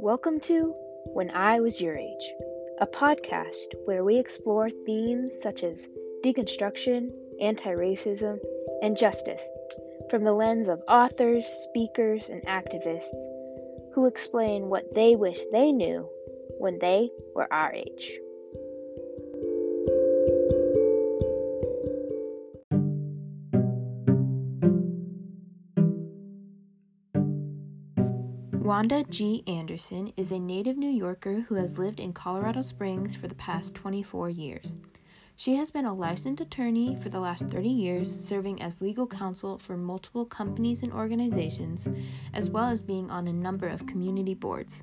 Welcome 0.00 0.38
to 0.42 0.72
When 1.06 1.28
I 1.30 1.58
Was 1.58 1.80
Your 1.80 1.96
Age, 1.96 2.32
a 2.80 2.86
podcast 2.86 3.74
where 3.84 4.04
we 4.04 4.16
explore 4.16 4.70
themes 4.86 5.34
such 5.42 5.64
as 5.64 5.88
deconstruction, 6.22 7.10
anti 7.40 7.70
racism, 7.70 8.38
and 8.80 8.96
justice 8.96 9.50
from 10.08 10.22
the 10.22 10.32
lens 10.32 10.68
of 10.68 10.82
authors, 10.88 11.44
speakers, 11.46 12.28
and 12.28 12.42
activists 12.46 13.20
who 13.92 14.06
explain 14.06 14.68
what 14.68 14.94
they 14.94 15.16
wish 15.16 15.40
they 15.50 15.72
knew 15.72 16.08
when 16.58 16.78
they 16.78 17.10
were 17.34 17.52
our 17.52 17.72
age. 17.72 18.20
Wanda 28.68 29.02
G. 29.04 29.42
Anderson 29.46 30.12
is 30.18 30.30
a 30.30 30.38
native 30.38 30.76
New 30.76 30.90
Yorker 30.90 31.40
who 31.48 31.54
has 31.54 31.78
lived 31.78 32.00
in 32.00 32.12
Colorado 32.12 32.60
Springs 32.60 33.16
for 33.16 33.26
the 33.26 33.34
past 33.36 33.74
24 33.74 34.28
years. 34.28 34.76
She 35.38 35.54
has 35.54 35.70
been 35.70 35.84
a 35.84 35.94
licensed 35.94 36.40
attorney 36.40 36.96
for 36.96 37.10
the 37.10 37.20
last 37.20 37.46
30 37.46 37.68
years, 37.68 38.12
serving 38.12 38.60
as 38.60 38.82
legal 38.82 39.06
counsel 39.06 39.56
for 39.56 39.76
multiple 39.76 40.24
companies 40.24 40.82
and 40.82 40.92
organizations, 40.92 41.86
as 42.34 42.50
well 42.50 42.68
as 42.68 42.82
being 42.82 43.08
on 43.08 43.28
a 43.28 43.32
number 43.32 43.68
of 43.68 43.86
community 43.86 44.34
boards. 44.34 44.82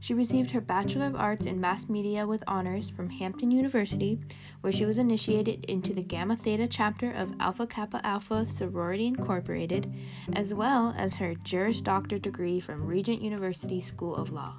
She 0.00 0.14
received 0.14 0.50
her 0.52 0.62
Bachelor 0.62 1.08
of 1.08 1.14
Arts 1.14 1.44
in 1.44 1.60
Mass 1.60 1.90
Media 1.90 2.26
with 2.26 2.42
honors 2.46 2.88
from 2.88 3.10
Hampton 3.10 3.50
University, 3.50 4.18
where 4.62 4.72
she 4.72 4.86
was 4.86 4.96
initiated 4.96 5.66
into 5.66 5.92
the 5.92 6.02
Gamma 6.02 6.36
Theta 6.36 6.66
chapter 6.66 7.12
of 7.12 7.34
Alpha 7.38 7.66
Kappa 7.66 8.00
Alpha 8.02 8.46
Sorority 8.46 9.06
Incorporated, 9.06 9.92
as 10.32 10.54
well 10.54 10.94
as 10.96 11.16
her 11.16 11.34
Juris 11.34 11.82
Doctor 11.82 12.18
degree 12.18 12.60
from 12.60 12.86
Regent 12.86 13.20
University 13.20 13.78
School 13.78 14.16
of 14.16 14.32
Law. 14.32 14.54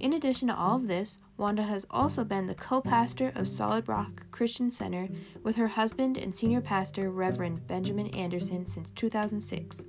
In 0.00 0.14
addition 0.14 0.48
to 0.48 0.56
all 0.56 0.76
of 0.76 0.88
this, 0.88 1.18
Wanda 1.36 1.62
has 1.62 1.86
also 1.90 2.24
been 2.24 2.46
the 2.46 2.54
co 2.54 2.80
pastor 2.80 3.32
of 3.34 3.46
Solid 3.46 3.86
Rock 3.86 4.30
Christian 4.30 4.70
Center 4.70 5.08
with 5.42 5.56
her 5.56 5.68
husband 5.68 6.16
and 6.16 6.34
senior 6.34 6.62
pastor, 6.62 7.10
Reverend 7.10 7.66
Benjamin 7.66 8.06
Anderson, 8.14 8.64
since 8.64 8.88
2006. 8.90 9.84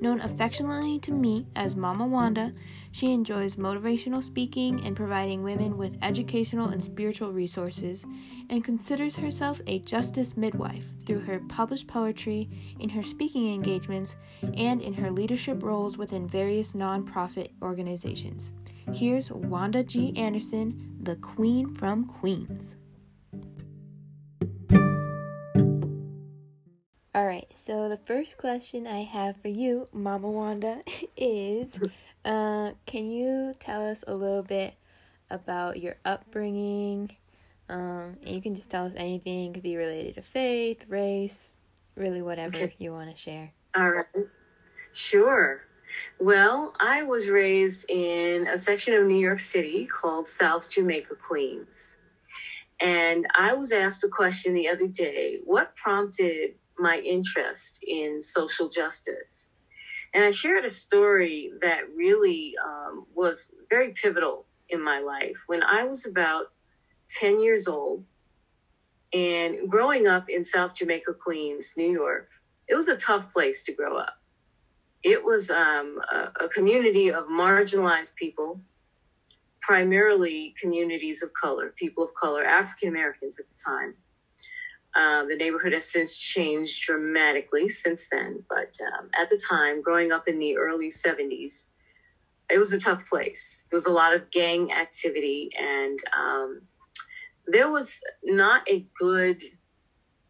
Known 0.00 0.20
affectionately 0.22 0.98
to 1.00 1.12
me 1.12 1.46
as 1.54 1.76
Mama 1.76 2.06
Wanda, 2.06 2.52
she 2.92 3.12
enjoys 3.12 3.56
motivational 3.56 4.22
speaking 4.22 4.84
and 4.86 4.96
providing 4.96 5.42
women 5.42 5.76
with 5.76 5.98
educational 6.00 6.68
and 6.68 6.82
spiritual 6.82 7.32
resources, 7.32 8.06
and 8.48 8.64
considers 8.64 9.16
herself 9.16 9.60
a 9.66 9.80
justice 9.80 10.36
midwife 10.36 10.88
through 11.04 11.20
her 11.20 11.40
published 11.40 11.88
poetry, 11.88 12.48
in 12.78 12.88
her 12.88 13.02
speaking 13.02 13.52
engagements, 13.52 14.16
and 14.54 14.80
in 14.80 14.94
her 14.94 15.10
leadership 15.10 15.62
roles 15.62 15.98
within 15.98 16.26
various 16.26 16.72
nonprofit 16.72 17.50
organizations. 17.60 18.52
Here's 18.92 19.30
Wanda 19.30 19.82
G. 19.82 20.16
Anderson, 20.16 20.96
the 21.02 21.16
Queen 21.16 21.68
from 21.74 22.06
Queens. 22.06 22.76
All 27.14 27.26
right, 27.26 27.46
so 27.50 27.88
the 27.88 27.96
first 27.96 28.38
question 28.38 28.86
I 28.86 29.02
have 29.02 29.36
for 29.38 29.48
you, 29.48 29.88
Mama 29.92 30.30
Wanda, 30.30 30.82
is 31.16 31.78
uh, 32.24 32.72
can 32.86 33.10
you 33.10 33.52
tell 33.58 33.86
us 33.86 34.04
a 34.06 34.14
little 34.14 34.42
bit 34.42 34.74
about 35.30 35.80
your 35.80 35.96
upbringing? 36.04 37.16
Um, 37.68 38.16
and 38.22 38.28
you 38.28 38.40
can 38.40 38.54
just 38.54 38.70
tell 38.70 38.86
us 38.86 38.94
anything, 38.96 39.50
it 39.50 39.54
could 39.54 39.62
be 39.62 39.76
related 39.76 40.14
to 40.14 40.22
faith, 40.22 40.88
race, 40.88 41.56
really 41.96 42.22
whatever 42.22 42.56
okay. 42.56 42.74
you 42.78 42.92
want 42.92 43.10
to 43.10 43.16
share. 43.16 43.52
All 43.74 43.90
right. 43.90 44.06
Sure. 44.92 45.62
Well, 46.18 46.74
I 46.80 47.02
was 47.02 47.28
raised 47.28 47.90
in 47.90 48.46
a 48.46 48.56
section 48.56 48.94
of 48.94 49.06
New 49.06 49.18
York 49.18 49.40
City 49.40 49.86
called 49.86 50.26
South 50.26 50.70
Jamaica, 50.70 51.16
Queens. 51.16 51.98
And 52.80 53.26
I 53.38 53.54
was 53.54 53.72
asked 53.72 54.04
a 54.04 54.08
question 54.08 54.54
the 54.54 54.68
other 54.68 54.86
day 54.86 55.38
what 55.44 55.76
prompted 55.76 56.54
my 56.78 56.98
interest 56.98 57.82
in 57.86 58.20
social 58.20 58.68
justice? 58.68 59.54
And 60.14 60.24
I 60.24 60.30
shared 60.30 60.64
a 60.64 60.70
story 60.70 61.52
that 61.60 61.82
really 61.94 62.54
um, 62.64 63.06
was 63.14 63.54
very 63.68 63.92
pivotal 63.92 64.46
in 64.68 64.82
my 64.82 65.00
life. 65.00 65.36
When 65.46 65.62
I 65.62 65.84
was 65.84 66.06
about 66.06 66.52
10 67.18 67.40
years 67.40 67.68
old 67.68 68.04
and 69.12 69.70
growing 69.70 70.06
up 70.06 70.28
in 70.28 70.44
South 70.44 70.74
Jamaica, 70.74 71.14
Queens, 71.14 71.74
New 71.76 71.90
York, 71.90 72.30
it 72.68 72.74
was 72.74 72.88
a 72.88 72.96
tough 72.96 73.32
place 73.32 73.64
to 73.64 73.72
grow 73.72 73.96
up 73.96 74.16
it 75.02 75.22
was 75.22 75.50
um, 75.50 76.00
a, 76.12 76.44
a 76.44 76.48
community 76.48 77.12
of 77.12 77.26
marginalized 77.26 78.14
people, 78.16 78.60
primarily 79.60 80.54
communities 80.60 81.22
of 81.22 81.30
color, 81.32 81.72
people 81.76 82.04
of 82.04 82.14
color, 82.14 82.44
African 82.44 82.88
Americans 82.88 83.38
at 83.38 83.46
the 83.48 83.56
time. 83.64 83.94
Uh, 84.96 85.26
the 85.26 85.36
neighborhood 85.36 85.74
has 85.74 85.90
since 85.90 86.16
changed 86.16 86.82
dramatically 86.82 87.68
since 87.68 88.08
then, 88.08 88.42
but 88.48 88.74
um, 88.98 89.10
at 89.20 89.28
the 89.28 89.38
time, 89.48 89.82
growing 89.82 90.10
up 90.10 90.26
in 90.26 90.38
the 90.38 90.56
early 90.56 90.88
70s, 90.88 91.68
it 92.48 92.58
was 92.58 92.72
a 92.72 92.80
tough 92.80 93.04
place. 93.06 93.66
There 93.70 93.76
was 93.76 93.86
a 93.86 93.92
lot 93.92 94.14
of 94.14 94.30
gang 94.30 94.72
activity, 94.72 95.50
and 95.58 95.98
um, 96.16 96.62
there 97.46 97.70
was 97.70 98.00
not 98.24 98.66
a 98.68 98.86
good 98.98 99.42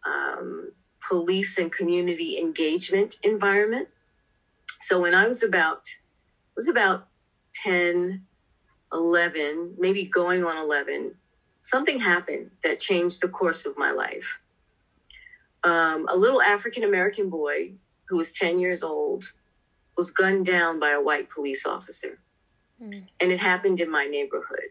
um, 0.04 0.72
police 1.06 1.58
and 1.58 1.70
community 1.70 2.38
engagement 2.38 3.16
environment. 3.22 3.88
So 4.86 5.00
when 5.00 5.16
I 5.16 5.26
was 5.26 5.42
about, 5.42 5.82
was 6.54 6.68
about 6.68 7.08
10, 7.64 8.24
11, 8.92 9.74
maybe 9.76 10.06
going 10.06 10.44
on 10.44 10.56
11, 10.56 11.12
something 11.60 11.98
happened 11.98 12.52
that 12.62 12.78
changed 12.78 13.20
the 13.20 13.26
course 13.26 13.66
of 13.66 13.76
my 13.76 13.90
life. 13.90 14.38
Um, 15.64 16.06
a 16.08 16.16
little 16.16 16.40
African 16.40 16.84
American 16.84 17.28
boy 17.30 17.72
who 18.08 18.16
was 18.16 18.32
10 18.32 18.60
years 18.60 18.84
old 18.84 19.24
was 19.96 20.12
gunned 20.12 20.46
down 20.46 20.78
by 20.78 20.90
a 20.90 21.02
white 21.02 21.30
police 21.30 21.66
officer. 21.66 22.20
Mm. 22.80 23.08
And 23.18 23.32
it 23.32 23.40
happened 23.40 23.80
in 23.80 23.90
my 23.90 24.06
neighborhood. 24.06 24.70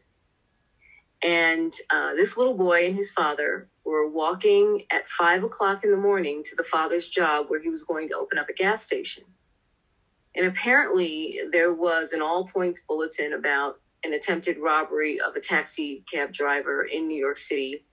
And 1.22 1.74
uh, 1.90 2.14
this 2.14 2.38
little 2.38 2.56
boy 2.56 2.86
and 2.86 2.96
his 2.96 3.12
father 3.12 3.68
were 3.84 4.10
walking 4.10 4.84
at 4.92 5.10
five 5.10 5.44
o'clock 5.44 5.84
in 5.84 5.92
the 5.92 5.98
morning 5.98 6.42
to 6.44 6.56
the 6.56 6.64
father's 6.64 7.10
job 7.10 7.48
where 7.50 7.62
he 7.62 7.68
was 7.68 7.84
going 7.84 8.08
to 8.08 8.16
open 8.16 8.38
up 8.38 8.48
a 8.48 8.54
gas 8.54 8.82
station. 8.82 9.26
And 10.36 10.46
apparently, 10.46 11.40
there 11.52 11.74
was 11.74 12.12
an 12.12 12.22
all 12.22 12.46
points 12.46 12.82
bulletin 12.82 13.34
about 13.34 13.80
an 14.04 14.14
attempted 14.14 14.58
robbery 14.58 15.20
of 15.20 15.36
a 15.36 15.40
taxi 15.40 16.04
cab 16.12 16.32
driver 16.32 16.84
in 16.84 17.08
New 17.08 17.18
York 17.18 17.38
City. 17.38 17.86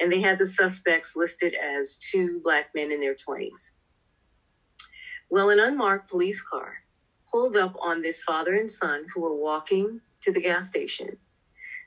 And 0.00 0.10
they 0.10 0.20
had 0.20 0.38
the 0.38 0.46
suspects 0.46 1.16
listed 1.16 1.54
as 1.54 1.98
two 1.98 2.40
black 2.42 2.66
men 2.74 2.92
in 2.92 3.00
their 3.00 3.14
20s. 3.14 3.72
Well, 5.28 5.50
an 5.50 5.58
unmarked 5.58 6.08
police 6.08 6.40
car 6.40 6.74
pulled 7.30 7.56
up 7.56 7.76
on 7.80 8.00
this 8.00 8.22
father 8.22 8.54
and 8.54 8.70
son 8.70 9.06
who 9.12 9.22
were 9.22 9.34
walking 9.34 10.00
to 10.22 10.32
the 10.32 10.40
gas 10.40 10.68
station. 10.68 11.16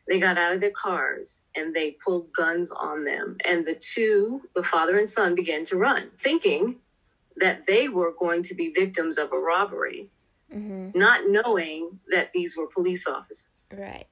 They 0.07 0.19
got 0.19 0.37
out 0.37 0.53
of 0.53 0.59
their 0.59 0.71
cars 0.71 1.45
and 1.55 1.73
they 1.73 1.91
pulled 2.03 2.33
guns 2.33 2.71
on 2.71 3.05
them. 3.05 3.37
And 3.47 3.65
the 3.65 3.75
two, 3.75 4.41
the 4.55 4.63
father 4.63 4.97
and 4.97 5.09
son, 5.09 5.35
began 5.35 5.63
to 5.65 5.77
run, 5.77 6.09
thinking 6.17 6.77
that 7.37 7.65
they 7.67 7.87
were 7.87 8.13
going 8.17 8.43
to 8.43 8.55
be 8.55 8.71
victims 8.71 9.17
of 9.17 9.31
a 9.31 9.39
robbery, 9.39 10.09
mm-hmm. 10.53 10.97
not 10.97 11.29
knowing 11.29 11.99
that 12.11 12.31
these 12.33 12.57
were 12.57 12.67
police 12.67 13.07
officers. 13.07 13.69
Right. 13.73 14.07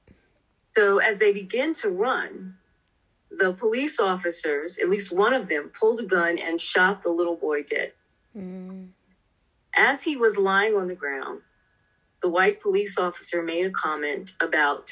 So 0.75 1.00
as 1.00 1.19
they 1.19 1.31
begin 1.33 1.73
to 1.75 1.89
run, 1.89 2.55
the 3.31 3.53
police 3.53 4.00
officers, 4.00 4.78
at 4.78 4.89
least 4.89 5.16
one 5.16 5.33
of 5.33 5.47
them, 5.47 5.72
pulled 5.78 6.00
a 6.00 6.03
gun 6.03 6.38
and 6.38 6.59
shot 6.59 7.01
the 7.01 7.09
little 7.09 7.35
boy 7.35 7.63
dead. 7.63 7.91
Mm. 8.38 8.89
As 9.75 10.03
he 10.03 10.16
was 10.16 10.38
lying 10.38 10.75
on 10.75 10.88
the 10.88 10.95
ground, 10.95 11.41
the 12.22 12.29
white 12.29 12.61
police 12.61 12.97
officer 12.97 13.43
made 13.43 13.66
a 13.66 13.72
comment 13.72 14.31
about 14.40 14.91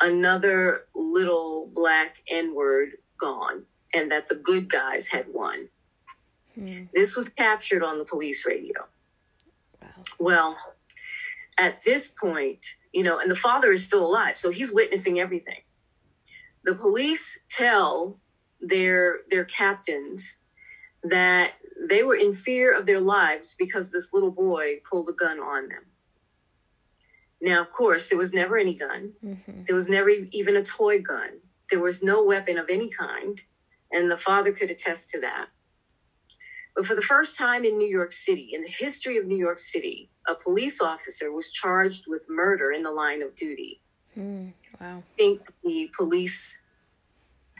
another 0.00 0.84
little 0.94 1.70
black 1.74 2.22
N 2.28 2.54
word 2.54 2.92
gone 3.18 3.64
and 3.94 4.10
that 4.10 4.28
the 4.28 4.36
good 4.36 4.68
guys 4.68 5.08
had 5.08 5.26
won. 5.32 5.68
Mm. 6.58 6.88
This 6.92 7.16
was 7.16 7.28
captured 7.28 7.82
on 7.82 7.98
the 7.98 8.04
police 8.04 8.44
radio. 8.46 8.86
Wow. 9.80 9.88
Well, 10.18 10.56
at 11.58 11.82
this 11.84 12.10
point, 12.10 12.64
you 12.92 13.02
know, 13.02 13.18
and 13.18 13.30
the 13.30 13.36
father 13.36 13.72
is 13.72 13.84
still 13.84 14.04
alive, 14.04 14.36
so 14.36 14.50
he's 14.50 14.72
witnessing 14.72 15.20
everything. 15.20 15.60
The 16.64 16.74
police 16.74 17.40
tell 17.48 18.18
their 18.60 19.20
their 19.30 19.44
captains 19.44 20.38
that 21.04 21.52
they 21.88 22.02
were 22.02 22.16
in 22.16 22.34
fear 22.34 22.76
of 22.76 22.86
their 22.86 23.00
lives 23.00 23.54
because 23.58 23.92
this 23.92 24.12
little 24.12 24.32
boy 24.32 24.80
pulled 24.88 25.08
a 25.08 25.12
gun 25.12 25.38
on 25.38 25.68
them. 25.68 25.84
Now, 27.40 27.60
of 27.60 27.70
course, 27.70 28.08
there 28.08 28.18
was 28.18 28.34
never 28.34 28.58
any 28.58 28.74
gun. 28.74 29.12
Mm-hmm. 29.24 29.64
There 29.66 29.76
was 29.76 29.88
never 29.88 30.08
even 30.08 30.56
a 30.56 30.64
toy 30.64 31.00
gun. 31.00 31.38
There 31.70 31.78
was 31.78 32.02
no 32.02 32.24
weapon 32.24 32.58
of 32.58 32.68
any 32.68 32.90
kind, 32.90 33.40
and 33.92 34.10
the 34.10 34.16
father 34.16 34.52
could 34.52 34.70
attest 34.70 35.10
to 35.10 35.20
that. 35.20 35.46
But 36.74 36.86
for 36.86 36.94
the 36.94 37.02
first 37.02 37.36
time 37.36 37.64
in 37.64 37.76
New 37.76 37.88
York 37.88 38.12
City, 38.12 38.50
in 38.52 38.62
the 38.62 38.68
history 38.68 39.18
of 39.18 39.26
New 39.26 39.36
York 39.36 39.58
City, 39.58 40.10
a 40.28 40.34
police 40.34 40.80
officer 40.80 41.32
was 41.32 41.50
charged 41.50 42.04
with 42.06 42.26
murder 42.28 42.72
in 42.72 42.82
the 42.82 42.90
line 42.90 43.22
of 43.22 43.34
duty. 43.34 43.80
Mm, 44.16 44.52
wow. 44.80 44.98
I 44.98 45.02
think 45.16 45.42
the 45.64 45.90
police, 45.96 46.62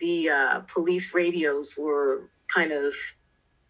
the 0.00 0.30
uh, 0.30 0.60
police 0.60 1.14
radios 1.14 1.76
were 1.76 2.30
kind 2.52 2.72
of 2.72 2.94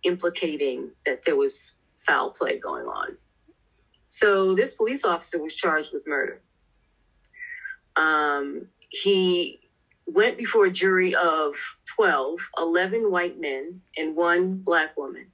implicating 0.03 0.91
that 1.07 1.25
there 1.25 1.37
was 1.37 1.73
foul 1.97 2.31
play 2.31 2.59
going 2.59 2.87
on. 2.87 3.17
So 4.09 4.55
this 4.55 4.75
police 4.75 5.05
officer 5.05 5.43
was 5.43 5.55
charged 5.55 5.93
with 5.93 6.07
murder. 6.07 6.41
Um, 7.97 8.69
he 8.91 9.61
went 10.09 10.39
before 10.39 10.65
a 10.67 10.71
jury 10.71 11.15
of 11.15 11.55
12, 11.95 12.41
11 12.59 13.11
white 13.11 13.39
men, 13.39 13.83
and 13.97 14.17
one 14.17 14.57
black 14.57 14.97
woman. 14.97 15.27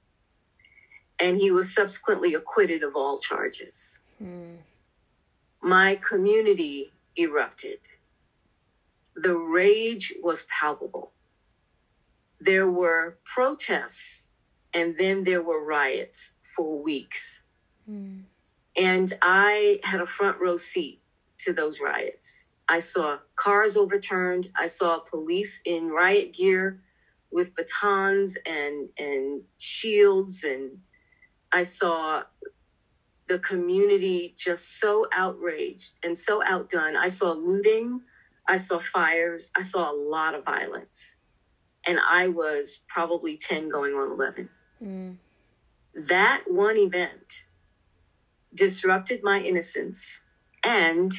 And 1.17 1.37
he 1.37 1.49
was 1.49 1.73
subsequently 1.73 2.33
acquitted 2.33 2.83
of 2.83 2.95
all 2.95 3.17
charges. 3.17 3.99
Mm. 4.21 4.57
My 5.61 5.95
community 5.95 6.91
erupted. 7.17 7.79
The 9.15 9.35
rage 9.35 10.13
was 10.21 10.45
palpable. 10.59 11.13
There 12.41 12.69
were 12.69 13.17
protests, 13.23 14.31
and 14.73 14.97
then 14.99 15.23
there 15.23 15.41
were 15.41 15.63
riots 15.63 16.33
for 16.53 16.77
weeks. 16.81 17.43
Mm. 17.89 18.23
And 18.75 19.13
I 19.21 19.79
had 19.83 20.01
a 20.01 20.05
front 20.05 20.37
row 20.41 20.57
seat 20.57 20.99
to 21.39 21.53
those 21.53 21.79
riots. 21.79 22.44
I 22.67 22.79
saw 22.79 23.17
cars 23.35 23.77
overturned. 23.77 24.51
I 24.55 24.65
saw 24.65 24.99
police 24.99 25.61
in 25.65 25.89
riot 25.89 26.33
gear 26.33 26.81
with 27.31 27.55
batons 27.55 28.37
and, 28.45 28.89
and 28.97 29.41
shields. 29.57 30.43
And 30.43 30.79
I 31.51 31.63
saw 31.63 32.23
the 33.27 33.39
community 33.39 34.35
just 34.37 34.79
so 34.79 35.07
outraged 35.13 35.99
and 36.03 36.17
so 36.17 36.43
outdone. 36.43 36.95
I 36.95 37.07
saw 37.07 37.31
looting. 37.31 38.01
I 38.47 38.57
saw 38.57 38.79
fires. 38.93 39.51
I 39.55 39.61
saw 39.61 39.91
a 39.91 39.95
lot 39.95 40.33
of 40.33 40.45
violence. 40.45 41.17
And 41.87 41.99
I 41.99 42.29
was 42.29 42.83
probably 42.87 43.37
10 43.37 43.69
going 43.69 43.93
on 43.93 44.11
11. 44.11 44.49
Mm. 44.83 45.17
That 46.07 46.43
one 46.47 46.77
event 46.77 47.43
disrupted 48.53 49.21
my 49.23 49.39
innocence 49.39 50.25
and 50.63 51.11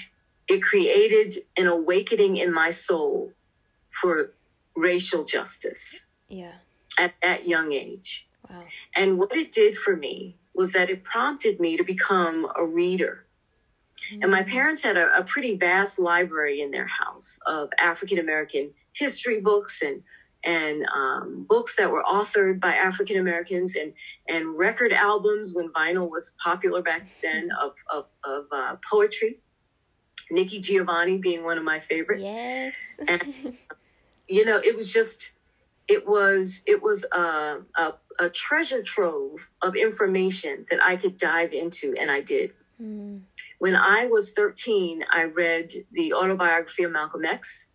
it 0.49 0.63
created 0.63 1.35
an 1.57 1.67
awakening 1.67 2.37
in 2.37 2.53
my 2.53 2.71
soul 2.71 3.33
for 3.91 4.33
racial 4.77 5.25
justice 5.25 6.07
Yeah. 6.29 6.55
at 6.99 7.15
that 7.23 7.47
young 7.49 7.73
age. 7.73 8.29
Wow. 8.49 8.65
And 8.95 9.19
what 9.19 9.35
it 9.37 9.53
did 9.53 9.77
for 9.77 9.97
me 9.97 10.37
was 10.55 10.73
that 10.73 10.89
it 10.91 11.03
prompted 11.05 11.59
me 11.61 11.77
to 11.77 11.85
become 11.85 12.47
a 12.57 12.65
reader. 12.65 13.27
And 14.23 14.31
my 14.31 14.43
Mm. 14.43 14.49
parents 14.49 14.83
had 14.83 14.97
a, 14.97 15.19
a 15.19 15.25
pretty 15.25 15.57
vast 15.57 15.99
library 15.99 16.61
in 16.61 16.71
their 16.71 16.87
house 16.87 17.39
of 17.47 17.71
African 17.79 18.19
American 18.19 18.73
history 18.93 19.41
books 19.41 19.83
and 19.83 20.03
and 20.45 20.87
um, 20.95 21.45
books 21.49 21.75
that 21.75 21.91
were 21.91 22.05
authored 22.05 22.61
by 22.61 22.73
African 22.75 23.17
Americans 23.17 23.75
and 23.75 23.93
and 24.29 24.57
record 24.57 24.93
albums 24.93 25.55
when 25.55 25.73
vinyl 25.73 26.09
was 26.09 26.37
popular 26.43 26.83
back 26.83 27.09
then 27.23 27.49
of 27.61 27.75
of, 27.93 28.07
of 28.23 28.47
uh, 28.53 28.77
poetry. 28.89 29.41
Nikki 30.31 30.61
Giovanni 30.61 31.19
being 31.19 31.45
one 31.45 31.59
of 31.59 31.65
my 31.65 31.81
favorites 31.81 32.23
Yes. 32.25 32.75
you 34.29 34.45
know 34.45 34.59
it 34.59 34.77
was 34.77 34.93
just 34.93 35.33
it 35.89 36.07
was 36.07 36.63
it 36.67 36.83
was 36.83 37.05
a, 37.13 37.59
a, 37.77 37.95
a 38.19 38.29
treasure 38.29 38.83
trove 38.83 39.49
of 39.63 39.77
information 39.77 40.67
that 40.71 40.83
i 40.83 40.97
could 40.97 41.17
dive 41.17 41.53
into 41.53 41.95
and 41.99 42.11
i 42.11 42.21
did 42.21 42.53
mm. 42.83 43.21
when 43.59 43.77
i 43.77 44.07
was 44.07 44.33
13 44.33 45.05
i 45.13 45.25
read 45.25 45.73
the 45.93 46.13
autobiography 46.13 46.83
of 46.83 46.93
malcolm 46.93 47.25
x 47.25 47.69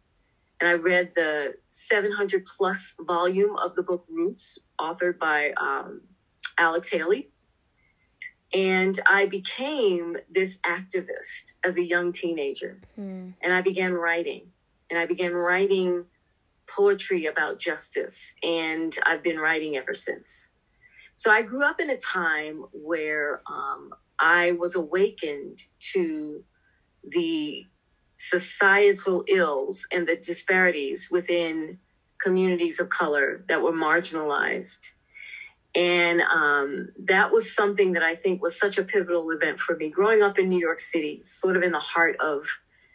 and 0.59 0.69
i 0.69 0.73
read 0.73 1.11
the 1.15 1.53
700 1.67 2.45
plus 2.45 2.95
volume 3.01 3.55
of 3.57 3.75
the 3.75 3.83
book 3.83 4.05
roots 4.09 4.59
authored 4.79 5.17
by 5.17 5.51
um, 5.51 6.01
alex 6.57 6.89
haley 6.89 7.29
and 8.53 8.99
i 9.05 9.25
became 9.25 10.17
this 10.29 10.59
activist 10.65 11.53
as 11.63 11.77
a 11.77 11.83
young 11.83 12.11
teenager 12.11 12.79
Mm. 12.99 13.33
and 13.41 13.53
I 13.53 13.61
began 13.61 13.93
writing. 13.93 14.51
And 14.89 14.99
I 14.99 15.05
began 15.05 15.33
writing 15.33 16.03
poetry 16.67 17.25
about 17.27 17.59
justice, 17.59 18.35
and 18.43 18.97
I've 19.05 19.23
been 19.23 19.37
writing 19.39 19.77
ever 19.77 19.93
since. 19.93 20.53
So 21.15 21.31
I 21.31 21.41
grew 21.43 21.63
up 21.63 21.79
in 21.79 21.89
a 21.89 21.97
time 21.97 22.65
where 22.73 23.41
um, 23.49 23.91
I 24.19 24.51
was 24.53 24.75
awakened 24.75 25.59
to 25.93 26.43
the 27.07 27.65
societal 28.17 29.23
ills 29.27 29.87
and 29.91 30.07
the 30.07 30.15
disparities 30.17 31.09
within 31.11 31.77
communities 32.21 32.79
of 32.79 32.89
color 32.89 33.43
that 33.47 33.61
were 33.61 33.73
marginalized. 33.73 34.91
And 35.73 36.21
um, 36.21 36.89
that 36.99 37.31
was 37.31 37.55
something 37.55 37.93
that 37.93 38.03
I 38.03 38.15
think 38.15 38.41
was 38.41 38.59
such 38.59 38.77
a 38.77 38.83
pivotal 38.83 39.31
event 39.31 39.59
for 39.59 39.75
me. 39.75 39.89
Growing 39.89 40.21
up 40.21 40.37
in 40.37 40.49
New 40.49 40.59
York 40.59 40.79
City, 40.79 41.19
sort 41.21 41.55
of 41.55 41.63
in 41.63 41.71
the 41.71 41.79
heart 41.79 42.17
of 42.19 42.45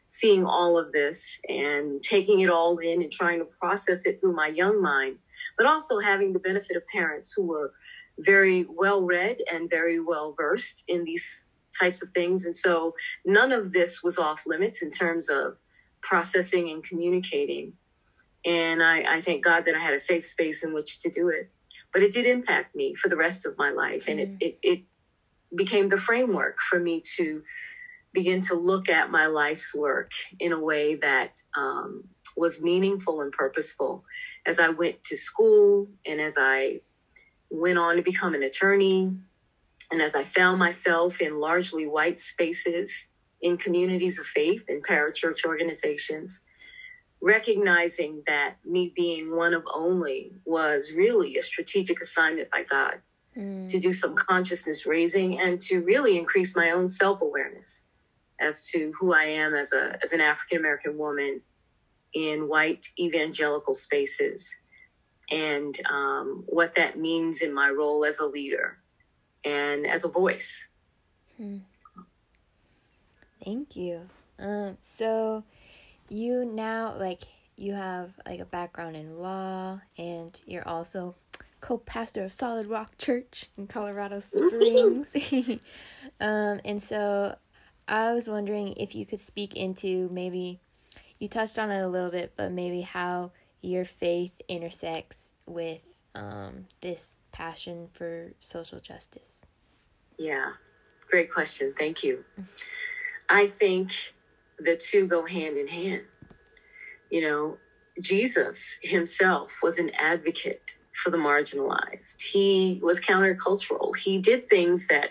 seeing 0.09 0.45
all 0.45 0.79
of 0.79 0.93
this 0.93 1.41
and 1.49 2.03
taking 2.03 2.41
it 2.41 2.51
all 2.51 2.79
in 2.79 3.03
and 3.03 3.11
trying 3.11 3.39
to 3.39 3.45
process 3.45 4.07
it 4.07 4.21
through 4.21 4.35
my 4.35 4.49
young 4.49 4.81
mind, 4.81 5.17
but 5.57 5.67
also 5.67 5.99
having 5.99 6.33
the 6.33 6.39
benefit 6.39 6.77
of 6.77 6.87
parents 6.89 7.33
who 7.35 7.45
were 7.45 7.73
very 8.19 8.67
well 8.69 9.03
read 9.03 9.39
and 9.53 9.69
very 9.69 10.01
well 10.01 10.35
versed 10.37 10.85
in 10.89 11.05
these 11.05 11.47
types 11.79 12.03
of 12.03 12.11
things. 12.11 12.45
And 12.45 12.57
so 12.57 12.95
none 13.25 13.53
of 13.53 13.73
this 13.73 14.03
was 14.03 14.19
off 14.19 14.47
limits 14.47 14.83
in 14.83 14.91
terms 14.91 15.29
of 15.29 15.57
processing 16.03 16.71
and 16.71 16.85
communicating. 16.85 17.73
And 18.45 18.83
I, 18.83 19.17
I 19.17 19.21
thank 19.21 19.45
God 19.45 19.65
that 19.65 19.75
I 19.75 19.79
had 19.79 19.95
a 19.95 19.99
safe 19.99 20.25
space 20.25 20.65
in 20.65 20.73
which 20.73 21.01
to 21.01 21.11
do 21.11 21.29
it. 21.29 21.51
But 21.93 22.03
it 22.03 22.13
did 22.13 22.27
impact 22.27 22.75
me 22.77 22.95
for 22.95 23.09
the 23.09 23.17
rest 23.17 23.47
of 23.47 23.57
my 23.59 23.71
life. 23.71 24.09
And 24.09 24.21
Mm. 24.21 24.37
it, 24.41 24.45
it, 24.47 24.59
it 24.63 24.81
became 25.57 25.89
the 25.89 25.97
framework 25.97 26.59
for 26.59 26.79
me 26.81 27.03
to 27.17 27.43
begin 28.13 28.41
to 28.43 28.55
look 28.55 28.89
at 28.89 29.11
my 29.11 29.27
life's 29.27 29.75
work 29.75 30.13
in 30.41 30.53
a 30.53 30.61
way 30.61 30.97
that 30.97 31.41
um, 31.57 32.05
was 32.37 32.63
meaningful 32.63 33.21
and 33.23 33.33
purposeful 33.33 34.05
as 34.47 34.59
I 34.59 34.69
went 34.71 35.03
to 35.05 35.17
school 35.17 35.89
and 36.07 36.21
as 36.21 36.37
I 36.39 36.81
went 37.51 37.79
on 37.79 37.97
to 37.97 38.03
become 38.03 38.35
an 38.35 38.43
attorney 38.43 39.17
and 39.93 40.03
as 40.03 40.17
I 40.17 40.25
found 40.25 40.59
myself 40.59 41.21
in 41.21 41.39
largely 41.39 41.87
white 41.87 42.19
spaces 42.19 43.09
in 43.43 43.57
communities 43.59 44.19
of 44.19 44.27
faith 44.27 44.65
and 44.69 44.85
parachurch 44.85 45.45
organizations, 45.47 46.43
recognizing 47.27 48.23
that 48.29 48.55
me 48.65 48.93
being 48.95 49.35
one 49.37 49.53
of 49.53 49.65
only 49.75 50.33
was 50.45 50.93
really 50.93 51.37
a 51.37 51.43
strategic 51.43 52.01
assignment 52.01 52.49
by 52.51 52.63
God 52.63 53.01
Mm. 53.37 53.69
to 53.69 53.79
do 53.79 53.93
some 53.93 54.15
consciousness 54.15 54.87
raising 54.87 55.39
and 55.39 55.61
to 55.61 55.83
really 55.83 56.17
increase 56.17 56.57
my 56.57 56.71
own 56.71 56.89
self 56.89 57.21
awareness 57.21 57.87
as 58.41 58.65
to 58.71 58.95
who 58.99 59.13
I 59.13 59.25
am 59.25 59.55
as 59.55 59.75
a 59.75 59.99
as 60.03 60.15
an 60.15 60.23
African 60.23 60.57
American 60.57 60.97
woman 60.97 61.43
in 62.15 62.49
white 62.49 62.87
evangelical 62.99 63.75
spaces 63.75 64.51
and 65.31 65.79
um, 65.91 66.45
what 66.47 66.75
that 66.77 66.99
means 66.99 67.43
in 67.43 67.53
my 67.53 67.69
role 67.69 68.07
as 68.07 68.21
a 68.21 68.27
leader 68.27 68.79
and 69.45 69.87
as 69.87 70.07
a 70.07 70.09
voice. 70.09 70.71
Hmm. 71.37 71.59
Thank 73.45 73.77
you. 73.77 74.09
Um, 74.39 74.79
so 74.81 75.45
you 76.09 76.45
now 76.45 76.97
like 76.99 77.23
you 77.57 77.73
have 77.73 78.13
like 78.27 78.41
a 78.41 78.45
background 78.45 78.97
in 78.97 79.19
law 79.19 79.81
and 79.97 80.39
you're 80.47 80.67
also 80.69 81.15
co-pastor 81.61 82.25
of 82.25 82.33
Solid 82.33 82.67
Rock 82.67 82.99
Church 82.99 83.47
in 83.57 83.67
Colorado 83.67 84.21
Springs. 84.21 85.17
um, 86.21 86.61
and 86.65 86.83
so 86.83 87.37
I 87.89 88.13
was 88.13 88.29
wondering 88.29 88.75
if 88.77 88.95
you 88.95 89.07
could 89.07 89.21
speak 89.21 89.55
into 89.57 90.09
maybe 90.13 90.61
you 91.19 91.29
touched 91.29 91.59
on 91.59 91.71
it 91.71 91.81
a 91.83 91.89
little 91.89 92.11
bit, 92.11 92.35
but 92.37 92.53
maybe 92.53 92.83
how 92.83 93.33
your 93.63 93.85
faith 93.85 94.33
intersects 94.49 95.35
with 95.47 95.81
um, 96.15 96.67
this 96.83 97.17
passion 97.33 97.89
for 97.93 98.33
social 98.39 98.81
justice. 98.81 99.47
Yeah, 100.19 100.53
great 101.09 101.33
question. 101.33 101.75
Thank 101.79 102.05
you. 102.05 102.25
I 103.29 103.47
think 103.47 103.93
the 104.59 104.77
two 104.77 105.07
go 105.07 105.27
hand 105.27 105.57
in 105.57 105.67
hand. 105.67 106.03
You 107.11 107.23
know, 107.23 107.59
Jesus 108.01 108.79
himself 108.83 109.51
was 109.63 109.79
an 109.79 109.91
advocate 109.99 110.73
for 111.03 111.11
the 111.11 111.17
marginalized. 111.17 112.23
He 112.23 112.81
was 112.83 113.01
countercultural. 113.01 113.97
He 113.97 114.19
did 114.19 114.49
things 114.49 114.87
that 114.89 115.11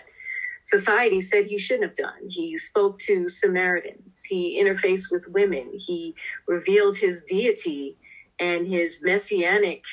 society 0.64 1.20
said 1.20 1.46
he 1.46 1.58
shouldn't 1.58 1.88
have 1.90 1.96
done. 1.96 2.28
He 2.28 2.56
spoke 2.56 2.98
to 3.00 3.28
Samaritans. 3.28 4.24
He 4.24 4.60
interfaced 4.62 5.10
with 5.10 5.28
women. 5.28 5.70
He 5.74 6.14
revealed 6.46 6.96
his 6.96 7.24
deity 7.24 7.96
and 8.38 8.66
his 8.66 9.00
messianic 9.02 9.84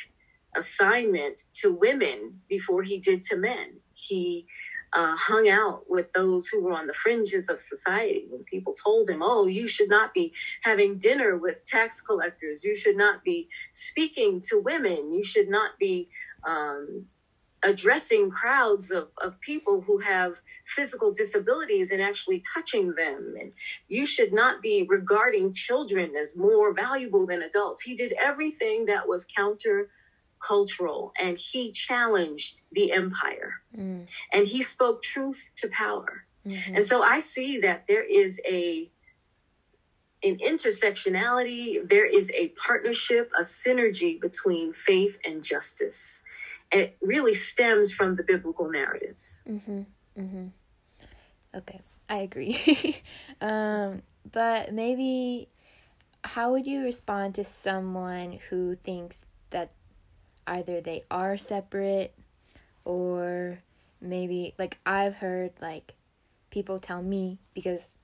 assignment 0.55 1.43
to 1.53 1.71
women 1.71 2.41
before 2.49 2.83
he 2.83 2.99
did 2.99 3.23
to 3.23 3.37
men. 3.37 3.79
He 3.93 4.47
uh, 4.93 5.15
hung 5.15 5.49
out 5.49 5.83
with 5.89 6.11
those 6.13 6.47
who 6.47 6.63
were 6.63 6.73
on 6.73 6.87
the 6.87 6.93
fringes 6.93 7.49
of 7.49 7.59
society 7.59 8.25
when 8.29 8.43
people 8.43 8.73
told 8.73 9.09
him, 9.09 9.21
Oh, 9.23 9.47
you 9.47 9.67
should 9.67 9.89
not 9.89 10.13
be 10.13 10.33
having 10.61 10.97
dinner 10.97 11.37
with 11.37 11.65
tax 11.65 12.01
collectors. 12.01 12.63
You 12.63 12.75
should 12.75 12.97
not 12.97 13.23
be 13.23 13.49
speaking 13.71 14.41
to 14.49 14.59
women. 14.59 15.11
You 15.13 15.23
should 15.23 15.49
not 15.49 15.71
be 15.79 16.09
um, 16.47 17.05
addressing 17.63 18.29
crowds 18.29 18.91
of, 18.91 19.07
of 19.21 19.39
people 19.39 19.81
who 19.81 19.97
have 19.99 20.39
physical 20.65 21.13
disabilities 21.13 21.91
and 21.91 22.01
actually 22.01 22.43
touching 22.53 22.93
them. 22.95 23.35
And 23.39 23.51
you 23.87 24.05
should 24.05 24.33
not 24.33 24.61
be 24.61 24.85
regarding 24.87 25.53
children 25.53 26.13
as 26.19 26.37
more 26.37 26.73
valuable 26.73 27.25
than 27.25 27.41
adults. 27.41 27.81
He 27.81 27.95
did 27.95 28.13
everything 28.21 28.85
that 28.85 29.07
was 29.07 29.25
counter 29.35 29.89
cultural 30.43 31.13
and 31.19 31.37
he 31.37 31.71
challenged 31.71 32.61
the 32.73 32.91
empire 32.91 33.61
mm. 33.75 34.07
and 34.33 34.47
he 34.47 34.61
spoke 34.61 35.01
truth 35.01 35.51
to 35.55 35.67
power 35.69 36.23
mm-hmm. 36.45 36.75
and 36.75 36.85
so 36.85 37.01
i 37.01 37.19
see 37.19 37.59
that 37.59 37.85
there 37.87 38.03
is 38.03 38.41
a 38.47 38.89
an 40.23 40.37
intersectionality 40.37 41.87
there 41.89 42.05
is 42.05 42.31
a 42.31 42.49
partnership 42.49 43.31
a 43.37 43.41
synergy 43.41 44.19
between 44.19 44.73
faith 44.73 45.17
and 45.25 45.43
justice 45.43 46.23
and 46.71 46.81
it 46.81 46.97
really 47.01 47.33
stems 47.33 47.93
from 47.93 48.15
the 48.15 48.23
biblical 48.23 48.69
narratives 48.69 49.43
mm-hmm. 49.47 49.81
Mm-hmm. 50.19 50.47
okay 51.55 51.79
i 52.09 52.17
agree 52.17 53.01
um, 53.41 54.01
but 54.29 54.73
maybe 54.73 55.47
how 56.25 56.51
would 56.51 56.65
you 56.65 56.83
respond 56.83 57.35
to 57.35 57.43
someone 57.43 58.39
who 58.49 58.75
thinks 58.75 59.25
that 59.49 59.71
either 60.47 60.81
they 60.81 61.03
are 61.09 61.37
separate 61.37 62.13
or 62.85 63.59
maybe 64.01 64.53
like 64.59 64.77
I've 64.85 65.15
heard 65.15 65.51
like 65.61 65.93
people 66.49 66.79
tell 66.79 67.01
me 67.01 67.39
because 67.53 67.97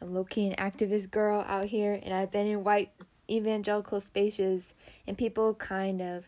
I'm 0.00 0.14
low 0.14 0.24
key 0.24 0.46
an 0.46 0.54
activist 0.56 1.10
girl 1.10 1.44
out 1.48 1.66
here 1.66 1.98
and 2.02 2.14
I've 2.14 2.30
been 2.30 2.46
in 2.46 2.64
white 2.64 2.90
evangelical 3.30 4.00
spaces 4.00 4.72
and 5.06 5.18
people 5.18 5.54
kind 5.54 6.00
of 6.00 6.26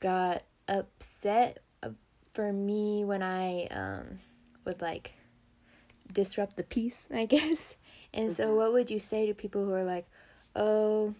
got 0.00 0.42
upset 0.66 1.60
for 2.34 2.52
me 2.52 3.04
when 3.04 3.22
I 3.22 3.66
um 3.66 4.18
would 4.64 4.82
like 4.82 5.14
disrupt 6.12 6.56
the 6.56 6.62
peace, 6.62 7.08
I 7.14 7.24
guess. 7.24 7.76
And 8.12 8.32
so 8.32 8.48
mm-hmm. 8.48 8.56
what 8.56 8.72
would 8.72 8.90
you 8.90 8.98
say 8.98 9.26
to 9.26 9.34
people 9.34 9.64
who 9.64 9.72
are 9.72 9.84
like, 9.84 10.06
"Oh, 10.54 11.14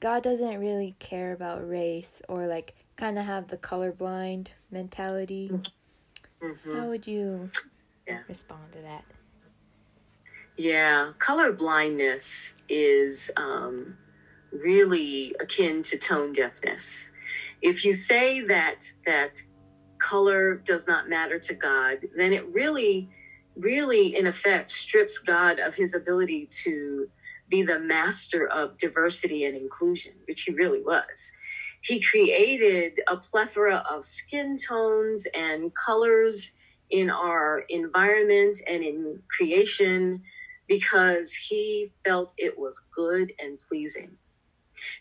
God 0.00 0.22
doesn't 0.22 0.58
really 0.58 0.94
care 0.98 1.32
about 1.32 1.68
race 1.68 2.22
or 2.28 2.46
like 2.46 2.74
kind 2.96 3.18
of 3.18 3.24
have 3.24 3.48
the 3.48 3.58
colorblind 3.58 4.48
mentality. 4.70 5.50
Mm-hmm. 6.42 6.76
How 6.76 6.88
would 6.88 7.06
you 7.06 7.50
yeah. 8.06 8.20
respond 8.28 8.72
to 8.72 8.82
that? 8.82 9.04
Yeah, 10.56 11.12
colorblindness 11.18 12.56
is 12.68 13.30
um, 13.36 13.96
really 14.52 15.34
akin 15.40 15.82
to 15.82 15.96
tone 15.96 16.32
deafness. 16.32 17.12
If 17.62 17.84
you 17.84 17.92
say 17.92 18.40
that 18.46 18.90
that 19.06 19.40
color 19.98 20.56
does 20.56 20.86
not 20.86 21.08
matter 21.08 21.38
to 21.38 21.54
God, 21.54 21.98
then 22.16 22.32
it 22.32 22.52
really, 22.52 23.08
really, 23.56 24.16
in 24.16 24.26
effect, 24.26 24.70
strips 24.70 25.18
God 25.18 25.58
of 25.60 25.74
His 25.74 25.94
ability 25.94 26.46
to 26.64 27.08
be 27.48 27.62
the 27.62 27.78
master 27.78 28.46
of 28.48 28.78
diversity 28.78 29.44
and 29.44 29.60
inclusion, 29.60 30.14
which 30.26 30.42
he 30.42 30.52
really 30.52 30.82
was. 30.82 31.32
He 31.82 32.00
created 32.00 33.00
a 33.08 33.16
plethora 33.16 33.84
of 33.88 34.04
skin 34.04 34.56
tones 34.56 35.26
and 35.34 35.72
colors 35.74 36.52
in 36.90 37.10
our 37.10 37.64
environment 37.68 38.58
and 38.68 38.82
in 38.82 39.22
creation 39.36 40.22
because 40.66 41.34
he 41.34 41.92
felt 42.04 42.34
it 42.36 42.58
was 42.58 42.80
good 42.94 43.32
and 43.38 43.58
pleasing. 43.68 44.10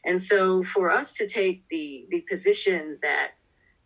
And 0.05 0.21
so 0.21 0.63
for 0.63 0.91
us 0.91 1.13
to 1.13 1.27
take 1.27 1.63
the 1.69 2.07
the 2.09 2.21
position 2.21 2.97
that 3.01 3.31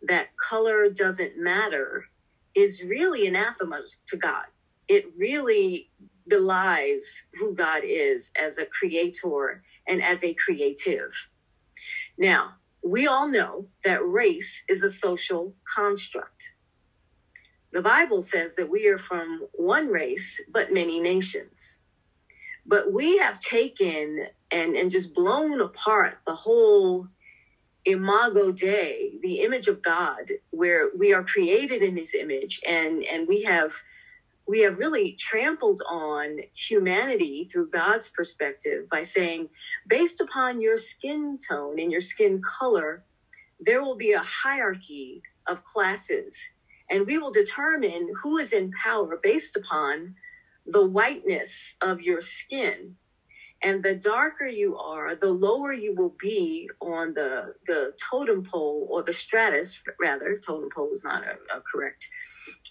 that 0.08 0.36
color 0.36 0.88
doesn't 0.90 1.36
matter 1.36 2.06
is 2.54 2.82
really 2.82 3.26
anathema 3.26 3.82
to 4.06 4.16
God. 4.16 4.46
It 4.88 5.06
really 5.16 5.90
belies 6.32 7.28
who 7.38 7.54
God 7.54 7.82
is 7.84 8.32
as 8.42 8.56
a 8.56 8.64
creator 8.64 9.62
and 9.86 10.02
as 10.02 10.24
a 10.24 10.34
creative. 10.34 11.12
Now, 12.16 12.54
we 12.82 13.06
all 13.06 13.28
know 13.28 13.66
that 13.84 14.06
race 14.06 14.64
is 14.68 14.82
a 14.82 14.90
social 14.90 15.54
construct. 15.76 16.54
The 17.72 17.82
Bible 17.82 18.22
says 18.22 18.56
that 18.56 18.70
we 18.70 18.86
are 18.88 18.98
from 18.98 19.46
one 19.52 19.88
race, 19.88 20.40
but 20.50 20.72
many 20.72 21.00
nations. 21.00 21.80
But 22.64 22.92
we 22.92 23.18
have 23.18 23.38
taken 23.38 24.26
and, 24.50 24.74
and 24.74 24.90
just 24.90 25.14
blown 25.14 25.60
apart 25.60 26.18
the 26.26 26.34
whole 26.34 27.08
imago 27.84 28.52
dei 28.52 29.18
the 29.22 29.40
image 29.40 29.66
of 29.66 29.82
god 29.82 30.30
where 30.50 30.90
we 30.96 31.12
are 31.12 31.24
created 31.24 31.82
in 31.82 31.96
his 31.96 32.14
image 32.14 32.60
and 32.64 33.02
and 33.02 33.26
we 33.26 33.42
have 33.42 33.74
we 34.46 34.60
have 34.60 34.78
really 34.78 35.12
trampled 35.18 35.80
on 35.88 36.38
humanity 36.54 37.44
through 37.44 37.70
God's 37.70 38.08
perspective 38.08 38.88
by 38.90 39.02
saying, 39.02 39.48
based 39.88 40.20
upon 40.20 40.60
your 40.60 40.76
skin 40.76 41.38
tone 41.48 41.78
and 41.78 41.92
your 41.92 42.00
skin 42.00 42.42
color, 42.42 43.04
there 43.60 43.82
will 43.82 43.96
be 43.96 44.12
a 44.12 44.22
hierarchy 44.22 45.22
of 45.46 45.64
classes, 45.64 46.38
and 46.90 47.06
we 47.06 47.18
will 47.18 47.30
determine 47.30 48.10
who 48.22 48.38
is 48.38 48.52
in 48.52 48.72
power 48.82 49.18
based 49.22 49.56
upon 49.56 50.14
the 50.66 50.84
whiteness 50.84 51.76
of 51.80 52.00
your 52.02 52.20
skin. 52.20 52.96
And 53.64 53.82
the 53.82 53.94
darker 53.94 54.46
you 54.46 54.76
are, 54.76 55.14
the 55.14 55.30
lower 55.30 55.72
you 55.72 55.94
will 55.94 56.14
be 56.20 56.68
on 56.80 57.14
the, 57.14 57.54
the 57.66 57.92
totem 58.10 58.42
pole 58.42 58.88
or 58.90 59.02
the 59.02 59.12
stratus, 59.12 59.80
rather. 60.00 60.36
Totem 60.36 60.68
pole 60.74 60.90
is 60.92 61.04
not 61.04 61.22
a, 61.22 61.56
a 61.56 61.60
correct 61.60 62.08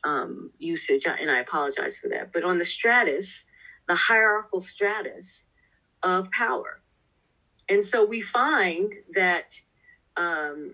um, 0.03 0.51
usage, 0.57 1.05
and 1.05 1.31
I 1.31 1.39
apologize 1.39 1.97
for 1.97 2.09
that. 2.09 2.33
But 2.33 2.43
on 2.43 2.57
the 2.57 2.65
stratus, 2.65 3.45
the 3.87 3.95
hierarchical 3.95 4.59
stratus 4.59 5.49
of 6.03 6.29
power. 6.31 6.81
And 7.69 7.83
so 7.83 8.05
we 8.05 8.21
find 8.21 8.93
that 9.13 9.53
um, 10.17 10.73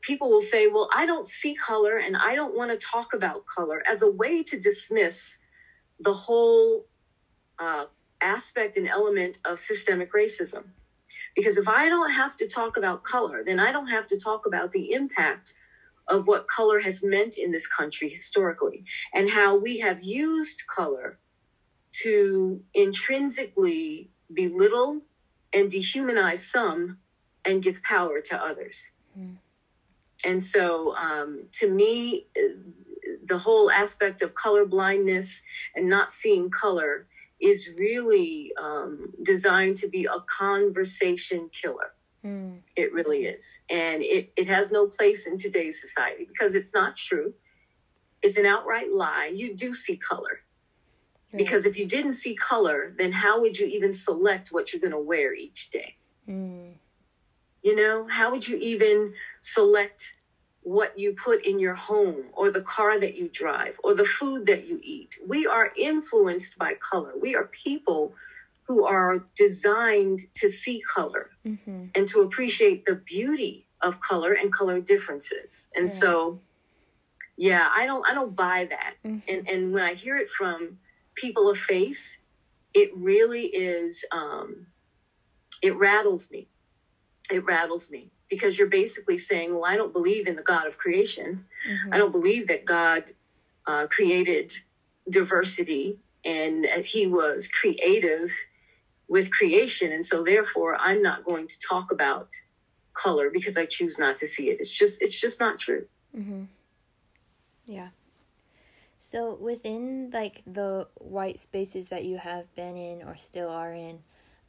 people 0.00 0.30
will 0.30 0.40
say, 0.40 0.66
Well, 0.66 0.88
I 0.94 1.06
don't 1.06 1.28
see 1.28 1.54
color 1.54 1.98
and 1.98 2.16
I 2.16 2.34
don't 2.34 2.56
want 2.56 2.72
to 2.72 2.86
talk 2.86 3.14
about 3.14 3.46
color 3.46 3.82
as 3.88 4.02
a 4.02 4.10
way 4.10 4.42
to 4.44 4.58
dismiss 4.58 5.38
the 6.00 6.12
whole 6.12 6.86
uh, 7.58 7.84
aspect 8.20 8.76
and 8.76 8.88
element 8.88 9.38
of 9.44 9.58
systemic 9.60 10.12
racism. 10.12 10.64
Because 11.34 11.56
if 11.56 11.68
I 11.68 11.88
don't 11.88 12.10
have 12.10 12.36
to 12.38 12.48
talk 12.48 12.76
about 12.76 13.04
color, 13.04 13.42
then 13.44 13.60
I 13.60 13.72
don't 13.72 13.88
have 13.88 14.06
to 14.08 14.18
talk 14.18 14.46
about 14.46 14.72
the 14.72 14.92
impact 14.92 15.54
of 16.08 16.26
what 16.26 16.48
color 16.48 16.80
has 16.80 17.02
meant 17.02 17.36
in 17.36 17.50
this 17.50 17.66
country 17.66 18.08
historically 18.08 18.84
and 19.12 19.28
how 19.28 19.56
we 19.56 19.78
have 19.80 20.02
used 20.02 20.62
color 20.66 21.18
to 22.02 22.62
intrinsically 22.74 24.10
belittle 24.32 25.02
and 25.52 25.70
dehumanize 25.70 26.38
some 26.38 26.98
and 27.44 27.62
give 27.62 27.82
power 27.82 28.20
to 28.20 28.42
others. 28.42 28.92
Mm. 29.18 29.36
And 30.24 30.42
so, 30.42 30.94
um, 30.96 31.44
to 31.52 31.70
me, 31.70 32.26
the 33.24 33.38
whole 33.38 33.70
aspect 33.70 34.22
of 34.22 34.34
color 34.34 34.64
blindness 34.64 35.42
and 35.74 35.88
not 35.88 36.10
seeing 36.10 36.50
color 36.50 37.06
is 37.40 37.70
really 37.76 38.52
um, 38.60 39.12
designed 39.22 39.76
to 39.78 39.88
be 39.88 40.06
a 40.06 40.20
conversation 40.26 41.50
killer. 41.52 41.92
Mm. 42.24 42.60
It 42.74 42.92
really 42.92 43.26
is. 43.26 43.62
And 43.70 44.02
it, 44.02 44.32
it 44.36 44.46
has 44.46 44.72
no 44.72 44.86
place 44.86 45.26
in 45.26 45.38
today's 45.38 45.80
society 45.80 46.26
because 46.26 46.54
it's 46.54 46.74
not 46.74 46.96
true. 46.96 47.34
It's 48.22 48.36
an 48.36 48.46
outright 48.46 48.92
lie. 48.92 49.30
You 49.32 49.54
do 49.54 49.72
see 49.74 49.96
color. 49.96 50.40
Right. 51.32 51.38
Because 51.38 51.66
if 51.66 51.76
you 51.76 51.86
didn't 51.86 52.14
see 52.14 52.34
color, 52.34 52.94
then 52.98 53.12
how 53.12 53.40
would 53.40 53.58
you 53.58 53.66
even 53.66 53.92
select 53.92 54.48
what 54.50 54.72
you're 54.72 54.80
going 54.80 54.92
to 54.92 54.98
wear 54.98 55.34
each 55.34 55.70
day? 55.70 55.96
Mm. 56.28 56.74
You 57.62 57.76
know, 57.76 58.06
how 58.08 58.30
would 58.30 58.46
you 58.46 58.56
even 58.56 59.12
select 59.40 60.15
what 60.66 60.98
you 60.98 61.12
put 61.12 61.46
in 61.46 61.60
your 61.60 61.76
home 61.76 62.24
or 62.32 62.50
the 62.50 62.60
car 62.60 62.98
that 62.98 63.16
you 63.16 63.28
drive 63.28 63.78
or 63.84 63.94
the 63.94 64.04
food 64.04 64.46
that 64.46 64.66
you 64.66 64.80
eat? 64.82 65.14
We 65.24 65.46
are 65.46 65.70
influenced 65.78 66.58
by 66.58 66.74
color. 66.74 67.12
We 67.20 67.36
are 67.36 67.44
people 67.44 68.14
who 68.66 68.84
are 68.84 69.24
designed 69.36 70.22
to 70.34 70.48
see 70.48 70.82
color 70.92 71.30
mm-hmm. 71.46 71.84
and 71.94 72.08
to 72.08 72.22
appreciate 72.22 72.84
the 72.84 72.96
beauty 72.96 73.68
of 73.80 74.00
color 74.00 74.32
and 74.32 74.52
color 74.52 74.80
differences. 74.80 75.70
And 75.76 75.88
yeah. 75.88 75.94
so, 75.94 76.40
yeah, 77.36 77.68
I 77.72 77.86
don't 77.86 78.04
I 78.04 78.12
don't 78.12 78.34
buy 78.34 78.66
that. 78.68 78.94
Mm-hmm. 79.04 79.18
And 79.28 79.48
and 79.48 79.72
when 79.72 79.84
I 79.84 79.94
hear 79.94 80.16
it 80.16 80.30
from 80.30 80.78
people 81.14 81.48
of 81.48 81.58
faith, 81.58 82.04
it 82.74 82.90
really 82.96 83.44
is 83.44 84.04
um, 84.10 84.66
it 85.62 85.76
rattles 85.76 86.28
me. 86.32 86.48
It 87.30 87.44
rattles 87.44 87.88
me 87.92 88.10
because 88.28 88.58
you're 88.58 88.68
basically 88.68 89.18
saying, 89.18 89.54
well, 89.54 89.64
I 89.64 89.76
don't 89.76 89.92
believe 89.92 90.26
in 90.26 90.36
the 90.36 90.42
God 90.42 90.66
of 90.66 90.78
creation. 90.78 91.46
Mm-hmm. 91.68 91.94
I 91.94 91.98
don't 91.98 92.12
believe 92.12 92.48
that 92.48 92.64
God 92.64 93.04
uh, 93.66 93.86
created 93.88 94.52
diversity 95.08 95.98
and 96.24 96.64
that 96.64 96.86
he 96.86 97.06
was 97.06 97.48
creative 97.48 98.32
with 99.08 99.30
creation. 99.30 99.92
And 99.92 100.04
so 100.04 100.24
therefore 100.24 100.76
I'm 100.76 101.02
not 101.02 101.24
going 101.24 101.46
to 101.46 101.60
talk 101.60 101.92
about 101.92 102.30
color 102.92 103.30
because 103.30 103.56
I 103.56 103.66
choose 103.66 103.98
not 103.98 104.16
to 104.18 104.26
see 104.26 104.50
it. 104.50 104.58
It's 104.58 104.72
just, 104.72 105.00
it's 105.02 105.20
just 105.20 105.38
not 105.38 105.58
true. 105.60 105.86
Mm-hmm. 106.16 106.44
Yeah. 107.66 107.88
So 108.98 109.34
within 109.34 110.10
like 110.12 110.42
the 110.46 110.88
white 110.96 111.38
spaces 111.38 111.90
that 111.90 112.04
you 112.04 112.18
have 112.18 112.52
been 112.56 112.76
in 112.76 113.02
or 113.02 113.16
still 113.16 113.50
are 113.50 113.72
in, 113.72 114.00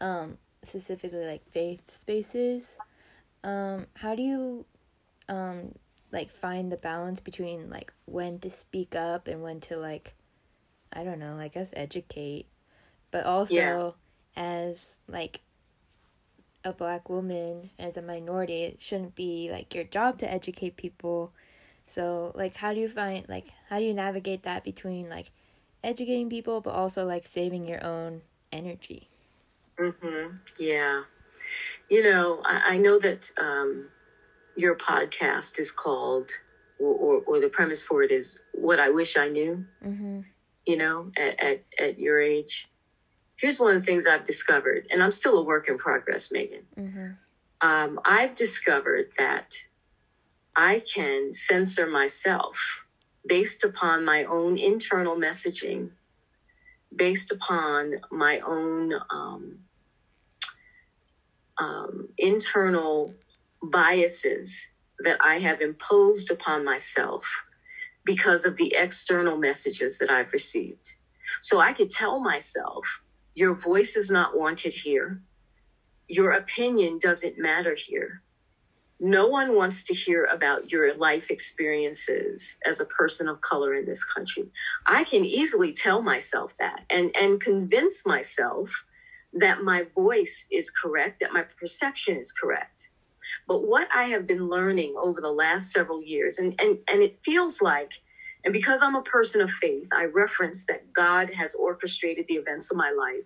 um, 0.02 0.38
specifically 0.64 1.26
like 1.26 1.48
faith 1.52 1.92
spaces, 1.92 2.80
um, 3.44 3.88
how 3.96 4.16
do 4.16 4.22
you 4.22 4.66
um 5.30 5.74
like 6.12 6.32
find 6.32 6.72
the 6.72 6.78
balance 6.78 7.20
between 7.20 7.70
like 7.70 7.92
when 8.06 8.40
to 8.40 8.50
speak 8.50 8.96
up 8.96 9.28
and 9.28 9.42
when 9.44 9.60
to 9.60 9.78
like 9.78 10.14
I 10.94 11.04
don't 11.04 11.20
know, 11.20 11.38
I 11.38 11.50
guess 11.50 11.72
educate, 11.76 12.48
but 13.12 13.26
also 13.26 13.96
yeah. 14.36 14.44
as 14.44 15.00
like 15.08 15.42
a 16.64 16.74
black 16.74 17.10
woman 17.10 17.70
as 17.80 17.98
a 17.98 18.02
minority, 18.02 18.64
it 18.64 18.82
shouldn't 18.82 19.16
be 19.16 19.50
like 19.52 19.74
your 19.74 19.84
job 19.84 20.18
to 20.20 20.32
educate 20.32 20.76
people. 20.78 21.34
So, 21.86 22.32
like 22.36 22.58
how 22.58 22.74
do 22.74 22.80
you 22.80 22.90
find 22.90 23.28
like 23.30 23.48
how 23.70 23.80
do 23.80 23.86
you 23.86 23.94
navigate 23.94 24.44
that 24.44 24.64
between 24.64 25.10
like 25.10 25.32
educating 25.84 26.30
people 26.30 26.62
but 26.62 26.72
also 26.72 27.06
like 27.06 27.26
saving 27.26 27.66
your 27.68 27.84
own 27.84 28.22
energy? 28.52 29.10
Mhm. 29.78 30.40
Yeah. 30.60 31.04
You 31.90 32.04
know, 32.04 32.42
I, 32.44 32.74
I 32.74 32.78
know 32.78 33.00
that 33.00 33.32
um 33.38 33.90
your 34.58 34.76
podcast 34.76 35.60
is 35.60 35.72
called, 35.72 36.32
or, 36.80 36.94
or, 36.94 37.22
or, 37.28 37.40
the 37.40 37.48
premise 37.48 37.84
for 37.84 38.02
it 38.02 38.12
is 38.12 38.42
what 38.54 38.80
I 38.80 38.90
wish 38.90 39.16
I 39.16 39.30
knew, 39.30 39.64
mm-hmm. 39.86 40.22
you 40.66 40.78
know, 40.78 41.12
at, 41.16 41.40
at, 41.40 41.64
at, 41.80 42.00
your 42.00 42.20
age. 42.20 42.68
Here's 43.36 43.60
one 43.60 43.76
of 43.76 43.82
the 43.82 43.86
things 43.86 44.08
I've 44.08 44.26
discovered, 44.26 44.88
and 44.90 45.04
I'm 45.04 45.12
still 45.12 45.38
a 45.38 45.44
work 45.44 45.70
in 45.70 45.78
progress, 45.78 46.32
Megan. 46.32 46.64
Mm-hmm. 46.76 47.08
Um, 47.62 48.00
I've 48.04 48.34
discovered 48.34 49.12
that 49.20 49.56
I 50.56 50.82
can 50.92 51.34
censor 51.34 51.88
myself 51.88 52.84
based 53.28 53.64
upon 53.64 54.06
my 54.06 54.24
own 54.24 54.58
internal 54.58 55.16
messaging, 55.16 55.92
based 56.96 57.32
upon 57.32 58.02
my 58.12 58.40
own 58.40 58.94
um, 59.12 59.60
um, 61.60 62.08
internal 62.18 63.14
biases 63.62 64.72
that 65.00 65.18
I 65.24 65.40
have 65.40 65.62
imposed 65.62 66.32
upon 66.32 66.66
myself 66.66 67.26
because 68.06 68.46
of 68.46 68.56
the 68.58 68.74
external 68.76 69.38
messages 69.38 69.98
that 70.00 70.10
I've 70.10 70.32
received. 70.32 70.94
So 71.42 71.60
I 71.60 71.74
could 71.74 71.90
tell 71.90 72.20
myself, 72.20 73.02
your 73.36 73.54
voice 73.54 73.96
is 73.96 74.10
not 74.10 74.38
wanted 74.38 74.74
here. 74.74 75.22
Your 76.08 76.32
opinion 76.32 77.00
doesn't 77.00 77.38
matter 77.38 77.76
here. 77.76 78.22
No 79.00 79.28
one 79.28 79.56
wants 79.56 79.84
to 79.84 79.94
hear 79.94 80.24
about 80.26 80.72
your 80.72 80.92
life 80.96 81.30
experiences 81.30 82.58
as 82.66 82.80
a 82.80 82.86
person 82.86 83.28
of 83.28 83.42
color 83.42 83.76
in 83.76 83.86
this 83.86 84.04
country. 84.04 84.50
I 84.88 85.04
can 85.04 85.24
easily 85.24 85.72
tell 85.72 86.02
myself 86.02 86.54
that 86.60 86.86
and, 86.90 87.16
and 87.16 87.40
convince 87.40 88.08
myself 88.08 88.86
that 89.40 89.64
my 89.64 89.86
voice 89.96 90.48
is 90.52 90.72
correct, 90.72 91.20
that 91.22 91.34
my 91.34 91.44
perception 91.60 92.18
is 92.18 92.32
correct. 92.32 92.90
But 93.48 93.68
what 93.68 93.88
I 93.94 94.06
have 94.06 94.28
been 94.28 94.48
learning 94.48 94.96
over 94.98 95.22
the 95.22 95.32
last 95.32 95.72
several 95.72 96.04
years, 96.04 96.40
and, 96.40 96.56
and, 96.60 96.80
and 96.88 97.02
it 97.02 97.22
feels 97.22 97.62
like, 97.62 97.92
and 98.44 98.54
because 98.54 98.82
I'm 98.82 98.96
a 98.96 99.02
person 99.04 99.42
of 99.42 99.52
faith, 99.52 99.90
I 99.94 100.06
reference 100.06 100.66
that 100.68 100.94
God 100.94 101.32
has 101.32 101.56
orchestrated 101.56 102.26
the 102.28 102.36
events 102.36 102.72
of 102.72 102.78
my 102.78 102.92
life. 102.92 103.26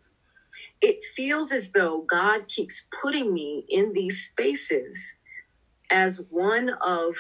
It 0.82 0.98
feels 1.16 1.52
as 1.52 1.72
though 1.72 2.06
God 2.10 2.48
keeps 2.48 2.88
putting 3.02 3.34
me 3.34 3.66
in 3.70 3.94
these 3.94 4.30
spaces 4.30 5.20
as 5.92 6.26
one 6.30 6.70
of 6.82 7.16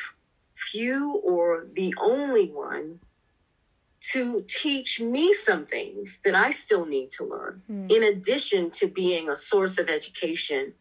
few 0.55 1.21
or 1.23 1.67
the 1.73 1.93
only 2.01 2.47
one 2.47 2.99
to 4.01 4.43
teach 4.47 4.99
me 4.99 5.33
some 5.33 5.65
things 5.65 6.21
that 6.25 6.35
I 6.35 6.51
still 6.51 6.85
need 6.85 7.11
to 7.11 7.23
learn, 7.23 7.61
mm. 7.69 7.91
in 7.91 8.03
addition 8.03 8.71
to 8.71 8.87
being 8.87 9.29
a 9.29 9.35
source 9.35 9.77
of 9.77 9.89
education 9.89 10.73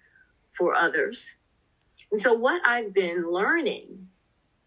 for 0.50 0.74
others 0.74 1.36
and 2.10 2.20
so, 2.20 2.34
what 2.34 2.60
I've 2.66 2.92
been 2.92 3.30
learning 3.30 4.08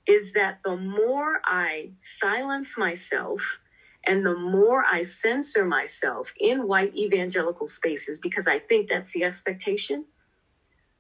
is 0.08 0.34
that 0.34 0.60
the 0.64 0.78
more 0.78 1.42
I 1.46 1.92
silence 1.98 2.78
myself 2.78 3.60
and 4.06 4.26
the 4.26 4.36
more 4.36 4.84
I 4.86 5.02
censor 5.02 5.66
myself 5.66 6.34
in 6.40 6.68
white 6.68 6.96
evangelical 6.96 7.68
spaces, 7.68 8.20
because 8.20 8.48
I 8.48 8.60
think 8.60 8.90
that's 8.90 9.14
the 9.14 9.24
expectation, 9.24 10.06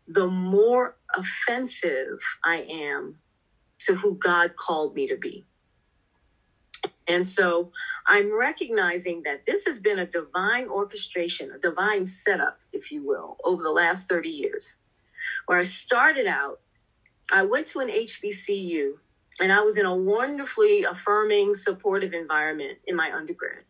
the 0.08 0.28
more 0.28 0.98
offensive 1.16 2.20
I 2.46 2.66
am 2.70 3.20
to 3.80 3.96
who 3.96 4.16
God 4.16 4.56
called 4.56 4.96
me 4.96 5.08
to 5.08 5.18
be. 5.18 5.46
And 7.08 7.26
so 7.28 7.72
I'm 8.08 8.34
recognizing 8.34 9.24
that 9.24 9.46
this 9.46 9.66
has 9.66 9.80
been 9.80 10.00
a 10.00 10.06
divine 10.06 10.68
orchestration, 10.68 11.52
a 11.52 11.60
divine 11.60 12.06
setup, 12.06 12.60
if 12.72 12.92
you 12.92 13.06
will, 13.06 13.38
over 13.44 13.62
the 13.62 13.70
last 13.70 14.10
30 14.10 14.30
years 14.30 14.78
where 15.46 15.58
I 15.58 15.64
started 15.64 16.28
out, 16.28 16.60
I 17.32 17.44
went 17.44 17.68
to 17.68 17.80
an 17.80 17.90
HBCU 17.90 18.94
and 19.40 19.52
I 19.52 19.62
was 19.62 19.78
in 19.78 19.86
a 19.86 19.96
wonderfully 19.96 20.84
affirming, 20.84 21.54
supportive 21.54 22.14
environment 22.14 22.80
in 22.88 22.96
my 22.96 23.12
undergrad. 23.12 23.64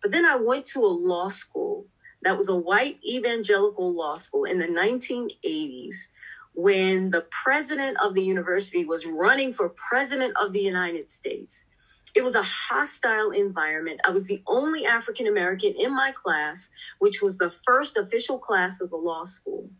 But 0.00 0.10
then 0.10 0.24
I 0.24 0.36
went 0.36 0.64
to 0.66 0.80
a 0.80 0.86
law 0.86 1.28
school 1.28 1.86
that 2.22 2.36
was 2.36 2.48
a 2.48 2.56
white 2.56 2.98
evangelical 3.04 3.92
law 3.92 4.16
school 4.16 4.44
in 4.44 4.58
the 4.58 4.66
1980s 4.66 6.08
when 6.54 7.10
the 7.10 7.22
president 7.30 7.96
of 8.00 8.14
the 8.14 8.22
university 8.22 8.84
was 8.84 9.06
running 9.06 9.52
for 9.52 9.70
president 9.70 10.34
of 10.40 10.52
the 10.52 10.60
United 10.60 11.08
States. 11.08 11.66
It 12.14 12.22
was 12.22 12.34
a 12.34 12.42
hostile 12.42 13.30
environment. 13.30 14.00
I 14.04 14.10
was 14.10 14.26
the 14.26 14.42
only 14.46 14.84
African 14.84 15.26
American 15.26 15.74
in 15.78 15.94
my 15.94 16.12
class, 16.12 16.70
which 16.98 17.22
was 17.22 17.38
the 17.38 17.52
first 17.64 17.96
official 17.96 18.38
class 18.38 18.80
of 18.80 18.90
the 18.90 18.96
law 18.96 19.24
school. 19.24 19.70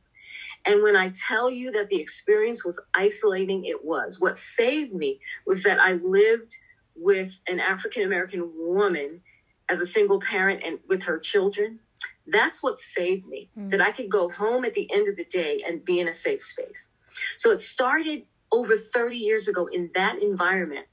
And 0.65 0.83
when 0.83 0.97
I 0.97 1.11
tell 1.11 1.51
you 1.51 1.73
that 1.73 1.89
the 1.89 2.01
experience 2.01 2.65
was 2.65 2.81
isolating, 2.95 3.65
it 3.65 3.85
was. 3.85 4.21
What 4.21 4.39
saved 4.39 4.95
me 4.95 5.21
was 5.47 5.63
that 5.65 5.81
I 5.81 5.95
lived 5.95 6.55
with 6.95 7.39
an 7.47 7.59
African 7.59 8.05
American 8.05 8.51
woman 8.57 9.23
as 9.69 9.81
a 9.81 9.87
single 9.87 10.21
parent 10.21 10.63
and 10.65 10.79
with 10.89 11.03
her 11.05 11.19
children. 11.19 11.81
That's 12.27 12.63
what 12.63 12.79
saved 12.79 13.27
me, 13.27 13.51
mm. 13.59 13.71
that 13.71 13.81
I 13.81 13.91
could 13.91 14.11
go 14.11 14.29
home 14.29 14.65
at 14.65 14.75
the 14.75 14.89
end 14.93 15.09
of 15.09 15.17
the 15.17 15.25
day 15.25 15.63
and 15.67 15.85
be 15.85 15.99
in 15.99 16.09
a 16.09 16.13
safe 16.13 16.43
space. 16.43 16.91
So 17.37 17.51
it 17.51 17.61
started 17.61 18.25
over 18.53 18.77
30 18.77 19.17
years 19.17 19.49
ago 19.49 19.67
in 19.67 19.91
that 19.95 20.23
environment. 20.23 20.87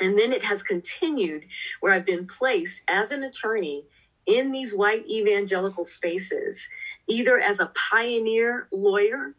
And 0.00 0.18
then 0.18 0.32
it 0.32 0.42
has 0.42 0.62
continued 0.62 1.46
where 1.80 1.92
I've 1.92 2.06
been 2.06 2.26
placed 2.26 2.82
as 2.88 3.12
an 3.12 3.22
attorney 3.22 3.84
in 4.26 4.52
these 4.52 4.74
white 4.74 5.06
evangelical 5.08 5.84
spaces 5.84 6.68
either 7.06 7.38
as 7.38 7.60
a 7.60 7.72
pioneer 7.90 8.68
lawyer 8.72 9.34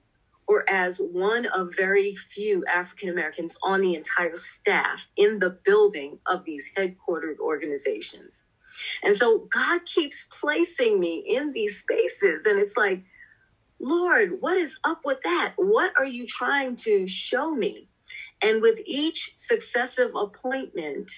or 0.48 0.70
as 0.70 1.00
one 1.00 1.48
of 1.48 1.74
very 1.76 2.16
few 2.16 2.64
African 2.72 3.10
Americans 3.10 3.58
on 3.64 3.82
the 3.82 3.96
entire 3.96 4.36
staff 4.36 5.08
in 5.18 5.40
the 5.40 5.50
building 5.50 6.20
of 6.28 6.46
these 6.46 6.72
headquartered 6.78 7.40
organizations. 7.40 8.46
And 9.04 9.16
so 9.16 9.48
God 9.52 9.86
keeps 9.86 10.28
placing 10.40 11.00
me 11.00 11.24
in 11.28 11.54
these 11.54 11.80
spaces, 11.80 12.46
and 12.46 12.60
it's 12.60 12.78
like, 12.78 13.04
Lord, 13.80 14.38
what 14.42 14.58
is 14.58 14.80
up 14.84 15.02
with 15.04 15.20
that? 15.24 15.54
What 15.58 15.94
are 15.98 16.06
you 16.06 16.28
trying 16.28 16.76
to 16.78 17.08
show 17.08 17.52
me? 17.52 17.90
And 18.46 18.62
with 18.62 18.80
each 18.86 19.32
successive 19.36 20.12
appointment, 20.16 21.12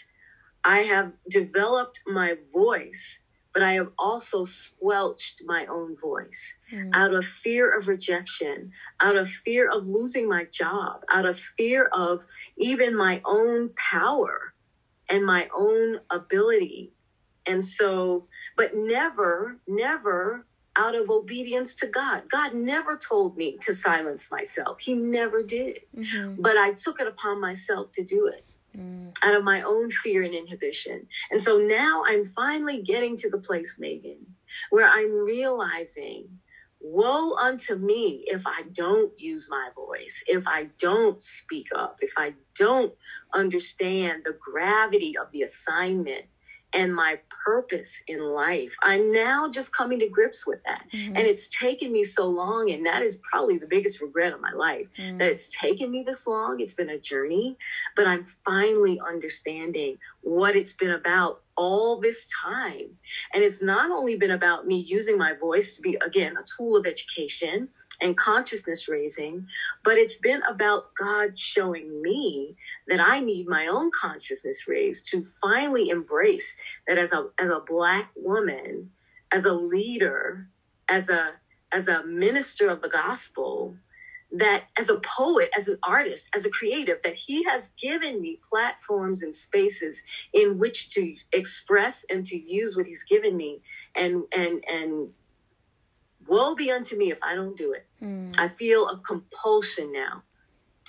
I 0.63 0.79
have 0.79 1.11
developed 1.29 2.01
my 2.07 2.35
voice 2.53 3.23
but 3.57 3.65
I 3.65 3.73
have 3.73 3.89
also 3.97 4.43
squelched 4.43 5.41
my 5.43 5.65
own 5.65 5.97
voice 5.97 6.59
mm. 6.71 6.91
out 6.93 7.11
of 7.11 7.25
fear 7.25 7.75
of 7.75 7.87
rejection, 7.87 8.71
out 9.01 9.15
of 9.15 9.27
fear 9.27 9.67
of 9.67 9.87
losing 9.87 10.29
my 10.29 10.45
job, 10.45 11.03
out 11.09 11.25
of 11.25 11.39
fear 11.39 11.85
of 11.85 12.23
even 12.57 12.95
my 12.95 13.19
own 13.25 13.71
power 13.75 14.53
and 15.09 15.25
my 15.25 15.49
own 15.57 16.01
ability. 16.11 16.93
And 17.47 17.63
so, 17.63 18.27
but 18.55 18.75
never, 18.75 19.57
never 19.67 20.45
out 20.77 20.95
of 20.95 21.09
obedience 21.09 21.73
to 21.75 21.87
God. 21.87 22.23
God 22.29 22.53
never 22.53 22.97
told 22.97 23.35
me 23.35 23.57
to 23.61 23.73
silence 23.73 24.31
myself, 24.31 24.79
He 24.79 24.93
never 24.93 25.43
did. 25.43 25.81
Mm-hmm. 25.95 26.41
But 26.41 26.57
I 26.57 26.73
took 26.73 27.01
it 27.01 27.07
upon 27.07 27.41
myself 27.41 27.91
to 27.93 28.03
do 28.03 28.27
it 28.27 28.45
mm. 28.77 29.15
out 29.23 29.35
of 29.35 29.43
my 29.43 29.61
own 29.61 29.91
fear 29.91 30.23
and 30.23 30.33
inhibition. 30.33 31.07
And 31.31 31.41
so 31.41 31.57
now 31.57 32.03
I'm 32.05 32.25
finally 32.25 32.81
getting 32.81 33.15
to 33.17 33.29
the 33.29 33.39
place, 33.39 33.77
Megan, 33.79 34.25
where 34.69 34.87
I'm 34.87 35.11
realizing 35.11 36.27
woe 36.79 37.33
unto 37.33 37.75
me 37.75 38.23
if 38.27 38.45
I 38.45 38.63
don't 38.71 39.11
use 39.19 39.47
my 39.49 39.69
voice, 39.75 40.23
if 40.27 40.47
I 40.47 40.69
don't 40.79 41.21
speak 41.23 41.67
up, 41.75 41.97
if 42.01 42.13
I 42.17 42.33
don't 42.57 42.93
understand 43.33 44.23
the 44.23 44.37
gravity 44.39 45.15
of 45.17 45.31
the 45.31 45.41
assignment 45.41 46.25
and 46.73 46.93
my 46.93 47.17
purpose 47.45 48.03
in 48.07 48.19
life. 48.21 48.75
I'm 48.83 49.11
now 49.11 49.49
just 49.49 49.75
coming 49.75 49.99
to 49.99 50.09
grips 50.09 50.45
with 50.45 50.59
that. 50.65 50.83
Mm-hmm. 50.93 51.15
And 51.15 51.25
it's 51.25 51.47
taken 51.47 51.93
me 51.93 52.03
so 52.03 52.27
long. 52.27 52.71
And 52.71 52.85
that 52.85 53.01
is 53.01 53.21
probably 53.31 53.57
the 53.57 53.67
biggest 53.67 54.01
regret 54.01 54.33
of 54.33 54.41
my 54.41 54.51
life 54.51 54.87
mm-hmm. 54.97 55.17
that 55.17 55.31
it's 55.31 55.49
taken 55.49 55.89
me 55.89 56.03
this 56.05 56.27
long. 56.27 56.59
It's 56.59 56.73
been 56.73 56.89
a 56.89 56.99
journey, 56.99 57.57
but 57.95 58.05
I'm 58.05 58.25
finally 58.43 58.99
understanding 58.99 59.97
what 60.21 60.55
it's 60.55 60.73
been 60.73 60.91
about 60.91 61.41
all 61.55 61.99
this 61.99 62.29
time. 62.43 62.89
And 63.33 63.43
it's 63.43 63.63
not 63.63 63.89
only 63.89 64.17
been 64.17 64.31
about 64.31 64.67
me 64.67 64.77
using 64.77 65.17
my 65.17 65.33
voice 65.33 65.75
to 65.77 65.81
be, 65.81 65.97
again, 66.05 66.35
a 66.37 66.43
tool 66.57 66.75
of 66.75 66.85
education 66.85 67.69
and 68.01 68.15
consciousness 68.15 68.87
raising, 68.87 69.47
but 69.83 69.97
it's 69.97 70.17
been 70.17 70.41
about 70.49 70.93
God 70.99 71.37
showing 71.39 72.01
me 72.01 72.55
that 72.87 72.99
I 72.99 73.19
need 73.19 73.47
my 73.47 73.67
own 73.67 73.91
consciousness 73.91 74.67
raised 74.67 75.09
to 75.09 75.23
finally 75.41 75.89
embrace 75.89 76.59
that 76.87 76.97
as 76.97 77.13
a 77.13 77.27
as 77.39 77.49
a 77.49 77.61
black 77.65 78.11
woman, 78.15 78.91
as 79.31 79.45
a 79.45 79.53
leader, 79.53 80.47
as 80.87 81.09
a 81.09 81.31
as 81.71 81.87
a 81.87 82.03
minister 82.05 82.69
of 82.69 82.81
the 82.81 82.87
gospel, 82.87 83.75
that 84.31 84.63
as 84.79 84.89
a 84.89 84.99
poet, 84.99 85.49
as 85.55 85.67
an 85.67 85.77
artist, 85.83 86.29
as 86.33 86.45
a 86.45 86.49
creative, 86.49 87.01
that 87.03 87.15
he 87.15 87.43
has 87.43 87.69
given 87.79 88.21
me 88.21 88.39
platforms 88.47 89.21
and 89.21 89.35
spaces 89.35 90.03
in 90.33 90.57
which 90.57 90.89
to 90.91 91.15
express 91.33 92.05
and 92.09 92.25
to 92.25 92.37
use 92.37 92.77
what 92.77 92.85
he's 92.85 93.03
given 93.03 93.35
me 93.35 93.61
and 93.95 94.23
and 94.31 94.63
and 94.65 95.09
woe 96.25 96.55
be 96.55 96.71
unto 96.71 96.97
me 96.97 97.11
if 97.11 97.19
I 97.21 97.35
don't 97.35 97.57
do 97.57 97.73
it. 97.73 97.85
Mm. 98.01 98.33
I 98.37 98.47
feel 98.47 98.87
a 98.87 98.97
compulsion 98.99 99.91
now 99.91 100.23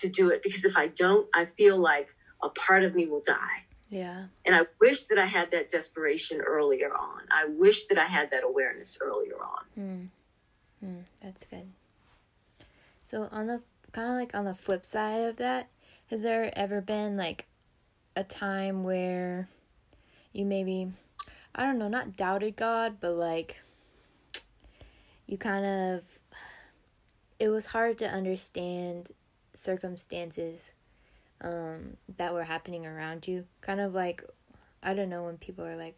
to 0.00 0.08
do 0.08 0.30
it 0.30 0.42
because 0.42 0.64
if 0.64 0.76
I 0.76 0.88
don't, 0.88 1.28
I 1.34 1.44
feel 1.44 1.78
like 1.78 2.14
a 2.42 2.48
part 2.48 2.84
of 2.84 2.94
me 2.94 3.06
will 3.06 3.22
die. 3.24 3.64
Yeah. 3.90 4.24
And 4.44 4.54
I 4.54 4.66
wish 4.80 5.06
that 5.06 5.18
I 5.18 5.26
had 5.26 5.50
that 5.52 5.70
desperation 5.70 6.40
earlier 6.40 6.94
on. 6.94 7.22
I 7.30 7.46
wish 7.46 7.86
that 7.86 7.98
I 7.98 8.04
had 8.04 8.30
that 8.30 8.44
awareness 8.44 8.98
earlier 9.00 9.36
on. 9.36 9.64
Mm. 9.78 10.08
Mm, 10.84 11.02
that's 11.22 11.44
good. 11.44 11.68
So 13.04 13.28
on 13.32 13.46
the 13.46 13.62
kind 13.92 14.10
of 14.10 14.16
like 14.16 14.34
on 14.34 14.44
the 14.44 14.54
flip 14.54 14.84
side 14.84 15.22
of 15.22 15.36
that, 15.36 15.68
has 16.10 16.22
there 16.22 16.52
ever 16.56 16.80
been 16.80 17.16
like 17.16 17.46
a 18.14 18.24
time 18.24 18.84
where 18.84 19.48
you 20.32 20.44
maybe 20.44 20.92
I 21.54 21.64
don't 21.64 21.78
know, 21.78 21.88
not 21.88 22.16
doubted 22.16 22.56
God, 22.56 22.98
but 23.00 23.12
like 23.12 23.58
you 25.26 25.38
kind 25.38 25.64
of 25.64 26.02
it 27.38 27.48
was 27.48 27.66
hard 27.66 27.98
to 27.98 28.08
understand 28.08 29.10
circumstances 29.58 30.72
um, 31.40 31.96
that 32.16 32.32
were 32.32 32.44
happening 32.44 32.86
around 32.86 33.26
you. 33.28 33.44
Kind 33.60 33.80
of 33.80 33.94
like, 33.94 34.24
I 34.82 34.94
don't 34.94 35.08
know, 35.08 35.24
when 35.24 35.36
people 35.36 35.64
are 35.64 35.76
like, 35.76 35.96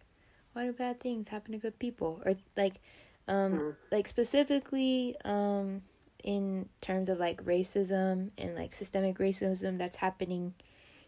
why 0.53 0.65
do 0.65 0.73
bad 0.73 1.01
things 1.01 1.29
happen 1.29 1.53
to 1.53 1.59
good 1.59 1.79
people? 1.79 2.21
Or 2.25 2.35
like, 2.57 2.81
um, 3.29 3.53
mm-hmm. 3.53 3.71
like 3.93 4.09
specifically 4.09 5.17
um, 5.25 5.83
in 6.25 6.69
terms 6.81 7.09
of 7.09 7.19
like 7.19 7.45
racism 7.45 8.31
and 8.37 8.55
like 8.55 8.75
systemic 8.75 9.19
racism 9.19 9.79
that's 9.79 9.97
happening 9.97 10.55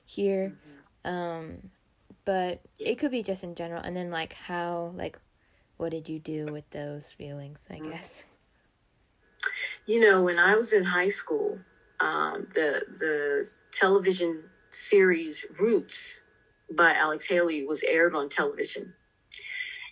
here. 0.05 0.55
Mm-hmm. 1.05 1.11
Um, 1.11 1.71
but 2.25 2.61
it 2.79 2.97
could 2.97 3.11
be 3.11 3.23
just 3.23 3.43
in 3.43 3.55
general. 3.55 3.83
And 3.83 3.97
then 3.97 4.11
like 4.11 4.35
how, 4.35 4.93
like, 4.95 5.19
what 5.79 5.91
did 5.91 6.09
you 6.09 6.21
do 6.21 6.47
with 6.47 6.69
those 6.71 7.13
feelings, 7.13 7.67
I 7.69 7.75
mm-hmm. 7.75 7.91
guess? 7.91 8.23
You 9.87 9.99
know, 9.99 10.23
when 10.23 10.39
I 10.39 10.55
was 10.55 10.73
in 10.73 10.85
high 10.85 11.09
school, 11.09 11.59
um, 12.03 12.49
the 12.55 12.83
the 12.99 13.49
television 13.73 14.43
series 14.71 15.47
Roots 15.59 16.23
by 16.71 16.95
Alex 16.95 17.29
Haley 17.29 17.65
was 17.65 17.83
aired 17.85 18.15
on 18.15 18.29
television, 18.29 18.93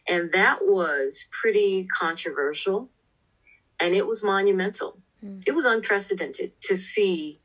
and 0.09 0.33
that 0.33 0.59
was 0.63 1.29
pretty 1.41 1.87
controversial, 1.87 2.91
and 3.79 3.95
it 3.95 4.07
was 4.07 4.25
monumental. 4.25 4.99
Mm. 5.25 5.45
It 5.47 5.53
was 5.53 5.65
unprecedented 5.65 6.53
to 6.63 6.77
see 6.77 7.41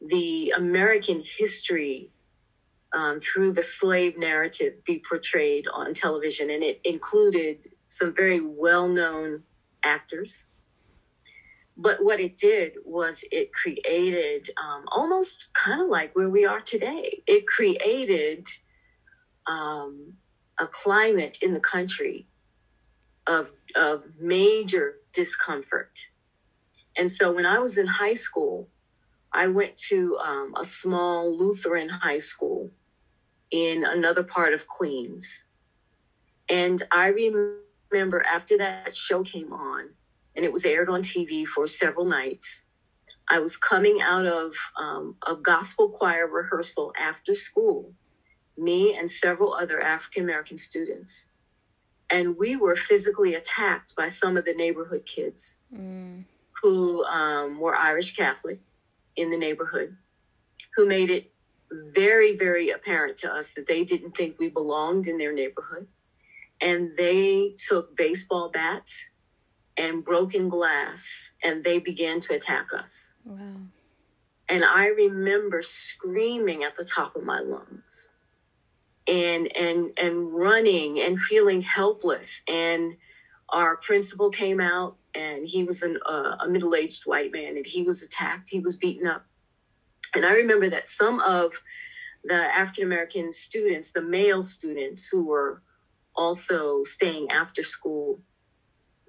the 0.00 0.52
American 0.56 1.22
history 1.24 2.10
um, 2.92 3.20
through 3.20 3.52
the 3.52 3.62
slave 3.62 4.18
narrative 4.18 4.84
be 4.84 5.02
portrayed 5.06 5.66
on 5.72 5.94
television, 5.94 6.50
and 6.50 6.62
it 6.62 6.80
included 6.84 7.70
some 7.86 8.12
very 8.14 8.40
well 8.40 8.88
known 8.88 9.44
actors. 9.82 10.47
But 11.80 12.02
what 12.02 12.18
it 12.18 12.36
did 12.36 12.72
was 12.84 13.24
it 13.30 13.52
created 13.52 14.50
um, 14.60 14.84
almost 14.88 15.54
kind 15.54 15.80
of 15.80 15.88
like 15.88 16.14
where 16.16 16.28
we 16.28 16.44
are 16.44 16.60
today. 16.60 17.22
It 17.28 17.46
created 17.46 18.48
um, 19.46 20.14
a 20.58 20.66
climate 20.66 21.38
in 21.40 21.54
the 21.54 21.60
country 21.60 22.26
of, 23.28 23.52
of 23.76 24.02
major 24.18 24.96
discomfort. 25.12 25.96
And 26.96 27.08
so 27.08 27.30
when 27.30 27.46
I 27.46 27.60
was 27.60 27.78
in 27.78 27.86
high 27.86 28.14
school, 28.14 28.68
I 29.32 29.46
went 29.46 29.76
to 29.88 30.16
um, 30.18 30.54
a 30.58 30.64
small 30.64 31.38
Lutheran 31.38 31.88
high 31.88 32.18
school 32.18 32.70
in 33.52 33.84
another 33.84 34.24
part 34.24 34.52
of 34.52 34.66
Queens. 34.66 35.44
And 36.48 36.82
I 36.90 37.06
remember 37.92 38.22
after 38.22 38.58
that 38.58 38.96
show 38.96 39.22
came 39.22 39.52
on 39.52 39.90
and 40.38 40.44
it 40.44 40.52
was 40.52 40.64
aired 40.64 40.88
on 40.88 41.02
TV 41.02 41.44
for 41.44 41.66
several 41.66 42.06
nights, 42.06 42.62
I 43.28 43.40
was 43.40 43.56
coming 43.56 44.00
out 44.00 44.24
of 44.24 44.54
um, 44.78 45.16
a 45.26 45.34
gospel 45.34 45.88
choir 45.88 46.28
rehearsal 46.28 46.92
after 46.96 47.34
school, 47.34 47.92
me 48.56 48.96
and 48.96 49.10
several 49.10 49.52
other 49.52 49.82
African 49.82 50.22
American 50.22 50.56
students. 50.56 51.26
And 52.08 52.38
we 52.38 52.54
were 52.54 52.76
physically 52.76 53.34
attacked 53.34 53.96
by 53.96 54.06
some 54.06 54.36
of 54.36 54.44
the 54.44 54.54
neighborhood 54.54 55.04
kids 55.06 55.62
mm. 55.74 56.22
who 56.62 57.02
um, 57.06 57.58
were 57.58 57.74
Irish 57.74 58.14
Catholic 58.14 58.60
in 59.16 59.32
the 59.32 59.36
neighborhood, 59.36 59.96
who 60.76 60.86
made 60.86 61.10
it 61.10 61.32
very, 61.72 62.36
very 62.36 62.70
apparent 62.70 63.16
to 63.18 63.32
us 63.32 63.54
that 63.54 63.66
they 63.66 63.82
didn't 63.82 64.16
think 64.16 64.38
we 64.38 64.48
belonged 64.48 65.08
in 65.08 65.18
their 65.18 65.34
neighborhood 65.34 65.88
and 66.60 66.96
they 66.96 67.54
took 67.68 67.96
baseball 67.96 68.50
bats 68.50 69.10
and 69.78 70.04
broken 70.04 70.48
glass 70.48 71.32
and 71.42 71.64
they 71.64 71.78
began 71.78 72.20
to 72.20 72.34
attack 72.34 72.72
us. 72.74 73.14
Wow. 73.24 73.38
And 74.48 74.64
I 74.64 74.86
remember 74.86 75.62
screaming 75.62 76.64
at 76.64 76.76
the 76.76 76.84
top 76.84 77.16
of 77.16 77.24
my 77.24 77.40
lungs 77.40 78.10
and 79.06 79.54
and 79.56 79.90
and 79.98 80.34
running 80.34 81.00
and 81.00 81.18
feeling 81.18 81.62
helpless 81.62 82.42
and 82.48 82.96
our 83.50 83.76
principal 83.76 84.30
came 84.30 84.60
out 84.60 84.96
and 85.14 85.46
he 85.46 85.64
was 85.64 85.82
an, 85.82 85.98
uh, 86.06 86.36
a 86.40 86.48
middle-aged 86.48 87.06
white 87.06 87.32
man 87.32 87.56
and 87.56 87.64
he 87.64 87.82
was 87.82 88.02
attacked 88.02 88.50
he 88.50 88.60
was 88.60 88.76
beaten 88.76 89.06
up 89.06 89.24
and 90.14 90.26
i 90.26 90.32
remember 90.32 90.68
that 90.68 90.86
some 90.86 91.20
of 91.20 91.54
the 92.24 92.34
african 92.34 92.84
american 92.84 93.32
students 93.32 93.92
the 93.92 94.02
male 94.02 94.42
students 94.42 95.08
who 95.08 95.24
were 95.24 95.62
also 96.18 96.82
staying 96.82 97.30
after 97.30 97.62
school, 97.62 98.20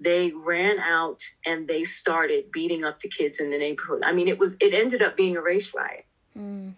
they 0.00 0.32
ran 0.32 0.78
out 0.78 1.22
and 1.44 1.68
they 1.68 1.84
started 1.84 2.50
beating 2.50 2.84
up 2.84 3.00
the 3.00 3.08
kids 3.08 3.40
in 3.40 3.50
the 3.50 3.58
neighborhood. 3.58 4.02
I 4.04 4.12
mean, 4.12 4.28
it 4.28 4.38
was 4.38 4.56
it 4.60 4.74
ended 4.74 5.02
up 5.02 5.16
being 5.16 5.36
a 5.36 5.42
race 5.42 5.74
riot. 5.74 6.06
Mm. 6.36 6.74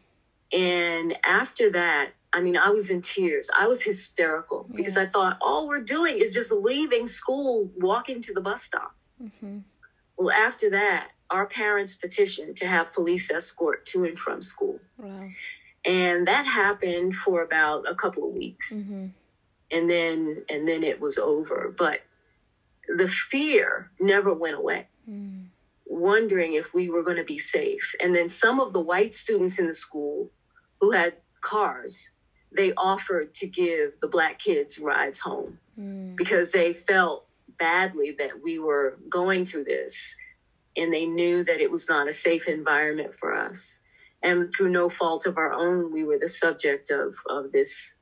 And 0.52 1.18
after 1.24 1.70
that, 1.70 2.10
I 2.32 2.40
mean, 2.40 2.56
I 2.56 2.70
was 2.70 2.90
in 2.90 3.02
tears. 3.02 3.50
I 3.56 3.66
was 3.66 3.82
hysterical 3.82 4.66
yeah. 4.68 4.76
because 4.76 4.96
I 4.96 5.06
thought 5.06 5.38
all 5.40 5.68
we're 5.68 5.82
doing 5.82 6.18
is 6.18 6.34
just 6.34 6.52
leaving 6.52 7.06
school, 7.06 7.70
walking 7.76 8.20
to 8.22 8.34
the 8.34 8.40
bus 8.40 8.62
stop. 8.62 8.94
Mm-hmm. 9.22 9.58
Well, 10.16 10.30
after 10.30 10.70
that, 10.70 11.08
our 11.30 11.46
parents 11.46 11.94
petitioned 11.96 12.56
to 12.56 12.66
have 12.66 12.92
police 12.92 13.30
escort 13.30 13.86
to 13.86 14.04
and 14.04 14.18
from 14.18 14.42
school. 14.42 14.78
Wow. 14.98 15.28
And 15.84 16.26
that 16.26 16.46
happened 16.46 17.14
for 17.14 17.42
about 17.42 17.84
a 17.88 17.94
couple 17.94 18.26
of 18.26 18.34
weeks. 18.34 18.74
Mm-hmm 18.74 19.06
and 19.72 19.90
then 19.90 20.42
and 20.48 20.68
then 20.68 20.84
it 20.84 21.00
was 21.00 21.18
over 21.18 21.74
but 21.76 22.00
the 22.96 23.08
fear 23.08 23.90
never 24.00 24.32
went 24.32 24.56
away 24.56 24.86
mm. 25.08 25.44
wondering 25.86 26.54
if 26.54 26.72
we 26.74 26.88
were 26.88 27.02
going 27.02 27.16
to 27.16 27.24
be 27.24 27.38
safe 27.38 27.94
and 28.00 28.14
then 28.14 28.28
some 28.28 28.60
of 28.60 28.72
the 28.72 28.80
white 28.80 29.14
students 29.14 29.58
in 29.58 29.66
the 29.66 29.74
school 29.74 30.30
who 30.80 30.90
had 30.90 31.14
cars 31.40 32.10
they 32.54 32.72
offered 32.74 33.32
to 33.34 33.46
give 33.46 33.92
the 34.00 34.08
black 34.08 34.38
kids 34.38 34.78
rides 34.78 35.20
home 35.20 35.58
mm. 35.78 36.14
because 36.16 36.52
they 36.52 36.72
felt 36.72 37.26
badly 37.58 38.14
that 38.18 38.42
we 38.42 38.58
were 38.58 38.98
going 39.08 39.44
through 39.44 39.64
this 39.64 40.16
and 40.76 40.92
they 40.92 41.04
knew 41.04 41.44
that 41.44 41.60
it 41.60 41.70
was 41.70 41.88
not 41.88 42.08
a 42.08 42.12
safe 42.12 42.48
environment 42.48 43.14
for 43.14 43.34
us 43.34 43.80
and 44.22 44.52
through 44.54 44.70
no 44.70 44.88
fault 44.88 45.26
of 45.26 45.36
our 45.36 45.52
own 45.52 45.92
we 45.92 46.04
were 46.04 46.18
the 46.18 46.28
subject 46.28 46.90
of 46.90 47.14
of 47.28 47.52
this 47.52 47.96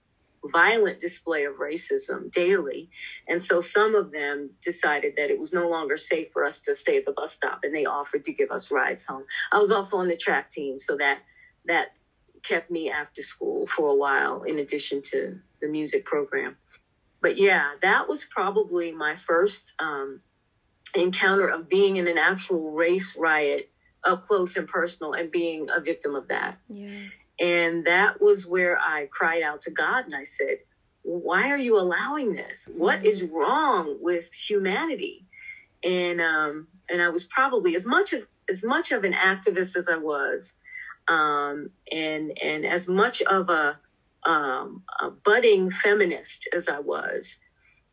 violent 0.44 0.98
display 0.98 1.44
of 1.44 1.56
racism 1.56 2.30
daily. 2.32 2.88
And 3.28 3.42
so 3.42 3.60
some 3.60 3.94
of 3.94 4.10
them 4.10 4.50
decided 4.62 5.14
that 5.16 5.30
it 5.30 5.38
was 5.38 5.52
no 5.52 5.68
longer 5.68 5.96
safe 5.96 6.28
for 6.32 6.44
us 6.44 6.60
to 6.62 6.74
stay 6.74 6.96
at 6.96 7.04
the 7.04 7.12
bus 7.12 7.32
stop 7.32 7.60
and 7.62 7.74
they 7.74 7.84
offered 7.84 8.24
to 8.24 8.32
give 8.32 8.50
us 8.50 8.70
rides 8.70 9.04
home. 9.06 9.24
I 9.52 9.58
was 9.58 9.70
also 9.70 9.98
on 9.98 10.08
the 10.08 10.16
track 10.16 10.50
team, 10.50 10.78
so 10.78 10.96
that 10.96 11.18
that 11.66 11.88
kept 12.42 12.70
me 12.70 12.90
after 12.90 13.20
school 13.20 13.66
for 13.66 13.90
a 13.90 13.94
while 13.94 14.42
in 14.44 14.58
addition 14.58 15.02
to 15.02 15.38
the 15.60 15.68
music 15.68 16.06
program. 16.06 16.56
But 17.20 17.36
yeah, 17.36 17.72
that 17.82 18.08
was 18.08 18.24
probably 18.24 18.92
my 18.92 19.14
first 19.16 19.74
um, 19.78 20.22
encounter 20.94 21.48
of 21.48 21.68
being 21.68 21.98
in 21.98 22.08
an 22.08 22.16
actual 22.16 22.70
race 22.70 23.14
riot 23.16 23.70
up 24.04 24.22
close 24.22 24.56
and 24.56 24.66
personal 24.66 25.12
and 25.12 25.30
being 25.30 25.68
a 25.74 25.80
victim 25.80 26.14
of 26.14 26.28
that. 26.28 26.58
Yeah. 26.68 27.08
And 27.40 27.86
that 27.86 28.20
was 28.20 28.46
where 28.46 28.78
I 28.78 29.06
cried 29.10 29.42
out 29.42 29.62
to 29.62 29.70
God 29.70 30.04
and 30.04 30.14
I 30.14 30.24
said, 30.24 30.58
Why 31.02 31.50
are 31.50 31.56
you 31.56 31.78
allowing 31.78 32.34
this? 32.34 32.68
What 32.76 33.04
is 33.04 33.22
wrong 33.22 33.96
with 34.00 34.32
humanity? 34.32 35.24
And 35.82 36.20
um, 36.20 36.68
and 36.90 37.00
I 37.00 37.08
was 37.08 37.24
probably 37.24 37.74
as 37.74 37.86
much 37.86 38.12
of 38.12 38.26
as 38.50 38.62
much 38.62 38.92
of 38.92 39.04
an 39.04 39.14
activist 39.14 39.76
as 39.76 39.88
I 39.88 39.96
was, 39.96 40.58
um, 41.08 41.70
and 41.90 42.38
and 42.42 42.66
as 42.66 42.88
much 42.88 43.22
of 43.22 43.48
a, 43.48 43.78
um, 44.26 44.82
a 45.00 45.10
budding 45.10 45.70
feminist 45.70 46.46
as 46.54 46.68
I 46.68 46.80
was, 46.80 47.40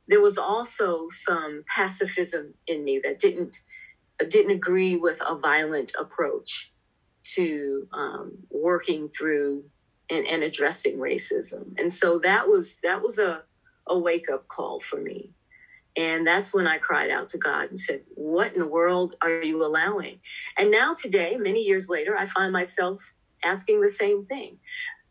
there 0.10 0.20
was 0.20 0.38
also 0.38 1.08
some 1.10 1.64
pacifism 1.74 2.54
in 2.68 2.84
me 2.84 3.00
that 3.04 3.20
didn't 3.20 3.62
didn't 4.28 4.52
agree 4.52 4.98
with 4.98 5.22
a 5.26 5.38
violent 5.38 5.94
approach 5.98 6.74
to 7.36 7.88
um, 7.94 8.38
working 8.50 9.10
through 9.10 9.64
and, 10.10 10.26
and 10.26 10.44
addressing 10.44 10.98
racism. 10.98 11.74
And 11.78 11.92
so 11.92 12.20
that 12.20 12.48
was 12.48 12.80
that 12.84 13.02
was 13.02 13.20
a, 13.20 13.44
a 13.88 13.98
wake 13.98 14.30
up 14.30 14.48
call 14.48 14.80
for 14.80 15.02
me. 15.02 15.32
And 15.98 16.28
that's 16.28 16.54
when 16.54 16.68
I 16.68 16.78
cried 16.78 17.10
out 17.10 17.30
to 17.30 17.40
God 17.40 17.70
and 17.70 17.80
said, 17.80 18.02
What 18.14 18.54
in 18.54 18.60
the 18.60 18.68
world 18.68 19.16
are 19.22 19.42
you 19.42 19.66
allowing? 19.66 20.20
And 20.56 20.70
now, 20.70 20.94
today, 20.94 21.38
many 21.38 21.62
years 21.62 21.90
later, 21.90 22.16
I 22.16 22.28
find 22.28 22.54
myself 22.54 23.02
asking 23.44 23.82
the 23.82 23.90
same 23.90 24.26
thing. 24.28 24.60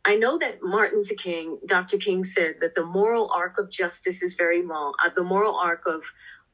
I 0.05 0.15
know 0.15 0.39
that 0.39 0.63
Martin 0.63 0.99
Luther 0.99 1.15
King, 1.15 1.59
Dr. 1.67 1.99
King 1.99 2.23
said 2.23 2.57
that 2.61 2.77
the 2.77 2.85
moral 2.85 3.29
arc 3.35 3.59
of 3.59 3.69
justice 3.69 4.23
is 4.23 4.35
very 4.35 4.63
long. 4.63 4.95
Uh, 5.05 5.11
the 5.15 5.25
moral 5.25 5.57
arc 5.57 5.83
of, 5.87 6.05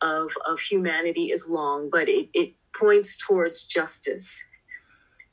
of, 0.01 0.33
of 0.47 0.59
humanity 0.59 1.31
is 1.31 1.51
long, 1.51 1.91
but 1.91 2.09
it, 2.09 2.31
it 2.33 2.55
points 2.75 3.19
towards 3.19 3.67
justice. 3.67 4.43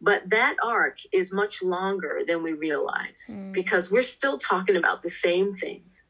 But 0.01 0.29
that 0.29 0.55
arc 0.63 0.99
is 1.11 1.33
much 1.33 1.61
longer 1.61 2.21
than 2.25 2.41
we 2.41 2.53
realize 2.53 3.31
mm. 3.31 3.51
because 3.51 3.91
we're 3.91 4.01
still 4.01 4.37
talking 4.37 4.75
about 4.75 5.01
the 5.01 5.09
same 5.09 5.55
things. 5.55 6.05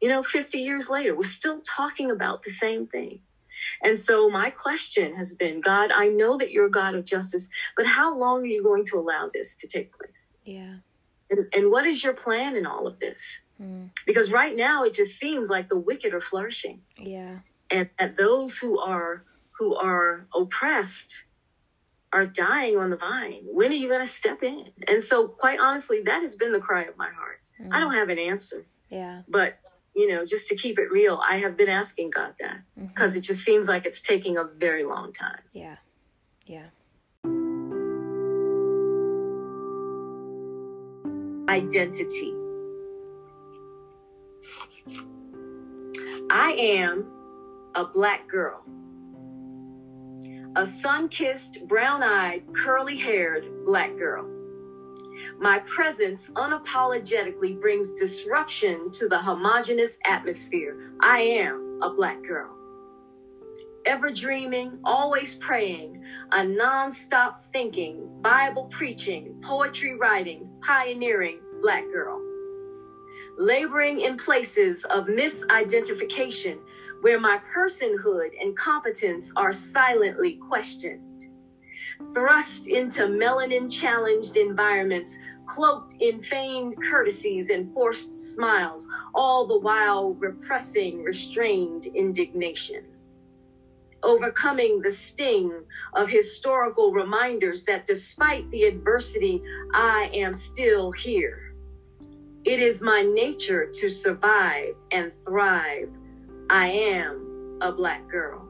You 0.00 0.08
know, 0.08 0.22
50 0.22 0.58
years 0.58 0.90
later, 0.90 1.14
we're 1.14 1.22
still 1.22 1.60
talking 1.60 2.10
about 2.10 2.42
the 2.42 2.50
same 2.50 2.86
thing. 2.86 3.20
And 3.82 3.98
so 3.98 4.28
my 4.30 4.50
question 4.50 5.14
has 5.16 5.34
been 5.34 5.60
God, 5.60 5.90
I 5.92 6.08
know 6.08 6.38
that 6.38 6.50
you're 6.50 6.66
a 6.66 6.70
God 6.70 6.94
of 6.94 7.04
justice, 7.04 7.50
but 7.76 7.86
how 7.86 8.16
long 8.16 8.42
are 8.42 8.46
you 8.46 8.62
going 8.62 8.84
to 8.86 8.98
allow 8.98 9.30
this 9.32 9.56
to 9.56 9.68
take 9.68 9.96
place? 9.96 10.32
Yeah. 10.44 10.76
And, 11.30 11.46
and 11.52 11.70
what 11.70 11.86
is 11.86 12.02
your 12.02 12.14
plan 12.14 12.56
in 12.56 12.66
all 12.66 12.86
of 12.86 12.98
this? 12.98 13.42
Mm. 13.60 13.90
Because 14.06 14.32
right 14.32 14.56
now 14.56 14.84
it 14.84 14.94
just 14.94 15.18
seems 15.18 15.50
like 15.50 15.68
the 15.68 15.78
wicked 15.78 16.14
are 16.14 16.20
flourishing. 16.20 16.80
Yeah. 16.96 17.40
And 17.70 17.88
that 17.98 18.16
those 18.16 18.58
who 18.58 18.80
are 18.80 19.24
who 19.52 19.76
are 19.76 20.26
oppressed 20.34 21.24
are 22.12 22.26
dying 22.26 22.76
on 22.76 22.90
the 22.90 22.96
vine. 22.96 23.42
When 23.44 23.70
are 23.70 23.74
you 23.74 23.88
going 23.88 24.00
to 24.00 24.06
step 24.06 24.42
in? 24.42 24.66
And 24.88 25.02
so, 25.02 25.28
quite 25.28 25.60
honestly, 25.60 26.02
that 26.02 26.20
has 26.22 26.36
been 26.36 26.52
the 26.52 26.60
cry 26.60 26.84
of 26.84 26.96
my 26.96 27.10
heart. 27.10 27.40
Mm. 27.60 27.72
I 27.72 27.80
don't 27.80 27.94
have 27.94 28.08
an 28.08 28.18
answer. 28.18 28.66
Yeah. 28.88 29.22
But, 29.28 29.58
you 29.94 30.12
know, 30.12 30.26
just 30.26 30.48
to 30.48 30.56
keep 30.56 30.78
it 30.78 30.90
real, 30.90 31.20
I 31.28 31.38
have 31.38 31.56
been 31.56 31.68
asking 31.68 32.10
God 32.10 32.34
that 32.40 32.58
because 32.76 33.12
mm-hmm. 33.12 33.18
it 33.18 33.24
just 33.24 33.44
seems 33.44 33.68
like 33.68 33.86
it's 33.86 34.02
taking 34.02 34.36
a 34.36 34.44
very 34.44 34.84
long 34.84 35.12
time. 35.12 35.40
Yeah. 35.52 35.76
Yeah. 36.46 36.66
Identity. 41.48 42.34
I 46.32 46.52
am 46.52 47.06
a 47.74 47.84
black 47.84 48.28
girl 48.28 48.62
a 50.56 50.66
sun 50.66 51.08
kissed, 51.08 51.66
brown 51.68 52.02
eyed, 52.02 52.42
curly 52.52 52.96
haired 52.96 53.64
black 53.64 53.96
girl. 53.96 54.28
My 55.38 55.60
presence 55.60 56.30
unapologetically 56.30 57.60
brings 57.60 57.92
disruption 57.92 58.90
to 58.92 59.08
the 59.08 59.18
homogenous 59.18 59.98
atmosphere. 60.06 60.92
I 61.00 61.20
am 61.20 61.78
a 61.82 61.90
black 61.90 62.22
girl. 62.22 62.56
Ever 63.86 64.10
dreaming, 64.10 64.78
always 64.84 65.36
praying, 65.36 66.02
a 66.32 66.44
non-stop 66.44 67.42
thinking, 67.44 68.08
Bible 68.20 68.64
preaching, 68.64 69.40
poetry 69.42 69.94
writing, 69.94 70.50
pioneering 70.62 71.40
black 71.62 71.88
girl. 71.90 72.20
Laboring 73.38 74.00
in 74.00 74.16
places 74.16 74.84
of 74.84 75.06
misidentification 75.06 76.58
where 77.00 77.20
my 77.20 77.40
personhood 77.54 78.30
and 78.40 78.56
competence 78.56 79.32
are 79.36 79.52
silently 79.52 80.34
questioned. 80.34 81.26
Thrust 82.14 82.68
into 82.68 83.02
melanin 83.02 83.70
challenged 83.70 84.36
environments, 84.36 85.18
cloaked 85.46 85.96
in 86.00 86.22
feigned 86.22 86.76
courtesies 86.90 87.50
and 87.50 87.72
forced 87.74 88.20
smiles, 88.20 88.88
all 89.14 89.46
the 89.46 89.58
while 89.58 90.14
repressing 90.14 91.02
restrained 91.02 91.86
indignation. 91.86 92.84
Overcoming 94.02 94.80
the 94.80 94.92
sting 94.92 95.52
of 95.94 96.08
historical 96.08 96.92
reminders 96.92 97.64
that 97.64 97.84
despite 97.84 98.50
the 98.50 98.64
adversity, 98.64 99.42
I 99.74 100.10
am 100.14 100.32
still 100.32 100.90
here. 100.90 101.52
It 102.44 102.60
is 102.60 102.80
my 102.80 103.02
nature 103.02 103.70
to 103.74 103.90
survive 103.90 104.74
and 104.90 105.12
thrive 105.26 105.90
I 106.52 106.66
am 106.66 107.58
a 107.60 107.70
black 107.70 108.08
girl. 108.08 108.48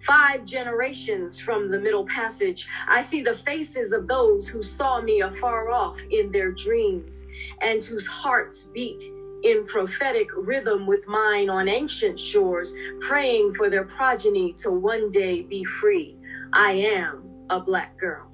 Five 0.00 0.46
generations 0.46 1.38
from 1.38 1.70
the 1.70 1.78
Middle 1.78 2.06
Passage, 2.06 2.66
I 2.88 3.02
see 3.02 3.20
the 3.20 3.36
faces 3.36 3.92
of 3.92 4.08
those 4.08 4.48
who 4.48 4.62
saw 4.62 5.02
me 5.02 5.20
afar 5.20 5.70
off 5.70 6.00
in 6.10 6.32
their 6.32 6.50
dreams 6.50 7.26
and 7.60 7.84
whose 7.84 8.06
hearts 8.06 8.70
beat 8.72 9.02
in 9.42 9.66
prophetic 9.66 10.28
rhythm 10.34 10.86
with 10.86 11.06
mine 11.06 11.50
on 11.50 11.68
ancient 11.68 12.18
shores, 12.18 12.74
praying 13.00 13.52
for 13.52 13.68
their 13.68 13.84
progeny 13.84 14.54
to 14.54 14.70
one 14.70 15.10
day 15.10 15.42
be 15.42 15.62
free. 15.62 16.16
I 16.54 16.72
am 16.72 17.22
a 17.50 17.60
black 17.60 17.98
girl. 17.98 18.30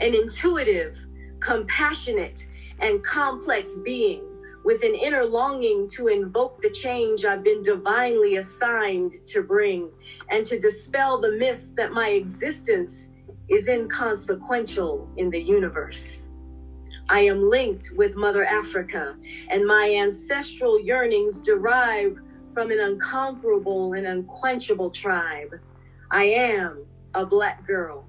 An 0.00 0.14
intuitive, 0.14 0.96
compassionate, 1.40 2.46
and 2.80 3.04
complex 3.04 3.76
being 3.84 4.27
with 4.68 4.82
an 4.82 4.94
inner 4.94 5.24
longing 5.24 5.88
to 5.88 6.08
invoke 6.08 6.60
the 6.60 6.68
change 6.68 7.24
I've 7.24 7.42
been 7.42 7.62
divinely 7.62 8.36
assigned 8.36 9.14
to 9.28 9.42
bring 9.42 9.90
and 10.28 10.44
to 10.44 10.60
dispel 10.60 11.18
the 11.18 11.30
myths 11.30 11.70
that 11.70 11.92
my 11.92 12.10
existence 12.10 13.12
is 13.48 13.66
inconsequential 13.66 15.08
in 15.16 15.30
the 15.30 15.40
universe. 15.40 16.32
I 17.08 17.20
am 17.20 17.48
linked 17.48 17.92
with 17.96 18.14
Mother 18.14 18.44
Africa, 18.44 19.16
and 19.48 19.66
my 19.66 19.96
ancestral 20.02 20.78
yearnings 20.78 21.40
derive 21.40 22.18
from 22.52 22.70
an 22.70 22.78
unconquerable 22.78 23.94
and 23.94 24.06
unquenchable 24.06 24.90
tribe. 24.90 25.54
I 26.10 26.24
am 26.24 26.84
a 27.14 27.24
black 27.24 27.66
girl, 27.66 28.06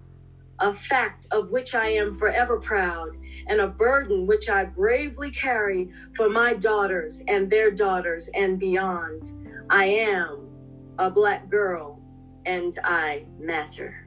a 0.60 0.74
fact 0.74 1.28
of 1.32 1.52
which 1.52 1.74
I 1.74 1.90
am 1.90 2.14
forever 2.16 2.60
proud 2.60 3.18
and 3.48 3.62
a 3.62 3.68
burden 3.68 4.28
which 4.28 4.50
I 4.50 4.66
bravely 4.66 5.32
carry 5.32 5.90
for 6.16 6.30
my 6.30 6.54
daughters 6.54 7.24
and 7.28 7.50
their 7.50 7.72
daughters 7.72 8.30
and 8.36 8.60
beyond. 8.60 9.32
I 9.70 9.86
am 9.86 10.50
a 10.98 11.10
black 11.10 11.50
girl 11.50 12.02
and 12.46 12.78
I 12.84 13.26
matter. 13.40 14.06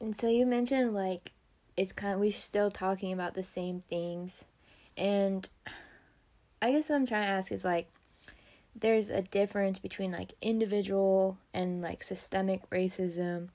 And 0.00 0.16
so 0.16 0.28
you 0.28 0.46
mentioned 0.46 0.94
like 0.94 1.32
it's 1.76 1.92
kind 1.92 2.14
of 2.14 2.20
we're 2.20 2.32
still 2.32 2.70
talking 2.70 3.12
about 3.12 3.34
the 3.34 3.42
same 3.42 3.80
things 3.80 4.44
and 4.96 5.48
I 6.60 6.72
guess 6.72 6.88
what 6.88 6.96
I'm 6.96 7.06
trying 7.06 7.22
to 7.22 7.28
ask 7.28 7.50
is 7.50 7.64
like 7.64 7.88
there's 8.74 9.10
a 9.10 9.22
difference 9.22 9.78
between 9.78 10.12
like 10.12 10.34
individual 10.40 11.38
and 11.52 11.82
like 11.82 12.02
systemic 12.02 12.68
racism 12.70 13.48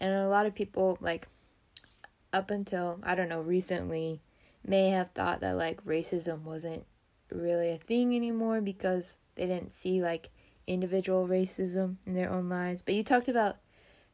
and 0.00 0.12
a 0.12 0.28
lot 0.28 0.46
of 0.46 0.54
people 0.54 0.96
like 1.00 1.28
up 2.32 2.50
until 2.50 2.98
i 3.02 3.14
don't 3.14 3.28
know 3.28 3.40
recently 3.40 4.20
may 4.64 4.90
have 4.90 5.10
thought 5.10 5.40
that 5.40 5.56
like 5.56 5.84
racism 5.84 6.42
wasn't 6.42 6.84
really 7.30 7.70
a 7.70 7.78
thing 7.78 8.14
anymore 8.14 8.60
because 8.60 9.16
they 9.34 9.46
didn't 9.46 9.72
see 9.72 10.02
like 10.02 10.30
individual 10.66 11.28
racism 11.28 11.96
in 12.06 12.14
their 12.14 12.30
own 12.30 12.48
lives 12.48 12.82
but 12.82 12.94
you 12.94 13.02
talked 13.02 13.28
about 13.28 13.56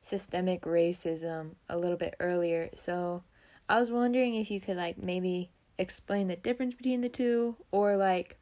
systemic 0.02 0.62
racism 0.62 1.54
a 1.68 1.78
little 1.78 1.96
bit 1.96 2.14
earlier. 2.20 2.68
So 2.74 3.22
I 3.68 3.78
was 3.78 3.90
wondering 3.90 4.34
if 4.34 4.50
you 4.50 4.60
could 4.60 4.76
like 4.76 4.98
maybe 4.98 5.50
explain 5.78 6.28
the 6.28 6.36
difference 6.36 6.74
between 6.74 7.00
the 7.00 7.08
two 7.08 7.56
or 7.70 7.96
like 7.96 8.38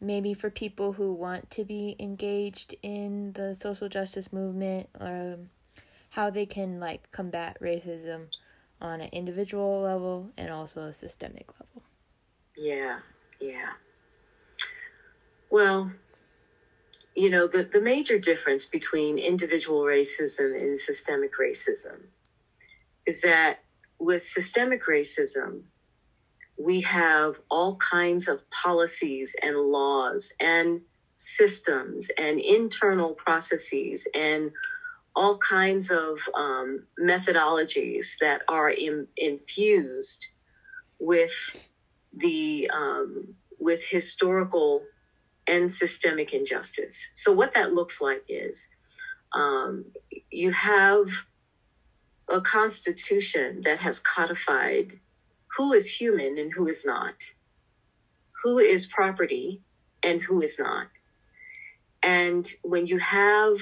maybe 0.00 0.34
for 0.34 0.50
people 0.50 0.92
who 0.92 1.12
want 1.12 1.50
to 1.50 1.64
be 1.64 1.96
engaged 1.98 2.74
in 2.82 3.32
the 3.32 3.54
social 3.54 3.88
justice 3.88 4.32
movement 4.32 4.88
or 5.00 5.38
how 6.10 6.30
they 6.30 6.46
can 6.46 6.78
like 6.78 7.10
combat 7.10 7.56
racism 7.60 8.26
on 8.80 9.00
an 9.00 9.08
individual 9.12 9.80
level 9.80 10.30
and 10.36 10.50
also 10.50 10.82
a 10.82 10.92
systemic 10.92 11.48
level. 11.60 11.82
Yeah. 12.56 12.98
Yeah. 13.40 13.72
Well, 15.50 15.92
you 17.14 17.30
know, 17.30 17.46
the, 17.46 17.62
the 17.62 17.80
major 17.80 18.18
difference 18.18 18.66
between 18.66 19.18
individual 19.18 19.82
racism 19.82 20.60
and 20.60 20.78
systemic 20.78 21.32
racism 21.40 22.06
is 23.06 23.20
that 23.20 23.60
with 23.98 24.24
systemic 24.24 24.84
racism, 24.86 25.62
we 26.56 26.80
have 26.82 27.36
all 27.50 27.76
kinds 27.76 28.28
of 28.28 28.48
policies 28.50 29.34
and 29.42 29.56
laws 29.56 30.32
and 30.40 30.80
systems 31.16 32.10
and 32.18 32.40
internal 32.40 33.14
processes 33.14 34.06
and 34.14 34.50
all 35.16 35.38
kinds 35.38 35.90
of 35.90 36.18
um, 36.34 36.86
methodologies 37.00 38.18
that 38.20 38.42
are 38.48 38.70
in, 38.70 39.06
infused 39.16 40.26
with 40.98 41.32
the 42.16 42.70
um, 42.72 43.34
with 43.58 43.84
historical 43.84 44.82
and 45.46 45.70
systemic 45.70 46.32
injustice. 46.32 47.10
So 47.14 47.32
what 47.32 47.52
that 47.54 47.72
looks 47.72 48.00
like 48.00 48.24
is 48.28 48.68
um, 49.34 49.84
you 50.30 50.52
have 50.52 51.08
a 52.28 52.40
constitution 52.40 53.62
that 53.64 53.78
has 53.80 54.00
codified 54.00 54.98
who 55.56 55.72
is 55.72 55.88
human 55.88 56.38
and 56.38 56.52
who 56.52 56.68
is 56.68 56.84
not, 56.84 57.22
who 58.42 58.58
is 58.58 58.86
property 58.86 59.60
and 60.02 60.22
who 60.22 60.42
is 60.42 60.58
not. 60.58 60.88
And 62.02 62.50
when 62.62 62.86
you 62.86 62.98
have 62.98 63.56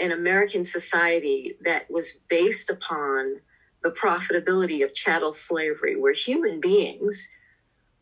an 0.00 0.10
American 0.12 0.64
society 0.64 1.56
that 1.64 1.90
was 1.90 2.18
based 2.28 2.70
upon 2.70 3.36
the 3.82 3.90
profitability 3.90 4.84
of 4.84 4.94
chattel 4.94 5.32
slavery, 5.32 5.96
where 5.96 6.12
human 6.12 6.60
beings 6.60 7.30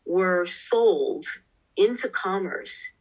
were 0.05 0.45
sold 0.45 1.25
into 1.77 2.09
commerce 2.09 2.93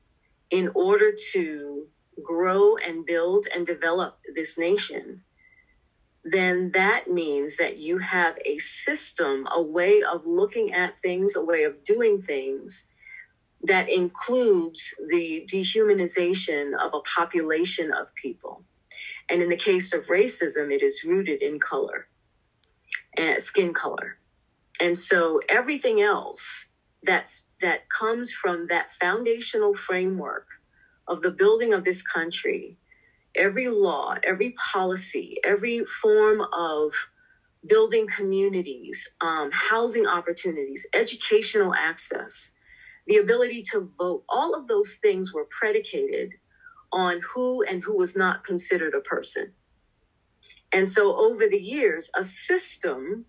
in 0.51 0.70
order 0.75 1.12
to 1.33 1.87
grow 2.23 2.77
and 2.77 3.07
build 3.07 3.46
and 3.55 3.66
develop 3.66 4.18
this 4.35 4.59
nation, 4.59 5.23
then 6.24 6.70
that 6.72 7.11
means 7.11 7.56
that 7.56 7.78
you 7.78 7.98
have 7.98 8.37
a 8.44 8.59
system, 8.59 9.46
a 9.52 9.61
way 9.61 10.02
of 10.02 10.26
looking 10.26 10.72
at 10.72 11.00
things, 11.02 11.35
a 11.37 11.44
way 11.44 11.64
of 11.64 11.83
doing 11.85 12.20
things 12.20 12.88
that 13.62 13.88
includes 13.88 14.94
the 15.09 15.46
dehumanization 15.50 16.72
of 16.78 16.92
a 16.94 17.00
population 17.00 17.92
of 17.92 18.14
people. 18.14 18.64
And 19.28 19.42
in 19.42 19.48
the 19.48 19.56
case 19.56 19.94
of 19.94 20.06
racism, 20.06 20.72
it 20.72 20.83
is 20.83 21.04
rooted 21.04 21.42
in 21.42 21.59
color 21.59 22.09
and 23.16 23.40
skin 23.40 23.72
color. 23.72 24.18
And 24.80 24.96
so 24.96 25.40
everything 25.48 26.00
else 26.00 26.66
that's 27.02 27.46
that 27.61 27.88
comes 27.88 28.33
from 28.33 28.66
that 28.68 28.92
foundational 28.92 29.74
framework 29.74 30.46
of 31.09 31.22
the 31.22 31.30
building 31.30 31.72
of 31.72 31.85
this 31.85 32.02
country 32.02 32.76
every 33.36 33.68
law 33.68 34.14
every 34.24 34.54
policy 34.72 35.38
every 35.44 35.84
form 35.84 36.42
of 36.52 36.92
building 37.66 38.06
communities 38.08 39.08
um, 39.20 39.50
housing 39.52 40.06
opportunities 40.06 40.86
educational 40.94 41.74
access 41.74 42.52
the 43.06 43.16
ability 43.16 43.62
to 43.62 43.90
vote 43.98 44.24
all 44.28 44.54
of 44.54 44.68
those 44.68 44.98
things 45.02 45.32
were 45.32 45.46
predicated 45.50 46.34
on 46.92 47.20
who 47.34 47.62
and 47.62 47.82
who 47.82 47.96
was 47.96 48.16
not 48.16 48.44
considered 48.44 48.94
a 48.94 49.00
person 49.00 49.52
and 50.72 50.88
so 50.88 51.16
over 51.16 51.48
the 51.48 51.58
years 51.58 52.10
a 52.16 52.24
system 52.24 53.26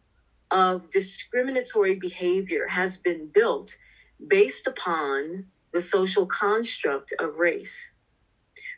of 0.51 0.89
discriminatory 0.89 1.95
behavior 1.95 2.67
has 2.67 2.97
been 2.97 3.29
built 3.33 3.75
based 4.27 4.67
upon 4.67 5.45
the 5.73 5.81
social 5.81 6.25
construct 6.25 7.13
of 7.19 7.37
race. 7.37 7.95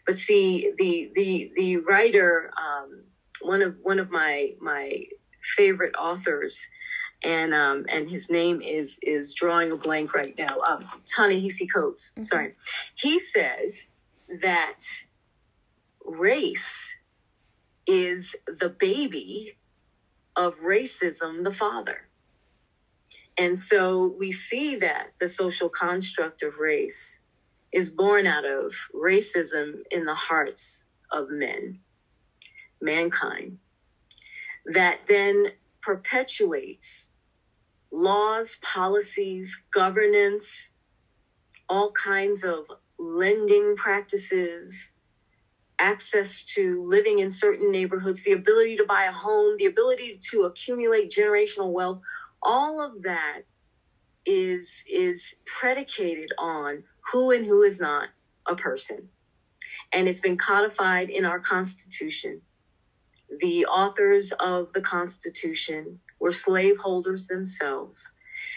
But 0.05 0.17
see, 0.17 0.73
the 0.77 1.11
the 1.15 1.51
the 1.55 1.77
writer, 1.77 2.51
um, 2.57 3.03
one 3.41 3.61
of 3.61 3.75
one 3.81 3.99
of 3.99 4.09
my 4.09 4.53
my 4.59 5.05
favorite 5.55 5.95
authors, 5.95 6.59
and 7.23 7.53
um, 7.53 7.85
and 7.89 8.09
his 8.09 8.29
name 8.29 8.61
is 8.61 8.99
is 9.01 9.33
drawing 9.33 9.71
a 9.71 9.77
blank 9.77 10.13
right 10.13 10.35
now. 10.37 10.57
Um, 10.69 10.85
Ta-Nehisi 11.15 11.67
Coates. 11.73 12.11
Mm-hmm. 12.11 12.23
Sorry, 12.23 12.55
he 12.95 13.19
says 13.19 13.91
that 14.41 14.79
race 16.05 16.95
is 17.87 18.35
the 18.47 18.69
baby 18.69 19.57
of 20.35 20.59
racism, 20.59 21.43
the 21.43 21.53
father. 21.53 22.09
And 23.37 23.57
so 23.57 24.15
we 24.19 24.31
see 24.31 24.75
that 24.77 25.13
the 25.19 25.27
social 25.27 25.69
construct 25.69 26.43
of 26.43 26.57
race 26.57 27.19
is 27.73 27.89
born 27.89 28.27
out 28.27 28.45
of 28.45 28.73
racism 28.93 29.81
in 29.91 30.05
the 30.05 30.15
hearts 30.15 30.85
of 31.11 31.29
men, 31.29 31.79
mankind, 32.81 33.57
that 34.65 34.99
then 35.07 35.47
perpetuates 35.81 37.13
laws, 37.91 38.57
policies, 38.61 39.63
governance, 39.71 40.73
all 41.69 41.91
kinds 41.91 42.43
of 42.43 42.65
lending 42.97 43.75
practices, 43.75 44.93
access 45.79 46.43
to 46.43 46.83
living 46.83 47.19
in 47.19 47.29
certain 47.29 47.71
neighborhoods, 47.71 48.23
the 48.23 48.31
ability 48.31 48.77
to 48.77 48.85
buy 48.85 49.05
a 49.05 49.11
home, 49.11 49.55
the 49.57 49.65
ability 49.65 50.19
to 50.31 50.43
accumulate 50.43 51.11
generational 51.11 51.71
wealth 51.71 52.01
all 52.43 52.81
of 52.81 53.03
that 53.03 53.41
is 54.25 54.83
is 54.91 55.35
predicated 55.45 56.31
on 56.37 56.83
who 57.11 57.31
and 57.31 57.45
who 57.45 57.61
is 57.63 57.79
not 57.79 58.09
a 58.47 58.55
person. 58.55 59.09
And 59.91 60.07
it's 60.07 60.19
been 60.19 60.37
codified 60.37 61.09
in 61.09 61.25
our 61.25 61.39
constitution. 61.39 62.41
The 63.39 63.65
authors 63.65 64.31
of 64.33 64.73
the 64.73 64.81
constitution 64.81 65.99
were 66.19 66.31
slaveholders 66.31 67.27
themselves. 67.27 68.13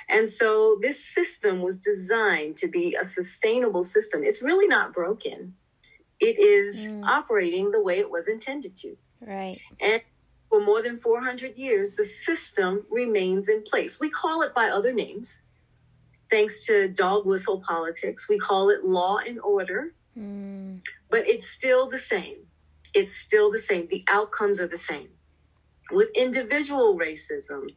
And 0.08 0.28
so 0.28 0.78
this 0.80 1.04
system 1.04 1.62
was 1.62 1.78
designed 1.78 2.56
to 2.58 2.68
be 2.68 2.94
a 2.94 3.04
sustainable 3.04 3.84
system. 3.84 4.22
It's 4.22 4.42
really 4.42 4.66
not 4.66 4.92
broken. 4.92 5.54
It 6.20 6.38
is 6.38 6.88
mm. 6.88 7.04
operating 7.04 7.70
the 7.70 7.82
way 7.82 7.98
it 7.98 8.10
was 8.10 8.28
intended 8.28 8.76
to. 8.76 8.96
Right. 9.20 9.60
And 9.80 10.00
for 10.48 10.64
more 10.64 10.82
than 10.82 10.96
400 10.96 11.56
years, 11.56 11.96
the 11.96 12.04
system 12.04 12.86
remains 12.90 13.48
in 13.48 13.62
place. 13.62 14.00
We 14.00 14.10
call 14.10 14.42
it 14.42 14.54
by 14.54 14.68
other 14.68 14.92
names. 14.92 15.42
Thanks 16.30 16.64
to 16.66 16.88
dog 16.88 17.24
whistle 17.26 17.62
politics, 17.66 18.28
we 18.28 18.38
call 18.38 18.70
it 18.70 18.84
law 18.84 19.18
and 19.18 19.38
order, 19.40 19.94
mm. 20.18 20.80
but 21.10 21.26
it's 21.28 21.48
still 21.48 21.88
the 21.88 21.98
same. 21.98 22.38
It's 22.94 23.14
still 23.14 23.52
the 23.52 23.58
same. 23.58 23.86
The 23.88 24.04
outcomes 24.08 24.60
are 24.60 24.66
the 24.66 24.78
same. 24.78 25.08
With 25.92 26.08
individual 26.16 26.98
racism, 26.98 27.68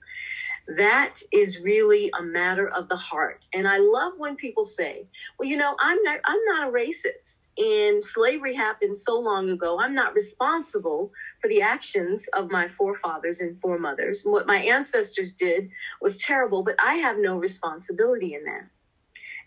that 0.77 1.15
is 1.31 1.61
really 1.61 2.11
a 2.17 2.21
matter 2.21 2.67
of 2.69 2.89
the 2.89 2.95
heart. 2.95 3.45
And 3.53 3.67
i 3.67 3.77
love 3.77 4.13
when 4.17 4.35
people 4.35 4.65
say 4.65 5.07
well 5.37 5.49
you 5.49 5.57
know 5.57 5.75
i'm 5.79 6.01
not 6.03 6.19
i'm 6.25 6.39
not 6.45 6.67
a 6.67 6.71
racist 6.71 7.47
and 7.57 8.03
slavery 8.03 8.55
happened 8.55 8.95
so 8.95 9.19
long 9.19 9.49
ago. 9.49 9.79
I'm 9.79 9.95
not 9.95 10.13
responsible 10.13 11.11
for 11.41 11.47
the 11.47 11.61
actions 11.61 12.27
of 12.33 12.51
my 12.51 12.67
forefathers 12.67 13.39
and 13.41 13.59
foremothers. 13.59 14.23
What 14.23 14.47
my 14.47 14.57
ancestors 14.57 15.33
did 15.33 15.69
was 16.01 16.17
terrible 16.17 16.63
but 16.63 16.75
i 16.79 16.95
have 16.95 17.17
no 17.17 17.37
responsibility 17.37 18.33
in 18.33 18.43
that. 18.45 18.67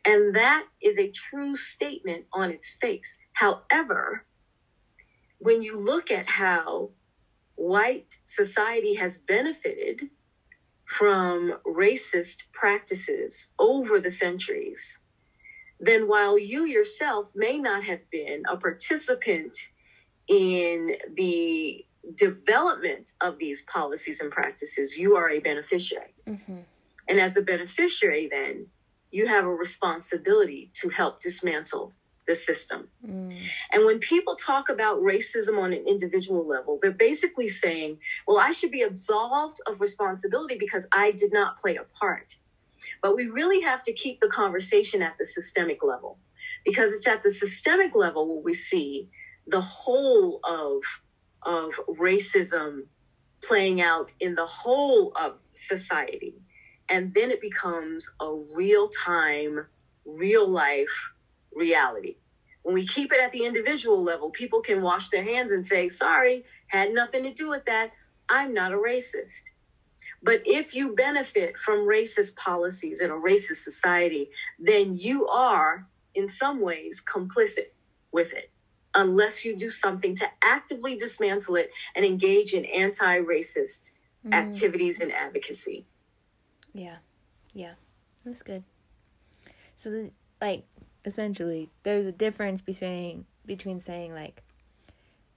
And 0.04 0.34
that 0.34 0.64
is 0.82 0.98
a 0.98 1.12
true 1.12 1.54
statement 1.54 2.24
on 2.32 2.50
its 2.50 2.76
face. 2.80 3.18
However 3.34 4.24
when 5.38 5.62
you 5.62 5.78
look 5.78 6.10
at 6.10 6.26
how 6.26 6.90
white 7.56 8.18
society 8.24 8.94
has 8.94 9.18
benefited 9.18 10.10
from 10.92 11.54
racist 11.66 12.44
practices 12.52 13.52
over 13.58 13.98
the 13.98 14.10
centuries, 14.10 15.00
then 15.80 16.06
while 16.06 16.38
you 16.38 16.64
yourself 16.64 17.28
may 17.34 17.58
not 17.58 17.82
have 17.84 18.08
been 18.10 18.42
a 18.48 18.56
participant 18.56 19.56
in 20.28 20.96
the 21.14 21.84
development 22.14 23.12
of 23.20 23.38
these 23.38 23.62
policies 23.62 24.20
and 24.20 24.30
practices, 24.30 24.96
you 24.96 25.16
are 25.16 25.30
a 25.30 25.40
beneficiary. 25.40 26.14
Mm-hmm. 26.26 26.58
And 27.08 27.20
as 27.20 27.36
a 27.36 27.42
beneficiary, 27.42 28.28
then 28.30 28.66
you 29.10 29.26
have 29.26 29.44
a 29.44 29.54
responsibility 29.54 30.70
to 30.74 30.88
help 30.90 31.20
dismantle 31.20 31.94
the 32.26 32.36
system. 32.36 32.88
Mm. 33.06 33.36
And 33.72 33.84
when 33.84 33.98
people 33.98 34.36
talk 34.36 34.68
about 34.68 35.00
racism 35.00 35.58
on 35.58 35.72
an 35.72 35.84
individual 35.86 36.46
level, 36.46 36.78
they're 36.80 36.90
basically 36.92 37.48
saying, 37.48 37.98
well, 38.26 38.38
I 38.38 38.52
should 38.52 38.70
be 38.70 38.82
absolved 38.82 39.60
of 39.66 39.80
responsibility 39.80 40.56
because 40.58 40.86
I 40.92 41.12
did 41.12 41.32
not 41.32 41.56
play 41.56 41.76
a 41.76 41.84
part. 41.98 42.36
But 43.00 43.16
we 43.16 43.26
really 43.26 43.60
have 43.62 43.82
to 43.84 43.92
keep 43.92 44.20
the 44.20 44.28
conversation 44.28 45.02
at 45.02 45.16
the 45.18 45.26
systemic 45.26 45.82
level 45.82 46.18
because 46.64 46.92
it's 46.92 47.06
at 47.06 47.22
the 47.22 47.30
systemic 47.30 47.94
level 47.94 48.28
where 48.28 48.42
we 48.42 48.54
see 48.54 49.08
the 49.46 49.60
whole 49.60 50.40
of, 50.44 50.82
of 51.42 51.74
racism 51.98 52.82
playing 53.42 53.80
out 53.80 54.12
in 54.20 54.36
the 54.36 54.46
whole 54.46 55.12
of 55.20 55.38
society. 55.54 56.34
And 56.88 57.12
then 57.14 57.30
it 57.30 57.40
becomes 57.40 58.08
a 58.20 58.32
real 58.54 58.88
time, 58.88 59.66
real 60.04 60.48
life 60.48 61.11
reality. 61.54 62.16
When 62.62 62.74
we 62.74 62.86
keep 62.86 63.12
it 63.12 63.20
at 63.20 63.32
the 63.32 63.44
individual 63.44 64.02
level, 64.02 64.30
people 64.30 64.60
can 64.60 64.82
wash 64.82 65.08
their 65.08 65.24
hands 65.24 65.50
and 65.50 65.66
say, 65.66 65.88
sorry, 65.88 66.44
had 66.68 66.92
nothing 66.92 67.24
to 67.24 67.32
do 67.32 67.48
with 67.48 67.64
that. 67.66 67.90
I'm 68.28 68.54
not 68.54 68.72
a 68.72 68.76
racist. 68.76 69.50
But 70.22 70.42
if 70.44 70.74
you 70.74 70.94
benefit 70.94 71.58
from 71.58 71.80
racist 71.80 72.36
policies 72.36 73.00
in 73.00 73.10
a 73.10 73.14
racist 73.14 73.56
society, 73.56 74.30
then 74.58 74.94
you 74.94 75.26
are, 75.26 75.88
in 76.14 76.28
some 76.28 76.60
ways, 76.60 77.02
complicit 77.04 77.72
with 78.12 78.32
it, 78.32 78.50
unless 78.94 79.44
you 79.44 79.56
do 79.56 79.68
something 79.68 80.14
to 80.16 80.26
actively 80.42 80.96
dismantle 80.96 81.56
it 81.56 81.70
and 81.96 82.04
engage 82.04 82.54
in 82.54 82.64
anti 82.64 83.18
racist 83.18 83.90
mm. 84.24 84.32
activities 84.32 85.00
and 85.00 85.12
advocacy. 85.12 85.86
Yeah. 86.72 86.96
Yeah. 87.52 87.74
That's 88.24 88.42
good. 88.42 88.62
So, 89.74 90.10
like, 90.40 90.64
essentially 91.04 91.70
there's 91.82 92.06
a 92.06 92.12
difference 92.12 92.60
between 92.60 93.26
between 93.44 93.80
saying 93.80 94.14
like 94.14 94.42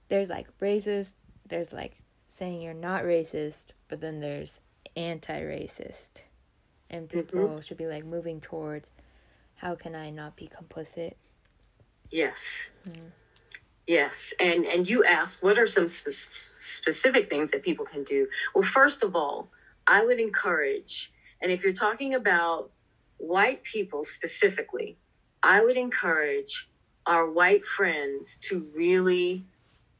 there's 0.08 0.30
like 0.30 0.46
racist 0.58 1.14
there's 1.48 1.72
like 1.72 1.98
saying 2.28 2.60
you're 2.60 2.74
not 2.74 3.02
racist 3.02 3.66
but 3.88 4.00
then 4.00 4.20
there's 4.20 4.60
anti-racist. 4.96 6.22
And 6.88 7.08
people 7.08 7.40
mm-hmm. 7.40 7.60
should 7.60 7.76
be 7.76 7.86
like 7.86 8.04
moving 8.04 8.40
towards 8.40 8.90
how 9.56 9.74
can 9.74 9.94
i 9.94 10.10
not 10.10 10.36
be 10.36 10.48
complicit? 10.48 11.14
Yes. 12.10 12.70
Mm. 12.88 13.10
yes. 13.86 14.32
And 14.38 14.64
and 14.64 14.88
you 14.88 15.04
ask 15.04 15.42
what 15.42 15.58
are 15.58 15.66
some 15.66 15.88
sp- 15.90 16.12
specific 16.12 17.28
things 17.28 17.50
that 17.50 17.62
people 17.62 17.84
can 17.84 18.04
do? 18.04 18.28
Well 18.54 18.64
first 18.64 19.02
of 19.02 19.16
all 19.16 19.48
i 19.88 20.04
would 20.04 20.18
encourage 20.18 21.12
and 21.40 21.52
if 21.52 21.62
you're 21.62 21.72
talking 21.72 22.14
about 22.14 22.70
white 23.18 23.62
people 23.62 24.04
specifically 24.04 24.96
I 25.46 25.62
would 25.62 25.76
encourage 25.76 26.68
our 27.06 27.30
white 27.30 27.64
friends 27.64 28.36
to 28.48 28.66
really 28.74 29.44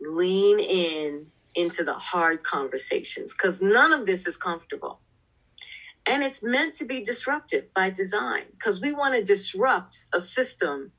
lean 0.01 0.59
in 0.59 1.27
into 1.55 1.85
the 1.85 1.95
hard 1.95 2.43
conversations 2.43 3.33
because 3.33 3.63
none 3.63 3.93
of 3.93 4.07
this 4.07 4.27
is 4.27 4.37
comfortable. 4.37 4.99
And 6.05 6.25
it's 6.25 6.43
meant 6.43 6.75
to 6.75 6.85
be 6.85 7.01
disruptive 7.01 7.73
by 7.73 7.91
design 7.91 8.47
because 8.51 8.81
we 8.81 8.93
want 8.93 9.15
to 9.15 9.23
disrupt 9.23 10.07
a 10.13 10.19
system 10.19 10.91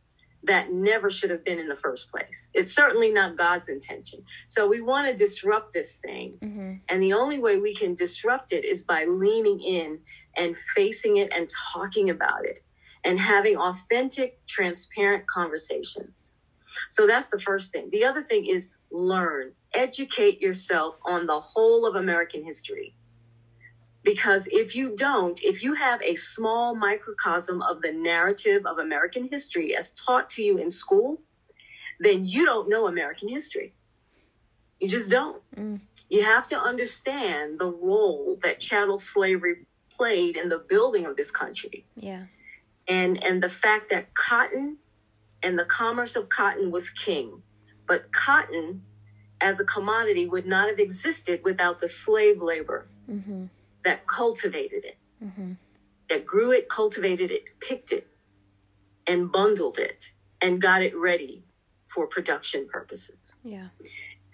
that 0.43 0.71
never 0.71 1.11
should 1.11 1.29
have 1.29 1.43
been 1.43 1.59
in 1.59 1.67
the 1.67 1.75
first 1.75 2.09
place. 2.09 2.49
It's 2.53 2.71
certainly 2.73 3.11
not 3.11 3.35
God's 3.37 3.67
intention. 3.67 4.23
So 4.47 4.65
we 4.65 4.79
want 4.79 5.07
to 5.07 5.13
disrupt 5.13 5.73
this 5.73 5.97
thing. 5.97 6.37
Mm-hmm. 6.41 6.73
And 6.87 7.03
the 7.03 7.11
only 7.11 7.39
way 7.39 7.57
we 7.57 7.75
can 7.75 7.95
disrupt 7.95 8.53
it 8.53 8.63
is 8.63 8.83
by 8.83 9.03
leaning 9.03 9.59
in 9.59 9.99
and 10.37 10.55
facing 10.73 11.17
it 11.17 11.33
and 11.35 11.49
talking 11.73 12.09
about 12.09 12.45
it 12.45 12.63
and 13.07 13.17
having 13.17 13.55
authentic, 13.55 14.45
transparent 14.47 15.25
conversations. 15.27 16.39
So 16.89 17.07
that's 17.07 17.29
the 17.29 17.39
first 17.39 17.71
thing. 17.71 17.87
The 17.89 18.03
other 18.03 18.21
thing 18.21 18.45
is 18.45 18.71
learn, 18.91 19.53
educate 19.73 20.41
yourself 20.41 20.95
on 21.05 21.25
the 21.25 21.39
whole 21.39 21.87
of 21.87 21.95
American 21.95 22.43
history. 22.43 22.93
Because 24.03 24.47
if 24.47 24.75
you 24.75 24.93
don't, 24.93 25.41
if 25.41 25.63
you 25.63 25.73
have 25.73 26.01
a 26.01 26.15
small 26.15 26.75
microcosm 26.75 27.61
of 27.61 27.81
the 27.81 27.93
narrative 27.93 28.65
of 28.65 28.77
American 28.77 29.29
history 29.31 29.73
as 29.73 29.93
taught 29.93 30.29
to 30.31 30.43
you 30.43 30.57
in 30.57 30.69
school, 30.69 31.21
then 32.01 32.25
you 32.25 32.43
don't 32.43 32.67
know 32.67 32.87
American 32.87 33.29
history. 33.29 33.73
You 34.81 34.89
just 34.89 35.09
don't. 35.09 35.41
Mm. 35.55 35.79
You 36.09 36.23
have 36.23 36.47
to 36.49 36.59
understand 36.59 37.57
the 37.57 37.67
role 37.67 38.37
that 38.43 38.59
chattel 38.59 38.99
slavery 38.99 39.65
played 39.89 40.35
in 40.35 40.49
the 40.49 40.59
building 40.59 41.05
of 41.05 41.15
this 41.15 41.31
country. 41.31 41.85
Yeah 41.95 42.25
and 42.87 43.23
and 43.23 43.41
the 43.41 43.49
fact 43.49 43.89
that 43.89 44.13
cotton 44.13 44.77
and 45.43 45.57
the 45.57 45.65
commerce 45.65 46.15
of 46.15 46.29
cotton 46.29 46.71
was 46.71 46.89
king. 46.89 47.41
But 47.87 48.11
cotton 48.11 48.83
as 49.39 49.59
a 49.59 49.65
commodity 49.65 50.27
would 50.27 50.45
not 50.45 50.67
have 50.67 50.79
existed 50.79 51.41
without 51.43 51.79
the 51.79 51.87
slave 51.87 52.41
labor 52.41 52.87
mm-hmm. 53.09 53.45
that 53.83 54.07
cultivated 54.07 54.83
it. 54.83 54.97
Mm-hmm. 55.23 55.53
that 56.09 56.27
grew 56.27 56.51
it 56.51 56.69
cultivated 56.69 57.31
it 57.31 57.45
picked 57.59 57.91
it 57.91 58.05
and 59.07 59.31
bundled 59.31 59.79
it 59.79 60.11
and 60.41 60.61
got 60.61 60.83
it 60.83 60.95
ready 60.95 61.43
for 61.87 62.05
production 62.05 62.67
purposes. 62.71 63.39
Yeah. 63.43 63.69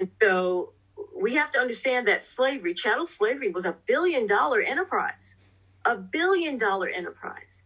And 0.01 0.09
so 0.21 0.73
we 1.15 1.35
have 1.35 1.51
to 1.51 1.59
understand 1.59 2.07
that 2.09 2.21
slavery 2.21 2.73
chattel 2.73 3.07
slavery 3.07 3.49
was 3.49 3.65
a 3.65 3.75
billion 3.85 4.25
dollar 4.25 4.59
enterprise. 4.59 5.37
A 5.85 5.95
billion 5.95 6.57
dollar 6.57 6.89
enterprise 6.89 7.63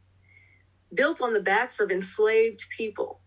built 0.94 1.22
on 1.22 1.34
the 1.34 1.40
backs 1.40 1.80
of 1.80 1.92
enslaved 1.92 2.66
people. 2.76 3.20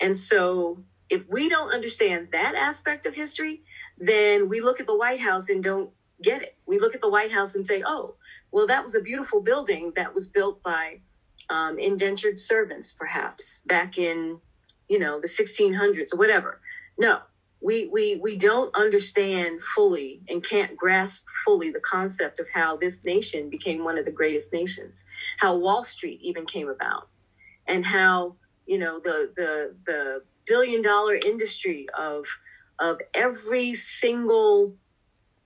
And 0.00 0.16
so, 0.16 0.82
if 1.10 1.28
we 1.28 1.48
don't 1.48 1.72
understand 1.72 2.28
that 2.32 2.54
aspect 2.54 3.06
of 3.06 3.14
history, 3.14 3.62
then 3.98 4.48
we 4.48 4.60
look 4.60 4.80
at 4.80 4.86
the 4.86 4.96
White 4.96 5.20
House 5.20 5.48
and 5.48 5.62
don't 5.62 5.90
get 6.22 6.42
it. 6.42 6.56
We 6.66 6.78
look 6.78 6.94
at 6.94 7.00
the 7.00 7.10
White 7.10 7.30
House 7.32 7.54
and 7.54 7.66
say, 7.66 7.82
oh, 7.86 8.14
well, 8.50 8.66
that 8.66 8.82
was 8.82 8.94
a 8.94 9.00
beautiful 9.00 9.40
building 9.40 9.92
that 9.96 10.14
was 10.14 10.28
built 10.28 10.62
by 10.62 11.00
um, 11.50 11.78
indentured 11.78 12.40
servants, 12.40 12.92
perhaps 12.92 13.60
back 13.66 13.98
in, 13.98 14.38
you 14.88 14.98
know, 14.98 15.20
the 15.20 15.28
1600s 15.28 16.12
or 16.12 16.16
whatever. 16.16 16.60
No, 16.98 17.20
we 17.64 17.86
we 17.86 18.16
we 18.16 18.36
don't 18.36 18.76
understand 18.76 19.60
fully 19.74 20.20
and 20.28 20.44
can't 20.44 20.76
grasp 20.76 21.24
fully 21.44 21.70
the 21.70 21.80
concept 21.80 22.38
of 22.38 22.46
how 22.52 22.76
this 22.76 23.02
nation 23.04 23.48
became 23.48 23.82
one 23.82 23.96
of 23.96 24.04
the 24.04 24.10
greatest 24.10 24.52
nations 24.52 25.06
how 25.38 25.56
wall 25.56 25.82
street 25.82 26.20
even 26.22 26.44
came 26.44 26.68
about 26.68 27.08
and 27.66 27.84
how 27.84 28.36
you 28.66 28.78
know 28.78 29.00
the 29.00 29.32
the 29.36 29.74
the 29.86 30.22
billion 30.46 30.82
dollar 30.82 31.14
industry 31.14 31.86
of 31.98 32.26
of 32.78 33.00
every 33.14 33.72
single 33.72 34.74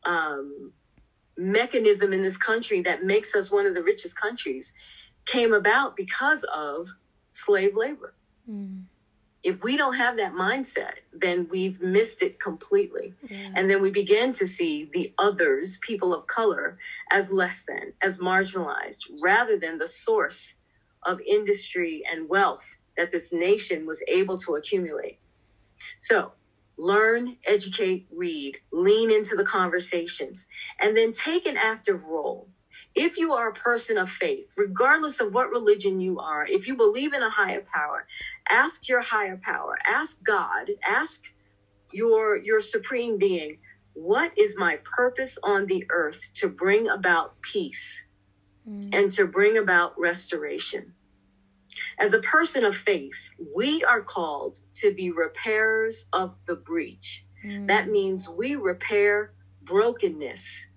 um, 0.04 0.72
mechanism 1.36 2.12
in 2.12 2.22
this 2.22 2.36
country 2.36 2.80
that 2.80 3.04
makes 3.04 3.34
us 3.36 3.52
one 3.52 3.66
of 3.66 3.74
the 3.74 3.82
richest 3.82 4.20
countries 4.20 4.74
came 5.24 5.52
about 5.52 5.94
because 5.94 6.42
of 6.44 6.88
slave 7.30 7.76
labor. 7.76 8.14
Mm 8.50 8.84
if 9.44 9.62
we 9.62 9.76
don't 9.76 9.94
have 9.94 10.16
that 10.16 10.34
mindset, 10.34 10.94
then 11.12 11.46
we've 11.50 11.80
missed 11.80 12.22
it 12.22 12.40
completely. 12.40 13.14
Yeah. 13.28 13.52
And 13.54 13.70
then 13.70 13.80
we 13.80 13.90
begin 13.90 14.32
to 14.32 14.46
see 14.46 14.90
the 14.92 15.12
others, 15.18 15.78
people 15.82 16.12
of 16.12 16.26
color, 16.26 16.78
as 17.10 17.32
less 17.32 17.64
than, 17.64 17.92
as 18.02 18.18
marginalized, 18.18 19.04
rather 19.22 19.56
than 19.56 19.78
the 19.78 19.86
source 19.86 20.56
of 21.04 21.20
industry 21.20 22.02
and 22.10 22.28
wealth 22.28 22.76
that 22.96 23.12
this 23.12 23.32
nation 23.32 23.86
was 23.86 24.02
able 24.08 24.36
to 24.38 24.56
accumulate. 24.56 25.18
So, 25.98 26.32
learn, 26.76 27.36
educate, 27.46 28.06
read, 28.12 28.56
lean 28.72 29.12
into 29.12 29.36
the 29.36 29.44
conversations, 29.44 30.48
and 30.80 30.96
then 30.96 31.12
take 31.12 31.46
an 31.46 31.56
active 31.56 32.02
role 32.04 32.48
if 32.94 33.16
you 33.16 33.32
are 33.32 33.50
a 33.50 33.54
person 33.54 33.98
of 33.98 34.10
faith, 34.10 34.52
regardless 34.56 35.20
of 35.20 35.32
what 35.32 35.50
religion 35.50 36.00
you 36.00 36.18
are, 36.18 36.46
if 36.46 36.66
you 36.66 36.76
believe 36.76 37.12
in 37.12 37.22
a 37.22 37.30
higher 37.30 37.62
power, 37.72 38.06
ask 38.48 38.88
your 38.88 39.02
higher 39.02 39.38
power, 39.42 39.78
ask 39.86 40.22
God, 40.24 40.70
ask 40.86 41.24
your 41.92 42.36
your 42.36 42.60
supreme 42.60 43.18
being, 43.18 43.58
what 43.94 44.32
is 44.36 44.58
my 44.58 44.78
purpose 44.84 45.38
on 45.42 45.66
the 45.66 45.84
earth 45.90 46.30
to 46.34 46.48
bring 46.48 46.88
about 46.88 47.40
peace 47.42 48.08
mm. 48.68 48.88
and 48.92 49.10
to 49.12 49.26
bring 49.26 49.58
about 49.58 49.98
restoration? 49.98 50.94
As 51.98 52.14
a 52.14 52.22
person 52.22 52.64
of 52.64 52.76
faith, 52.76 53.30
we 53.54 53.84
are 53.84 54.02
called 54.02 54.58
to 54.74 54.92
be 54.94 55.10
repairers 55.10 56.06
of 56.12 56.34
the 56.46 56.54
breach. 56.54 57.24
Mm. 57.44 57.66
That 57.68 57.88
means 57.88 58.28
we 58.28 58.56
repair 58.56 59.34
brokenness 59.62 60.67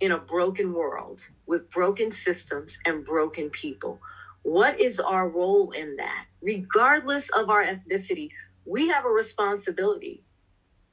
in 0.00 0.12
a 0.12 0.18
broken 0.18 0.72
world 0.72 1.28
with 1.46 1.70
broken 1.70 2.10
systems 2.10 2.78
and 2.84 3.04
broken 3.04 3.50
people. 3.50 4.00
What 4.42 4.78
is 4.80 5.00
our 5.00 5.28
role 5.28 5.70
in 5.72 5.96
that? 5.96 6.26
Regardless 6.40 7.30
of 7.30 7.50
our 7.50 7.64
ethnicity, 7.64 8.30
we 8.64 8.88
have 8.88 9.04
a 9.04 9.10
responsibility 9.10 10.22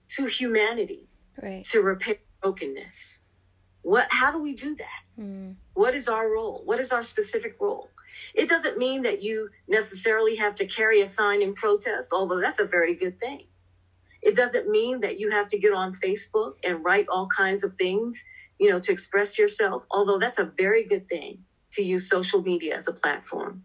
to 0.09 0.25
humanity 0.27 1.07
right. 1.41 1.63
to 1.65 1.81
repair 1.81 2.15
brokenness. 2.41 3.19
What 3.81 4.07
how 4.09 4.31
do 4.31 4.39
we 4.39 4.53
do 4.53 4.75
that? 4.75 5.21
Mm. 5.21 5.55
What 5.73 5.93
is 5.93 6.07
our 6.07 6.29
role? 6.29 6.61
What 6.65 6.79
is 6.79 6.91
our 6.91 7.03
specific 7.03 7.57
role? 7.59 7.89
It 8.33 8.47
doesn't 8.47 8.77
mean 8.77 9.01
that 9.03 9.21
you 9.21 9.49
necessarily 9.67 10.35
have 10.37 10.55
to 10.55 10.65
carry 10.65 11.01
a 11.01 11.07
sign 11.07 11.41
in 11.41 11.53
protest, 11.53 12.13
although 12.13 12.39
that's 12.39 12.59
a 12.59 12.65
very 12.65 12.95
good 12.95 13.19
thing. 13.19 13.45
It 14.21 14.35
doesn't 14.35 14.69
mean 14.69 15.01
that 15.01 15.19
you 15.19 15.31
have 15.31 15.47
to 15.49 15.59
get 15.59 15.73
on 15.73 15.93
Facebook 15.93 16.53
and 16.63 16.83
write 16.83 17.07
all 17.09 17.27
kinds 17.27 17.63
of 17.63 17.75
things, 17.75 18.25
you 18.63 18.69
know, 18.69 18.79
to 18.79 18.93
express 18.93 19.37
yourself, 19.37 19.85
although 19.91 20.17
that's 20.17 20.39
a 20.39 20.45
very 20.45 20.85
good 20.85 21.09
thing 21.09 21.43
to 21.73 21.83
use 21.83 22.09
social 22.09 22.41
media 22.41 22.73
as 22.75 22.87
a 22.87 22.93
platform. 22.93 23.63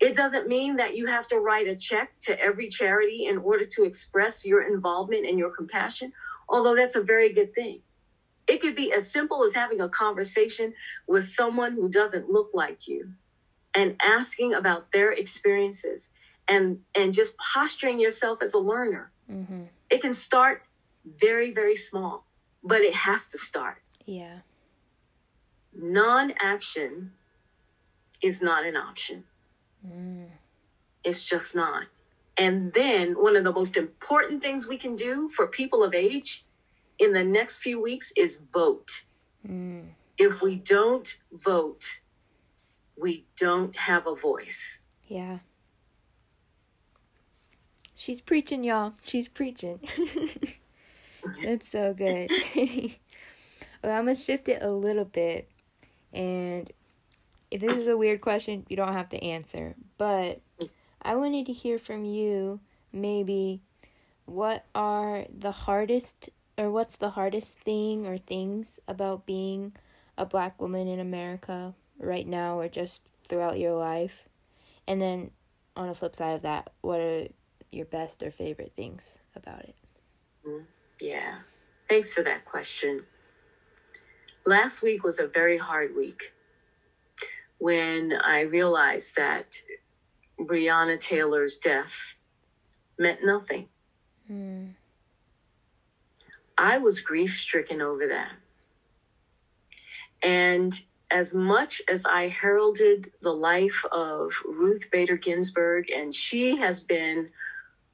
It 0.00 0.14
doesn't 0.14 0.48
mean 0.48 0.76
that 0.76 0.96
you 0.96 1.06
have 1.06 1.28
to 1.28 1.38
write 1.38 1.68
a 1.68 1.76
check 1.76 2.18
to 2.22 2.38
every 2.40 2.68
charity 2.68 3.26
in 3.26 3.38
order 3.38 3.64
to 3.64 3.84
express 3.84 4.44
your 4.44 4.62
involvement 4.62 5.26
and 5.26 5.38
your 5.38 5.54
compassion, 5.54 6.12
although 6.48 6.74
that's 6.74 6.96
a 6.96 7.02
very 7.02 7.32
good 7.32 7.54
thing. 7.54 7.82
It 8.48 8.60
could 8.60 8.74
be 8.74 8.92
as 8.92 9.08
simple 9.08 9.44
as 9.44 9.54
having 9.54 9.80
a 9.80 9.88
conversation 9.88 10.74
with 11.06 11.24
someone 11.24 11.74
who 11.74 11.88
doesn't 11.88 12.28
look 12.28 12.50
like 12.52 12.88
you 12.88 13.12
and 13.74 13.94
asking 14.02 14.54
about 14.54 14.90
their 14.90 15.12
experiences 15.12 16.12
and 16.48 16.80
and 16.96 17.12
just 17.12 17.36
posturing 17.38 18.00
yourself 18.00 18.42
as 18.42 18.54
a 18.54 18.58
learner. 18.58 19.12
Mm-hmm. 19.30 19.62
It 19.88 20.02
can 20.02 20.14
start 20.14 20.64
very 21.04 21.52
very 21.52 21.76
small, 21.76 22.26
but 22.64 22.80
it 22.80 22.94
has 22.94 23.28
to 23.28 23.38
start. 23.38 23.81
Yeah. 24.04 24.38
Non-action 25.74 27.12
is 28.22 28.42
not 28.42 28.64
an 28.64 28.76
option. 28.76 29.24
Mm. 29.86 30.28
It's 31.04 31.24
just 31.24 31.56
not. 31.56 31.84
And 32.36 32.72
then 32.72 33.12
one 33.12 33.36
of 33.36 33.44
the 33.44 33.52
most 33.52 33.76
important 33.76 34.42
things 34.42 34.68
we 34.68 34.76
can 34.76 34.96
do 34.96 35.28
for 35.28 35.46
people 35.46 35.82
of 35.82 35.94
age 35.94 36.44
in 36.98 37.12
the 37.12 37.24
next 37.24 37.58
few 37.58 37.80
weeks 37.80 38.12
is 38.16 38.42
vote. 38.52 39.04
Mm. 39.46 39.90
If 40.18 40.40
we 40.40 40.56
don't 40.56 41.18
vote, 41.32 42.00
we 42.96 43.24
don't 43.38 43.76
have 43.76 44.06
a 44.06 44.14
voice. 44.14 44.80
Yeah. 45.08 45.38
She's 47.94 48.20
preaching, 48.20 48.64
y'all. 48.64 48.94
She's 49.02 49.28
preaching. 49.28 49.80
That's 51.44 51.68
so 51.68 51.94
good. 51.94 52.30
I'm 53.90 54.06
to 54.06 54.14
shift 54.14 54.48
it 54.48 54.62
a 54.62 54.70
little 54.70 55.04
bit. 55.04 55.50
And 56.12 56.70
if 57.50 57.60
this 57.60 57.76
is 57.76 57.86
a 57.86 57.96
weird 57.96 58.20
question, 58.20 58.64
you 58.68 58.76
don't 58.76 58.92
have 58.92 59.08
to 59.10 59.22
answer. 59.22 59.74
But 59.98 60.40
I 61.00 61.16
wanted 61.16 61.46
to 61.46 61.52
hear 61.52 61.78
from 61.78 62.04
you 62.04 62.60
maybe 62.92 63.60
what 64.24 64.64
are 64.74 65.26
the 65.36 65.52
hardest 65.52 66.30
or 66.56 66.70
what's 66.70 66.96
the 66.96 67.10
hardest 67.10 67.58
thing 67.58 68.06
or 68.06 68.18
things 68.18 68.78
about 68.86 69.26
being 69.26 69.72
a 70.16 70.26
black 70.26 70.60
woman 70.60 70.86
in 70.86 71.00
America 71.00 71.74
right 71.98 72.26
now 72.26 72.58
or 72.58 72.68
just 72.68 73.02
throughout 73.26 73.58
your 73.58 73.74
life? 73.74 74.28
And 74.86 75.00
then 75.00 75.30
on 75.76 75.88
the 75.88 75.94
flip 75.94 76.14
side 76.14 76.34
of 76.34 76.42
that, 76.42 76.72
what 76.82 77.00
are 77.00 77.28
your 77.70 77.86
best 77.86 78.22
or 78.22 78.30
favorite 78.30 78.72
things 78.76 79.18
about 79.34 79.60
it? 79.60 79.74
Mm-hmm. 80.46 80.64
Yeah. 81.00 81.38
Thanks 81.88 82.12
for 82.12 82.22
that 82.22 82.44
question. 82.44 83.04
Last 84.44 84.82
week 84.82 85.04
was 85.04 85.18
a 85.18 85.26
very 85.26 85.58
hard 85.58 85.94
week 85.96 86.32
when 87.58 88.12
I 88.12 88.40
realized 88.40 89.16
that 89.16 89.62
Breonna 90.38 90.98
Taylor's 90.98 91.58
death 91.58 92.14
meant 92.98 93.24
nothing. 93.24 93.68
Mm. 94.30 94.72
I 96.58 96.78
was 96.78 97.00
grief 97.00 97.36
stricken 97.36 97.80
over 97.80 98.08
that. 98.08 98.32
And 100.22 100.80
as 101.10 101.34
much 101.34 101.82
as 101.88 102.06
I 102.06 102.28
heralded 102.28 103.12
the 103.20 103.32
life 103.32 103.84
of 103.92 104.32
Ruth 104.44 104.90
Bader 104.90 105.16
Ginsburg, 105.16 105.90
and 105.90 106.14
she 106.14 106.56
has 106.56 106.80
been 106.80 107.28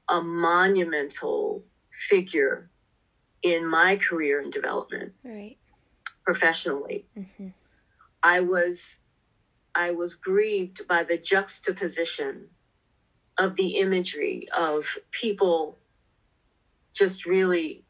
a 0.07 0.21
monumental 0.21 1.63
figure 1.91 2.69
in 3.43 3.67
my 3.67 3.97
career 3.97 4.41
and 4.41 4.51
development, 4.51 5.13
right. 5.23 5.57
Professionally, 6.29 7.07
mm-hmm. 7.17 7.47
I 8.21 8.39
was 8.41 8.99
I 9.73 9.89
was 9.89 10.13
grieved 10.13 10.87
by 10.87 11.03
the 11.03 11.17
juxtaposition 11.17 12.49
of 13.39 13.55
the 13.55 13.77
imagery 13.77 14.47
of 14.55 14.99
people 15.09 15.79
just 16.93 17.25
really 17.25 17.83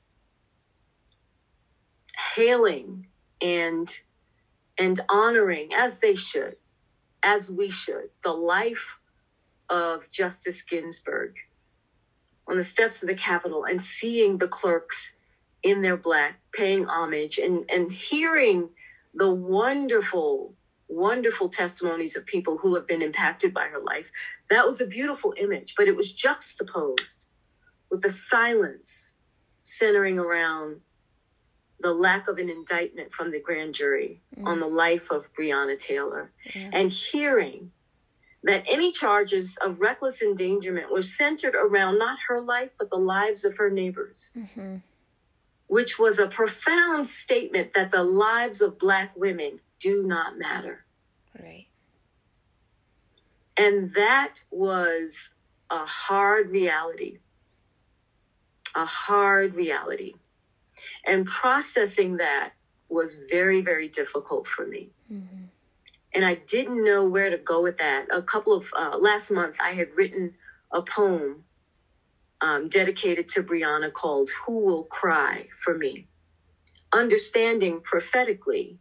hailing 2.35 3.07
and 3.41 3.99
and 4.77 5.01
honoring 5.09 5.73
as 5.73 5.99
they 5.99 6.15
should 6.15 6.55
as 7.21 7.51
we 7.51 7.69
should 7.69 8.09
the 8.23 8.31
life 8.31 8.99
of 9.69 10.09
justice 10.09 10.61
ginsburg 10.61 11.35
on 12.47 12.55
the 12.55 12.63
steps 12.63 13.03
of 13.03 13.09
the 13.09 13.15
capitol 13.15 13.65
and 13.65 13.81
seeing 13.81 14.37
the 14.37 14.47
clerks 14.47 15.17
in 15.63 15.81
their 15.81 15.97
black 15.97 16.39
paying 16.53 16.85
homage 16.85 17.37
and 17.37 17.69
and 17.69 17.91
hearing 17.91 18.69
the 19.13 19.29
wonderful 19.29 20.53
wonderful 20.87 21.49
testimonies 21.49 22.15
of 22.15 22.25
people 22.25 22.57
who 22.57 22.73
have 22.75 22.87
been 22.87 23.01
impacted 23.01 23.53
by 23.53 23.67
her 23.67 23.79
life 23.79 24.09
that 24.49 24.65
was 24.65 24.81
a 24.81 24.87
beautiful 24.87 25.33
image 25.37 25.75
but 25.77 25.87
it 25.87 25.95
was 25.95 26.11
juxtaposed 26.11 27.25
with 27.91 28.01
the 28.01 28.09
silence 28.09 29.15
centering 29.61 30.17
around 30.17 30.79
the 31.81 31.93
lack 31.93 32.27
of 32.27 32.37
an 32.37 32.49
indictment 32.49 33.11
from 33.11 33.31
the 33.31 33.39
grand 33.39 33.73
jury 33.73 34.21
mm. 34.37 34.45
on 34.45 34.59
the 34.59 34.67
life 34.67 35.11
of 35.11 35.25
Breonna 35.33 35.77
Taylor 35.77 36.31
yeah. 36.53 36.69
and 36.73 36.91
hearing 36.91 37.71
that 38.43 38.63
any 38.67 38.91
charges 38.91 39.57
of 39.57 39.81
reckless 39.81 40.21
endangerment 40.21 40.91
were 40.91 41.01
centered 41.01 41.55
around 41.55 41.99
not 41.99 42.17
her 42.27 42.39
life, 42.39 42.69
but 42.77 42.89
the 42.89 42.97
lives 42.97 43.43
of 43.43 43.57
her 43.57 43.69
neighbors, 43.69 44.31
mm-hmm. 44.37 44.77
Which 45.69 45.99
was 45.99 46.17
a 46.17 46.27
profound 46.27 47.05
statement 47.05 47.73
that 47.75 47.91
the 47.91 48.03
lives 48.03 48.59
of 48.59 48.79
Black 48.79 49.15
women 49.15 49.59
do 49.79 50.01
not 50.01 50.37
matter. 50.37 50.83
Right. 51.39 51.67
And 53.55 53.93
that 53.93 54.43
was 54.49 55.35
a 55.69 55.85
hard 55.85 56.49
reality. 56.49 57.19
A 58.75 58.85
hard 58.85 59.53
reality. 59.53 60.15
And 61.05 61.27
processing 61.27 62.17
that 62.17 62.53
was 62.89 63.19
very, 63.29 63.61
very 63.61 63.89
difficult 63.89 64.47
for 64.47 64.65
me. 64.65 64.89
Mm-hmm. 65.13 65.43
And 66.15 66.25
I 66.25 66.33
didn't 66.33 66.83
know 66.83 67.03
where 67.03 67.29
to 67.29 67.37
go 67.37 67.61
with 67.61 67.77
that. 67.77 68.07
A 68.11 68.23
couple 68.23 68.53
of 68.53 68.73
uh, 68.75 68.97
last 68.97 69.29
month, 69.29 69.57
I 69.61 69.73
had 69.73 69.89
written 69.95 70.33
a 70.71 70.81
poem 70.81 71.43
um, 72.41 72.69
dedicated 72.69 73.27
to 73.29 73.43
Breonna 73.43 73.91
called 73.91 74.29
Who 74.45 74.59
Will 74.59 74.83
Cry 74.83 75.47
for 75.57 75.77
Me? 75.77 76.07
Understanding 76.91 77.81
prophetically 77.81 78.79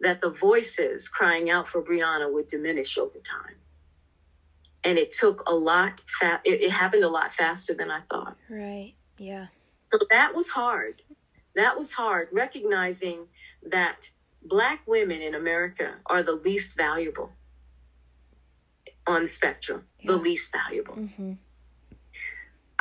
that 0.00 0.20
the 0.20 0.30
voices 0.30 1.08
crying 1.08 1.50
out 1.50 1.68
for 1.68 1.82
Breonna 1.82 2.32
would 2.32 2.46
diminish 2.46 2.98
over 2.98 3.18
time. 3.18 3.56
And 4.84 4.98
it 4.98 5.12
took 5.12 5.44
a 5.46 5.54
lot, 5.54 6.00
fa- 6.20 6.40
it, 6.44 6.60
it 6.60 6.70
happened 6.72 7.04
a 7.04 7.08
lot 7.08 7.32
faster 7.32 7.72
than 7.72 7.90
I 7.90 8.00
thought. 8.10 8.36
Right. 8.48 8.94
Yeah. 9.16 9.46
So 9.92 10.00
that 10.10 10.34
was 10.34 10.48
hard 10.48 11.02
that 11.54 11.76
was 11.76 11.92
hard, 11.92 12.28
recognizing 12.32 13.26
that 13.70 14.10
Black 14.42 14.80
women 14.86 15.22
in 15.22 15.34
America 15.34 15.94
are 16.06 16.22
the 16.22 16.32
least 16.32 16.76
valuable 16.76 17.32
on 19.06 19.22
the 19.22 19.28
spectrum, 19.28 19.84
yeah. 20.00 20.12
the 20.12 20.16
least 20.16 20.52
valuable. 20.52 20.94
Mm-hmm. 20.94 21.32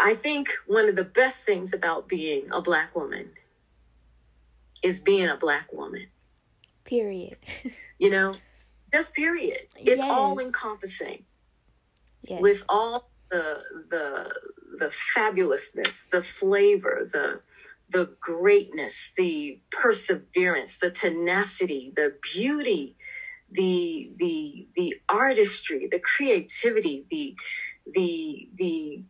I 0.02 0.16
think 0.16 0.50
one 0.68 0.90
of 0.90 0.96
the 0.96 1.04
best 1.04 1.46
things 1.46 1.74
about 1.74 2.08
being 2.08 2.52
a 2.52 2.62
Black 2.62 2.96
woman 2.96 3.30
is 4.82 5.00
being 5.00 5.28
a 5.28 5.38
Black 5.38 5.72
woman. 5.72 6.08
Period. 6.86 7.38
you 8.00 8.10
know, 8.10 8.34
just 8.92 9.14
period. 9.14 9.68
It's 9.76 10.02
yes. 10.02 10.02
all 10.02 10.40
encompassing. 10.40 11.24
Yes. 12.24 12.42
With 12.42 12.64
all 12.68 13.10
the 13.30 13.62
the 13.90 14.34
the 14.80 14.92
fabulousness, 15.16 16.10
the 16.10 16.24
flavor, 16.24 17.08
the 17.12 17.42
the 17.90 18.10
greatness, 18.20 19.12
the 19.18 19.60
perseverance, 19.72 20.78
the 20.78 20.90
tenacity, 20.90 21.94
the 21.96 22.16
beauty, 22.22 22.96
the 23.52 24.12
the 24.18 24.68
the 24.76 24.96
artistry, 25.10 25.88
the 25.92 26.00
creativity, 26.00 27.06
the 27.10 27.36
the 27.94 28.50
the 28.56 29.04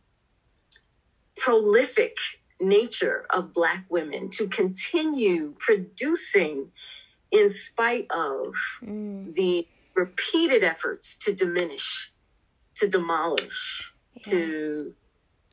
prolific 1.41 2.15
nature 2.59 3.25
of 3.31 3.53
black 3.53 3.83
women 3.89 4.29
to 4.29 4.47
continue 4.47 5.55
producing 5.57 6.67
in 7.31 7.49
spite 7.49 8.05
of 8.11 8.53
mm. 8.83 9.33
the 9.33 9.67
repeated 9.95 10.63
efforts 10.63 11.17
to 11.17 11.33
diminish 11.33 12.11
to 12.75 12.87
demolish 12.87 13.91
yeah. 14.15 14.21
to 14.31 14.93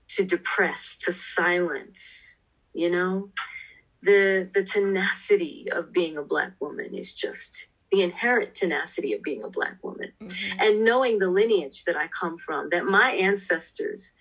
to 0.09 0.25
depress 0.25 0.99
to 0.99 1.13
silence 1.13 2.37
you 2.75 2.91
know 2.91 3.31
the 4.03 4.49
the 4.53 4.63
tenacity 4.63 5.67
of 5.73 5.93
being 5.93 6.19
a 6.19 6.23
black 6.23 6.53
woman 6.61 6.95
is 6.95 7.15
just 7.15 7.69
the 7.91 8.03
inherent 8.03 8.55
tenacity 8.55 9.15
of 9.15 9.23
being 9.23 9.43
a 9.43 9.49
black 9.49 9.83
woman 9.83 10.13
mm-hmm. 10.21 10.61
and 10.61 10.85
knowing 10.85 11.19
the 11.19 11.31
lineage 11.31 11.85
that 11.85 11.97
I 11.97 12.07
come 12.09 12.37
from, 12.37 12.69
that 12.71 12.85
my 12.85 13.13
ancestors 13.13 14.15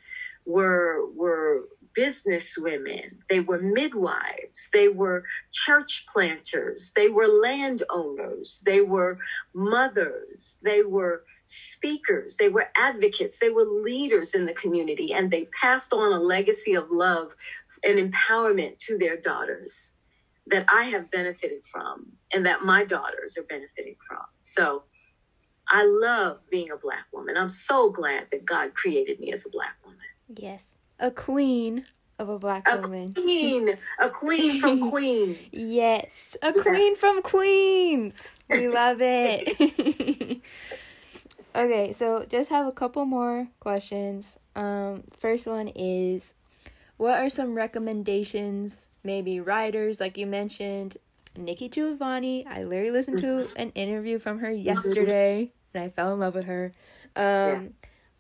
were 0.48 1.06
were 1.14 1.66
business 1.94 2.58
women, 2.58 3.20
they 3.30 3.42
were 3.42 3.60
midwives, 3.60 4.70
they 4.72 4.88
were 4.88 5.24
church 5.52 6.06
planters, 6.14 6.94
they 6.96 7.10
were 7.10 7.28
landowners, 7.28 8.62
they 8.66 8.82
were 8.82 9.18
mothers, 9.54 10.58
they 10.64 10.84
were 10.84 11.24
speakers, 11.46 12.38
they 12.38 12.50
were 12.50 12.68
advocates, 12.78 13.40
they 13.40 13.50
were 13.50 13.66
leaders 13.66 14.34
in 14.36 14.46
the 14.46 14.54
community, 14.54 15.14
and 15.14 15.32
they 15.32 15.48
passed 15.60 15.92
on 15.94 16.14
a 16.14 16.20
legacy 16.20 16.76
of 16.76 16.86
love 16.92 17.36
and 17.84 18.00
empowerment 18.00 18.78
to 18.78 18.98
their 18.98 19.18
daughters 19.18 19.96
that 20.48 20.66
I 20.74 20.84
have 20.84 21.12
benefited 21.12 21.66
from 21.70 22.14
and 22.32 22.46
that 22.46 22.62
my 22.62 22.86
daughters 22.86 23.38
are 23.38 23.44
benefiting 23.44 23.96
from. 24.08 24.24
So 24.40 24.84
I 25.70 25.84
love 25.84 26.40
being 26.50 26.72
a 26.72 26.78
black 26.78 27.06
woman. 27.12 27.36
I'm 27.38 27.50
so 27.50 27.90
glad 27.92 28.28
that 28.32 28.46
God 28.46 28.74
created 28.74 29.20
me 29.20 29.34
as 29.34 29.46
a 29.46 29.50
black 29.50 29.76
woman. 29.84 30.00
Yes. 30.36 30.78
A 31.00 31.12
queen 31.12 31.86
of 32.20 32.30
a 32.30 32.40
black 32.40 32.68
a 32.68 32.82
woman. 32.82 33.14
Queen. 33.14 33.78
A 34.00 34.10
queen 34.10 34.60
from 34.60 34.90
Queens. 34.90 35.38
yes. 35.52 36.36
A 36.42 36.54
queen 36.54 36.96
from 36.96 37.22
Queens. 37.22 38.36
We 38.50 38.68
love 38.80 38.98
it. 39.02 40.42
okay, 41.56 41.94
so 41.94 42.26
just 42.28 42.50
have 42.50 42.68
a 42.68 42.72
couple 42.72 43.06
more 43.06 43.48
questions. 43.60 44.38
Um 44.56 45.04
first 45.18 45.46
one 45.46 45.68
is 45.70 46.34
what 46.98 47.22
are 47.22 47.30
some 47.30 47.54
recommendations, 47.54 48.90
maybe 49.04 49.40
writers 49.40 50.00
like 50.00 50.18
you 50.18 50.26
mentioned, 50.26 50.98
Nikki 51.36 51.70
Giovanni. 51.70 52.46
I 52.48 52.64
literally 52.64 52.92
listened 52.92 53.20
to 53.20 53.28
mm-hmm. 53.28 53.54
an 53.58 53.70
interview 53.72 54.18
from 54.18 54.40
her 54.40 54.50
yesterday 54.50 55.52
and 55.74 55.84
I 55.84 55.90
fell 55.90 56.14
in 56.14 56.20
love 56.20 56.34
with 56.34 56.46
her. 56.46 56.72
Um 57.16 57.24
yeah. 57.24 57.60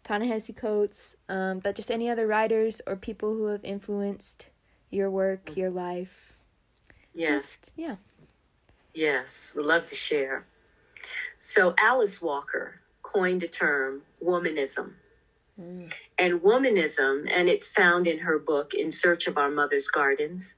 Ta-Nehisi 0.07 0.55
Coates, 0.55 1.17
um, 1.27 1.59
but 1.59 1.75
just 1.75 1.91
any 1.91 2.09
other 2.09 2.27
writers 2.27 2.81
or 2.87 2.95
people 2.95 3.33
who 3.33 3.47
have 3.47 3.65
influenced 3.65 4.47
your 4.89 5.11
work, 5.11 5.57
your 5.57 5.69
life. 5.69 6.37
Yes. 7.13 7.57
Just, 7.59 7.73
yeah. 7.75 7.95
Yes, 8.93 9.53
would 9.57 9.65
love 9.65 9.85
to 9.87 9.95
share. 9.95 10.45
So 11.39 11.75
Alice 11.77 12.21
Walker 12.21 12.79
coined 13.01 13.43
a 13.43 13.49
term, 13.49 14.03
womanism. 14.23 14.93
Mm. 15.59 15.91
And 16.17 16.39
womanism, 16.39 17.29
and 17.29 17.49
it's 17.49 17.69
found 17.69 18.07
in 18.07 18.19
her 18.19 18.39
book, 18.39 18.73
In 18.73 18.91
Search 18.91 19.27
of 19.27 19.37
Our 19.37 19.49
Mother's 19.49 19.89
Gardens. 19.89 20.55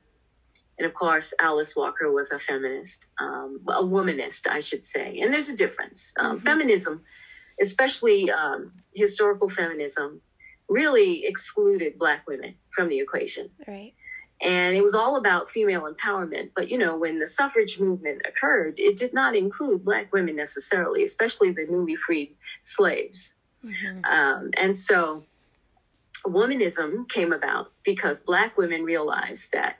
And 0.78 0.86
of 0.86 0.94
course, 0.94 1.34
Alice 1.42 1.76
Walker 1.76 2.12
was 2.12 2.32
a 2.32 2.38
feminist, 2.38 3.08
um, 3.20 3.62
a 3.68 3.82
womanist, 3.82 4.46
I 4.48 4.60
should 4.60 4.86
say. 4.86 5.20
And 5.22 5.34
there's 5.34 5.50
a 5.50 5.58
difference. 5.58 6.14
Um, 6.20 6.36
mm-hmm. 6.36 6.46
Feminism 6.46 7.02
especially 7.62 8.32
um, 8.32 8.74
historical 8.94 9.50
feminism, 9.50 10.22
really 10.68 11.26
excluded 11.26 11.98
Black 11.98 12.28
women 12.28 12.56
from 12.72 12.88
the 12.88 13.00
equation. 13.00 13.50
Right. 13.68 13.94
And 14.42 14.76
it 14.76 14.82
was 14.82 14.96
all 14.96 15.18
about 15.18 15.50
female 15.50 15.92
empowerment. 15.92 16.52
But, 16.56 16.70
you 16.70 16.78
know, 16.78 16.98
when 16.98 17.20
the 17.20 17.28
suffrage 17.28 17.80
movement 17.80 18.22
occurred, 18.26 18.80
it 18.80 18.96
did 18.96 19.14
not 19.14 19.36
include 19.36 19.84
Black 19.84 20.14
women 20.14 20.36
necessarily, 20.36 21.04
especially 21.04 21.52
the 21.52 21.68
newly 21.70 21.96
freed 21.96 22.36
slaves. 22.62 23.36
Mm-hmm. 23.66 24.06
Um, 24.06 24.52
and 24.56 24.76
so 24.78 25.26
womanism 26.26 27.10
came 27.10 27.34
about 27.34 27.72
because 27.84 28.22
Black 28.22 28.58
women 28.58 28.84
realized 28.84 29.52
that 29.52 29.78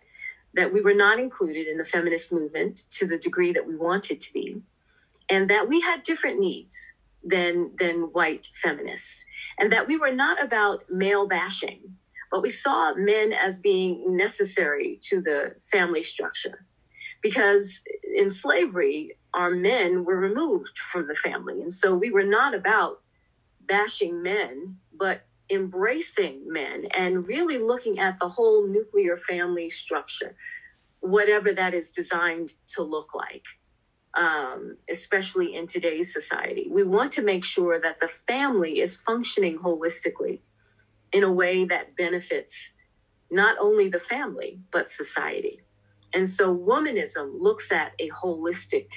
that 0.56 0.74
we 0.74 0.82
were 0.82 0.96
not 0.96 1.20
included 1.20 1.68
in 1.68 1.78
the 1.78 1.86
feminist 1.86 2.34
movement 2.34 2.86
to 2.90 3.06
the 3.06 3.20
degree 3.20 3.54
that 3.54 3.68
we 3.68 3.78
wanted 3.78 4.20
to 4.20 4.34
be, 4.34 4.60
and 5.30 5.48
that 5.48 5.70
we 5.70 5.80
had 5.80 6.02
different 6.02 6.40
needs 6.40 6.94
than 7.24 7.72
than 7.78 8.02
white 8.14 8.48
feminists 8.62 9.26
and 9.58 9.72
that 9.72 9.88
we 9.88 9.98
were 9.98 10.14
not 10.14 10.42
about 10.44 10.84
male 10.90 11.28
bashing 11.28 11.82
but 12.32 12.42
we 12.42 12.50
saw 12.50 12.94
men 12.96 13.34
as 13.34 13.60
being 13.60 14.16
necessary 14.16 15.00
to 15.02 15.22
the 15.22 15.56
family 15.72 16.02
structure. 16.02 16.66
Because 17.22 17.82
in 18.16 18.30
slavery 18.30 19.18
our 19.34 19.52
men 19.52 20.06
were 20.06 20.18
removed 20.18 20.78
from 20.78 21.08
the 21.08 21.16
family 21.16 21.62
and 21.62 21.72
so 21.72 21.94
we 21.94 22.10
were 22.10 22.24
not 22.24 22.56
about 22.56 23.02
bashing 23.68 24.24
men 24.24 24.76
but 24.98 25.22
embracing 25.52 26.42
men 26.48 26.86
and 26.98 27.28
really 27.28 27.60
looking 27.60 28.00
at 28.00 28.18
the 28.20 28.28
whole 28.28 28.66
nuclear 28.66 29.18
family 29.18 29.70
structure 29.70 30.36
whatever 31.02 31.54
that 31.54 31.76
is 31.76 31.92
designed 31.92 32.54
to 32.68 32.82
look 32.82 33.14
like 33.14 33.44
um, 34.16 34.78
especially 34.90 35.56
in 35.56 35.68
today's 35.68 36.12
society. 36.14 36.68
We 36.70 36.84
want 36.84 37.12
to 37.14 37.22
make 37.22 37.44
sure 37.44 37.80
that 37.80 38.00
the 38.00 38.10
family 38.28 38.80
is 38.80 39.02
functioning 39.02 39.60
holistically 39.60 40.40
in 41.12 41.24
a 41.24 41.32
way 41.32 41.66
that 41.66 41.96
benefits 41.96 42.74
not 43.32 43.58
only 43.60 43.90
the 43.90 44.00
family, 44.00 44.60
but 44.72 44.90
society. 44.90 45.62
And 46.14 46.28
so, 46.28 46.56
womanism 46.56 47.40
looks 47.40 47.72
at 47.72 47.92
a 48.00 48.10
holistic 48.10 48.88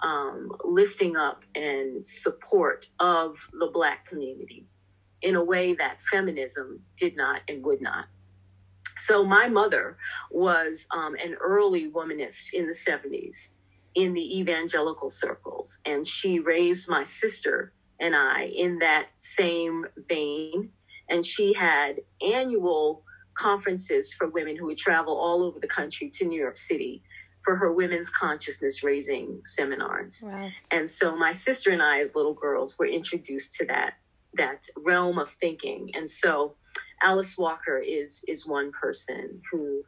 um, 0.00 0.50
lifting 0.64 1.16
up 1.16 1.44
and 1.54 2.06
support 2.06 2.86
of 3.00 3.36
the 3.58 3.66
Black 3.66 4.06
community 4.06 4.66
in 5.22 5.34
a 5.34 5.42
way 5.42 5.74
that 5.74 6.02
feminism 6.02 6.80
did 6.96 7.16
not 7.16 7.40
and 7.48 7.64
would 7.64 7.80
not. 7.80 8.04
So, 8.98 9.24
my 9.24 9.48
mother 9.48 9.96
was 10.30 10.86
um, 10.92 11.16
an 11.16 11.34
early 11.40 11.90
womanist 11.90 12.52
in 12.52 12.68
the 12.68 12.72
70s 12.72 13.54
in 13.94 14.12
the 14.12 14.38
evangelical 14.38 15.10
circles. 15.10 15.78
And 15.84 16.06
she 16.06 16.38
raised 16.38 16.88
my 16.88 17.04
sister 17.04 17.72
and 18.00 18.14
I 18.16 18.44
in 18.54 18.78
that 18.80 19.06
same 19.18 19.86
vein. 20.08 20.70
And 21.08 21.24
she 21.24 21.52
had 21.52 22.00
annual 22.20 23.04
conferences 23.34 24.12
for 24.12 24.28
women 24.28 24.56
who 24.56 24.66
would 24.66 24.78
travel 24.78 25.16
all 25.16 25.42
over 25.42 25.60
the 25.60 25.66
country 25.66 26.08
to 26.10 26.24
New 26.24 26.40
York 26.40 26.56
City 26.56 27.02
for 27.44 27.56
her 27.56 27.72
women's 27.72 28.08
consciousness 28.08 28.82
raising 28.82 29.40
seminars. 29.44 30.22
Wow. 30.24 30.48
And 30.70 30.88
so 30.88 31.14
my 31.16 31.30
sister 31.30 31.70
and 31.70 31.82
I 31.82 32.00
as 32.00 32.16
little 32.16 32.32
girls 32.32 32.78
were 32.78 32.86
introduced 32.86 33.54
to 33.56 33.66
that 33.66 33.94
that 34.36 34.66
realm 34.76 35.18
of 35.18 35.30
thinking. 35.40 35.90
And 35.94 36.10
so 36.10 36.56
Alice 37.02 37.38
Walker 37.38 37.78
is 37.78 38.24
is 38.26 38.46
one 38.46 38.72
person 38.72 39.40
who 39.50 39.84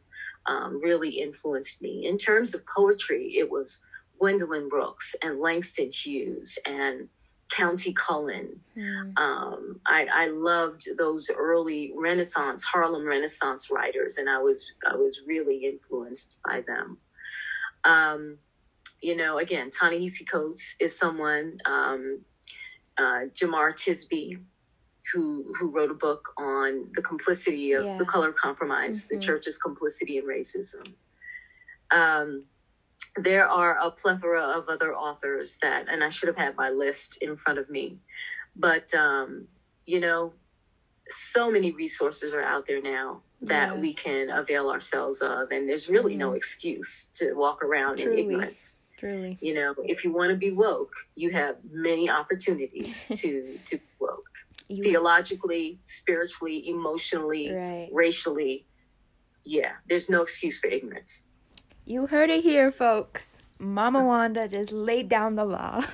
um, 0.46 0.80
really 0.80 1.10
influenced 1.10 1.82
me. 1.82 2.06
In 2.06 2.16
terms 2.16 2.54
of 2.54 2.64
poetry, 2.66 3.34
it 3.36 3.50
was 3.50 3.84
Gwendolyn 4.18 4.68
Brooks 4.68 5.14
and 5.22 5.40
Langston 5.40 5.90
Hughes 5.90 6.58
and 6.66 7.08
Countee 7.48 7.94
Cullen. 7.94 8.58
Mm. 8.76 9.18
Um, 9.18 9.80
I, 9.86 10.06
I, 10.12 10.26
loved 10.26 10.88
those 10.98 11.30
early 11.34 11.92
Renaissance 11.96 12.64
Harlem 12.64 13.06
Renaissance 13.06 13.70
writers, 13.70 14.18
and 14.18 14.28
I 14.28 14.38
was 14.38 14.72
I 14.90 14.96
was 14.96 15.22
really 15.26 15.64
influenced 15.64 16.40
by 16.44 16.62
them. 16.66 16.98
Um, 17.84 18.38
you 19.00 19.14
know, 19.14 19.38
again, 19.38 19.70
Ta-Nehisi 19.70 20.28
Coates 20.30 20.74
is 20.80 20.98
someone. 20.98 21.58
Um, 21.66 22.20
uh, 22.98 23.26
Jemar 23.34 23.72
Tisby, 23.72 24.40
who 25.12 25.44
who 25.58 25.70
wrote 25.70 25.90
a 25.90 25.94
book 25.94 26.32
on 26.38 26.90
the 26.94 27.02
complicity 27.02 27.72
of 27.72 27.84
yeah. 27.84 27.98
the 27.98 28.04
color 28.04 28.32
compromise, 28.32 29.04
mm-hmm. 29.04 29.16
the 29.16 29.20
church's 29.20 29.58
complicity 29.58 30.18
in 30.18 30.24
racism. 30.24 30.94
Um, 31.92 32.44
there 33.16 33.48
are 33.48 33.78
a 33.78 33.90
plethora 33.90 34.42
of 34.42 34.68
other 34.68 34.94
authors 34.94 35.58
that, 35.62 35.88
and 35.88 36.04
I 36.04 36.10
should 36.10 36.28
have 36.28 36.36
had 36.36 36.56
my 36.56 36.70
list 36.70 37.18
in 37.22 37.36
front 37.36 37.58
of 37.58 37.70
me, 37.70 37.98
but 38.54 38.92
um, 38.94 39.48
you 39.86 40.00
know, 40.00 40.32
so 41.08 41.50
many 41.50 41.70
resources 41.70 42.32
are 42.32 42.42
out 42.42 42.66
there 42.66 42.82
now 42.82 43.22
that 43.42 43.74
yeah. 43.74 43.80
we 43.80 43.94
can 43.94 44.30
avail 44.30 44.70
ourselves 44.70 45.20
of, 45.20 45.50
and 45.50 45.68
there's 45.68 45.88
really 45.88 46.14
mm 46.14 46.18
no 46.18 46.32
excuse 46.32 47.10
to 47.14 47.34
walk 47.34 47.62
around 47.62 47.98
Truly. 47.98 48.22
in 48.22 48.30
ignorance. 48.30 48.80
Truly, 48.96 49.36
you 49.40 49.54
know, 49.54 49.74
if 49.84 50.04
you 50.04 50.12
want 50.12 50.30
to 50.30 50.36
be 50.36 50.50
woke, 50.50 50.94
you 51.14 51.30
have 51.30 51.56
many 51.70 52.08
opportunities 52.08 53.06
to 53.14 53.58
to 53.66 53.78
woke, 54.00 54.30
you... 54.68 54.82
theologically, 54.82 55.78
spiritually, 55.84 56.68
emotionally, 56.68 57.52
right. 57.52 57.88
racially. 57.92 58.64
Yeah, 59.44 59.72
there's 59.88 60.10
no 60.10 60.22
excuse 60.22 60.58
for 60.58 60.68
ignorance. 60.68 61.25
You 61.88 62.08
heard 62.08 62.30
it 62.30 62.42
here, 62.42 62.72
folks. 62.72 63.38
Mama 63.60 64.04
Wanda 64.04 64.48
just 64.48 64.72
laid 64.72 65.08
down 65.08 65.36
the 65.36 65.44
law. 65.44 65.84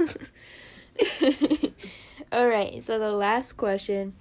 All 2.32 2.48
right, 2.48 2.82
so 2.82 2.98
the 2.98 3.12
last 3.12 3.58
question. 3.58 4.14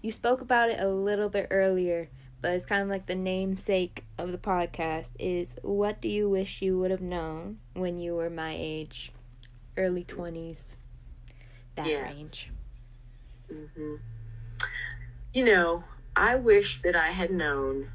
You 0.00 0.10
spoke 0.10 0.40
about 0.40 0.70
it 0.70 0.80
a 0.80 0.88
little 0.88 1.28
bit 1.28 1.48
earlier, 1.50 2.08
but 2.40 2.54
it's 2.54 2.64
kind 2.64 2.80
of 2.80 2.88
like 2.88 3.04
the 3.04 3.14
namesake 3.14 4.06
of 4.16 4.32
the 4.32 4.38
podcast 4.38 5.10
is 5.18 5.58
what 5.60 6.00
do 6.00 6.08
you 6.08 6.30
wish 6.30 6.62
you 6.62 6.78
would 6.78 6.90
have 6.90 7.02
known 7.02 7.58
when 7.74 8.00
you 8.00 8.14
were 8.14 8.30
my 8.30 8.56
age? 8.58 9.12
Early 9.76 10.04
20s. 10.04 10.78
That 11.74 11.88
yeah. 11.88 12.04
range. 12.04 12.50
hmm 13.50 13.96
You 15.34 15.44
know, 15.44 15.84
I 16.16 16.36
wish 16.36 16.80
that 16.80 16.96
I 16.96 17.10
had 17.10 17.30
known 17.30 17.90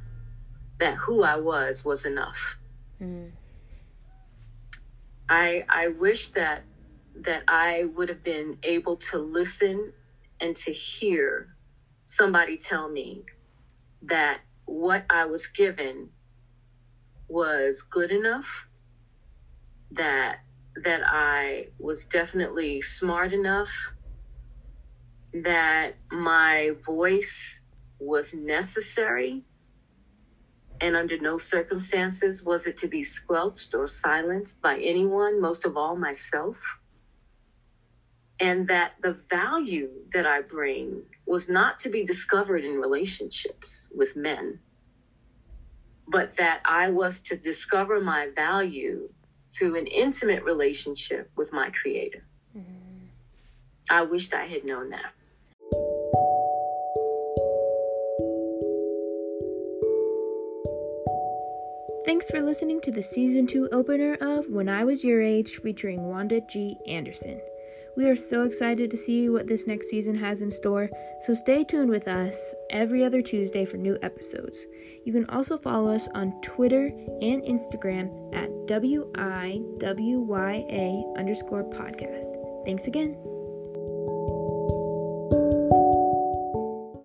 that 0.77 0.97
who 0.97 1.23
I 1.23 1.37
was 1.37 1.83
was 1.83 2.05
enough. 2.05 2.57
Mm. 3.01 3.31
I 5.29 5.65
I 5.69 5.87
wish 5.89 6.29
that 6.29 6.63
that 7.15 7.43
I 7.47 7.85
would 7.95 8.09
have 8.09 8.23
been 8.23 8.57
able 8.63 8.95
to 8.97 9.17
listen 9.17 9.93
and 10.39 10.55
to 10.57 10.71
hear 10.71 11.55
somebody 12.03 12.57
tell 12.57 12.89
me 12.89 13.23
that 14.03 14.39
what 14.65 15.05
I 15.09 15.25
was 15.25 15.47
given 15.47 16.09
was 17.27 17.81
good 17.81 18.11
enough, 18.11 18.67
that 19.91 20.39
that 20.83 21.01
I 21.05 21.67
was 21.79 22.05
definitely 22.05 22.81
smart 22.81 23.33
enough, 23.33 23.93
that 25.33 25.95
my 26.11 26.71
voice 26.85 27.63
was 27.99 28.33
necessary, 28.33 29.43
and 30.81 30.95
under 30.95 31.17
no 31.17 31.37
circumstances 31.37 32.43
was 32.43 32.67
it 32.67 32.77
to 32.77 32.87
be 32.87 33.03
squelched 33.03 33.73
or 33.73 33.87
silenced 33.87 34.61
by 34.61 34.77
anyone, 34.79 35.41
most 35.41 35.65
of 35.65 35.77
all 35.77 35.95
myself. 35.95 36.57
And 38.39 38.67
that 38.67 38.93
the 39.01 39.13
value 39.13 39.89
that 40.13 40.27
I 40.27 40.41
bring 40.41 41.03
was 41.25 41.49
not 41.49 41.79
to 41.79 41.89
be 41.89 42.03
discovered 42.05 42.63
in 42.63 42.79
relationships 42.79 43.89
with 43.95 44.15
men, 44.15 44.59
but 46.07 46.37
that 46.37 46.61
I 46.63 46.89
was 46.89 47.21
to 47.23 47.35
discover 47.35 47.99
my 47.99 48.29
value 48.35 49.09
through 49.49 49.77
an 49.77 49.87
intimate 49.87 50.43
relationship 50.43 51.31
with 51.35 51.51
my 51.51 51.69
creator. 51.71 52.23
Mm-hmm. 52.55 53.05
I 53.89 54.03
wished 54.03 54.33
I 54.33 54.45
had 54.45 54.65
known 54.65 54.89
that. 54.91 55.13
Thanks 62.07 62.29
for 62.31 62.41
listening 62.41 62.79
to 62.83 62.91
the 62.91 63.03
season 63.03 63.45
2 63.47 63.67
opener 63.73 64.13
of 64.21 64.47
When 64.47 64.69
I 64.69 64.85
Was 64.85 65.03
Your 65.03 65.21
Age 65.21 65.57
featuring 65.57 66.07
Wanda 66.07 66.39
G. 66.39 66.77
Anderson. 66.87 67.41
We 67.97 68.05
are 68.05 68.15
so 68.15 68.43
excited 68.43 68.89
to 68.91 68.95
see 68.95 69.27
what 69.27 69.45
this 69.45 69.67
next 69.67 69.89
season 69.89 70.15
has 70.15 70.39
in 70.39 70.49
store, 70.49 70.89
so 71.25 71.33
stay 71.33 71.65
tuned 71.65 71.89
with 71.89 72.07
us 72.07 72.55
every 72.69 73.03
other 73.03 73.21
Tuesday 73.21 73.65
for 73.65 73.75
new 73.75 73.97
episodes. 74.03 74.65
You 75.03 75.11
can 75.11 75.29
also 75.29 75.57
follow 75.57 75.93
us 75.93 76.07
on 76.15 76.39
Twitter 76.41 76.85
and 77.21 77.43
Instagram 77.43 78.33
at 78.33 78.49
WIWYA 78.67 79.57
underscore 81.17 81.65
podcast. 81.65 82.63
Thanks 82.63 82.87
again. 82.87 83.17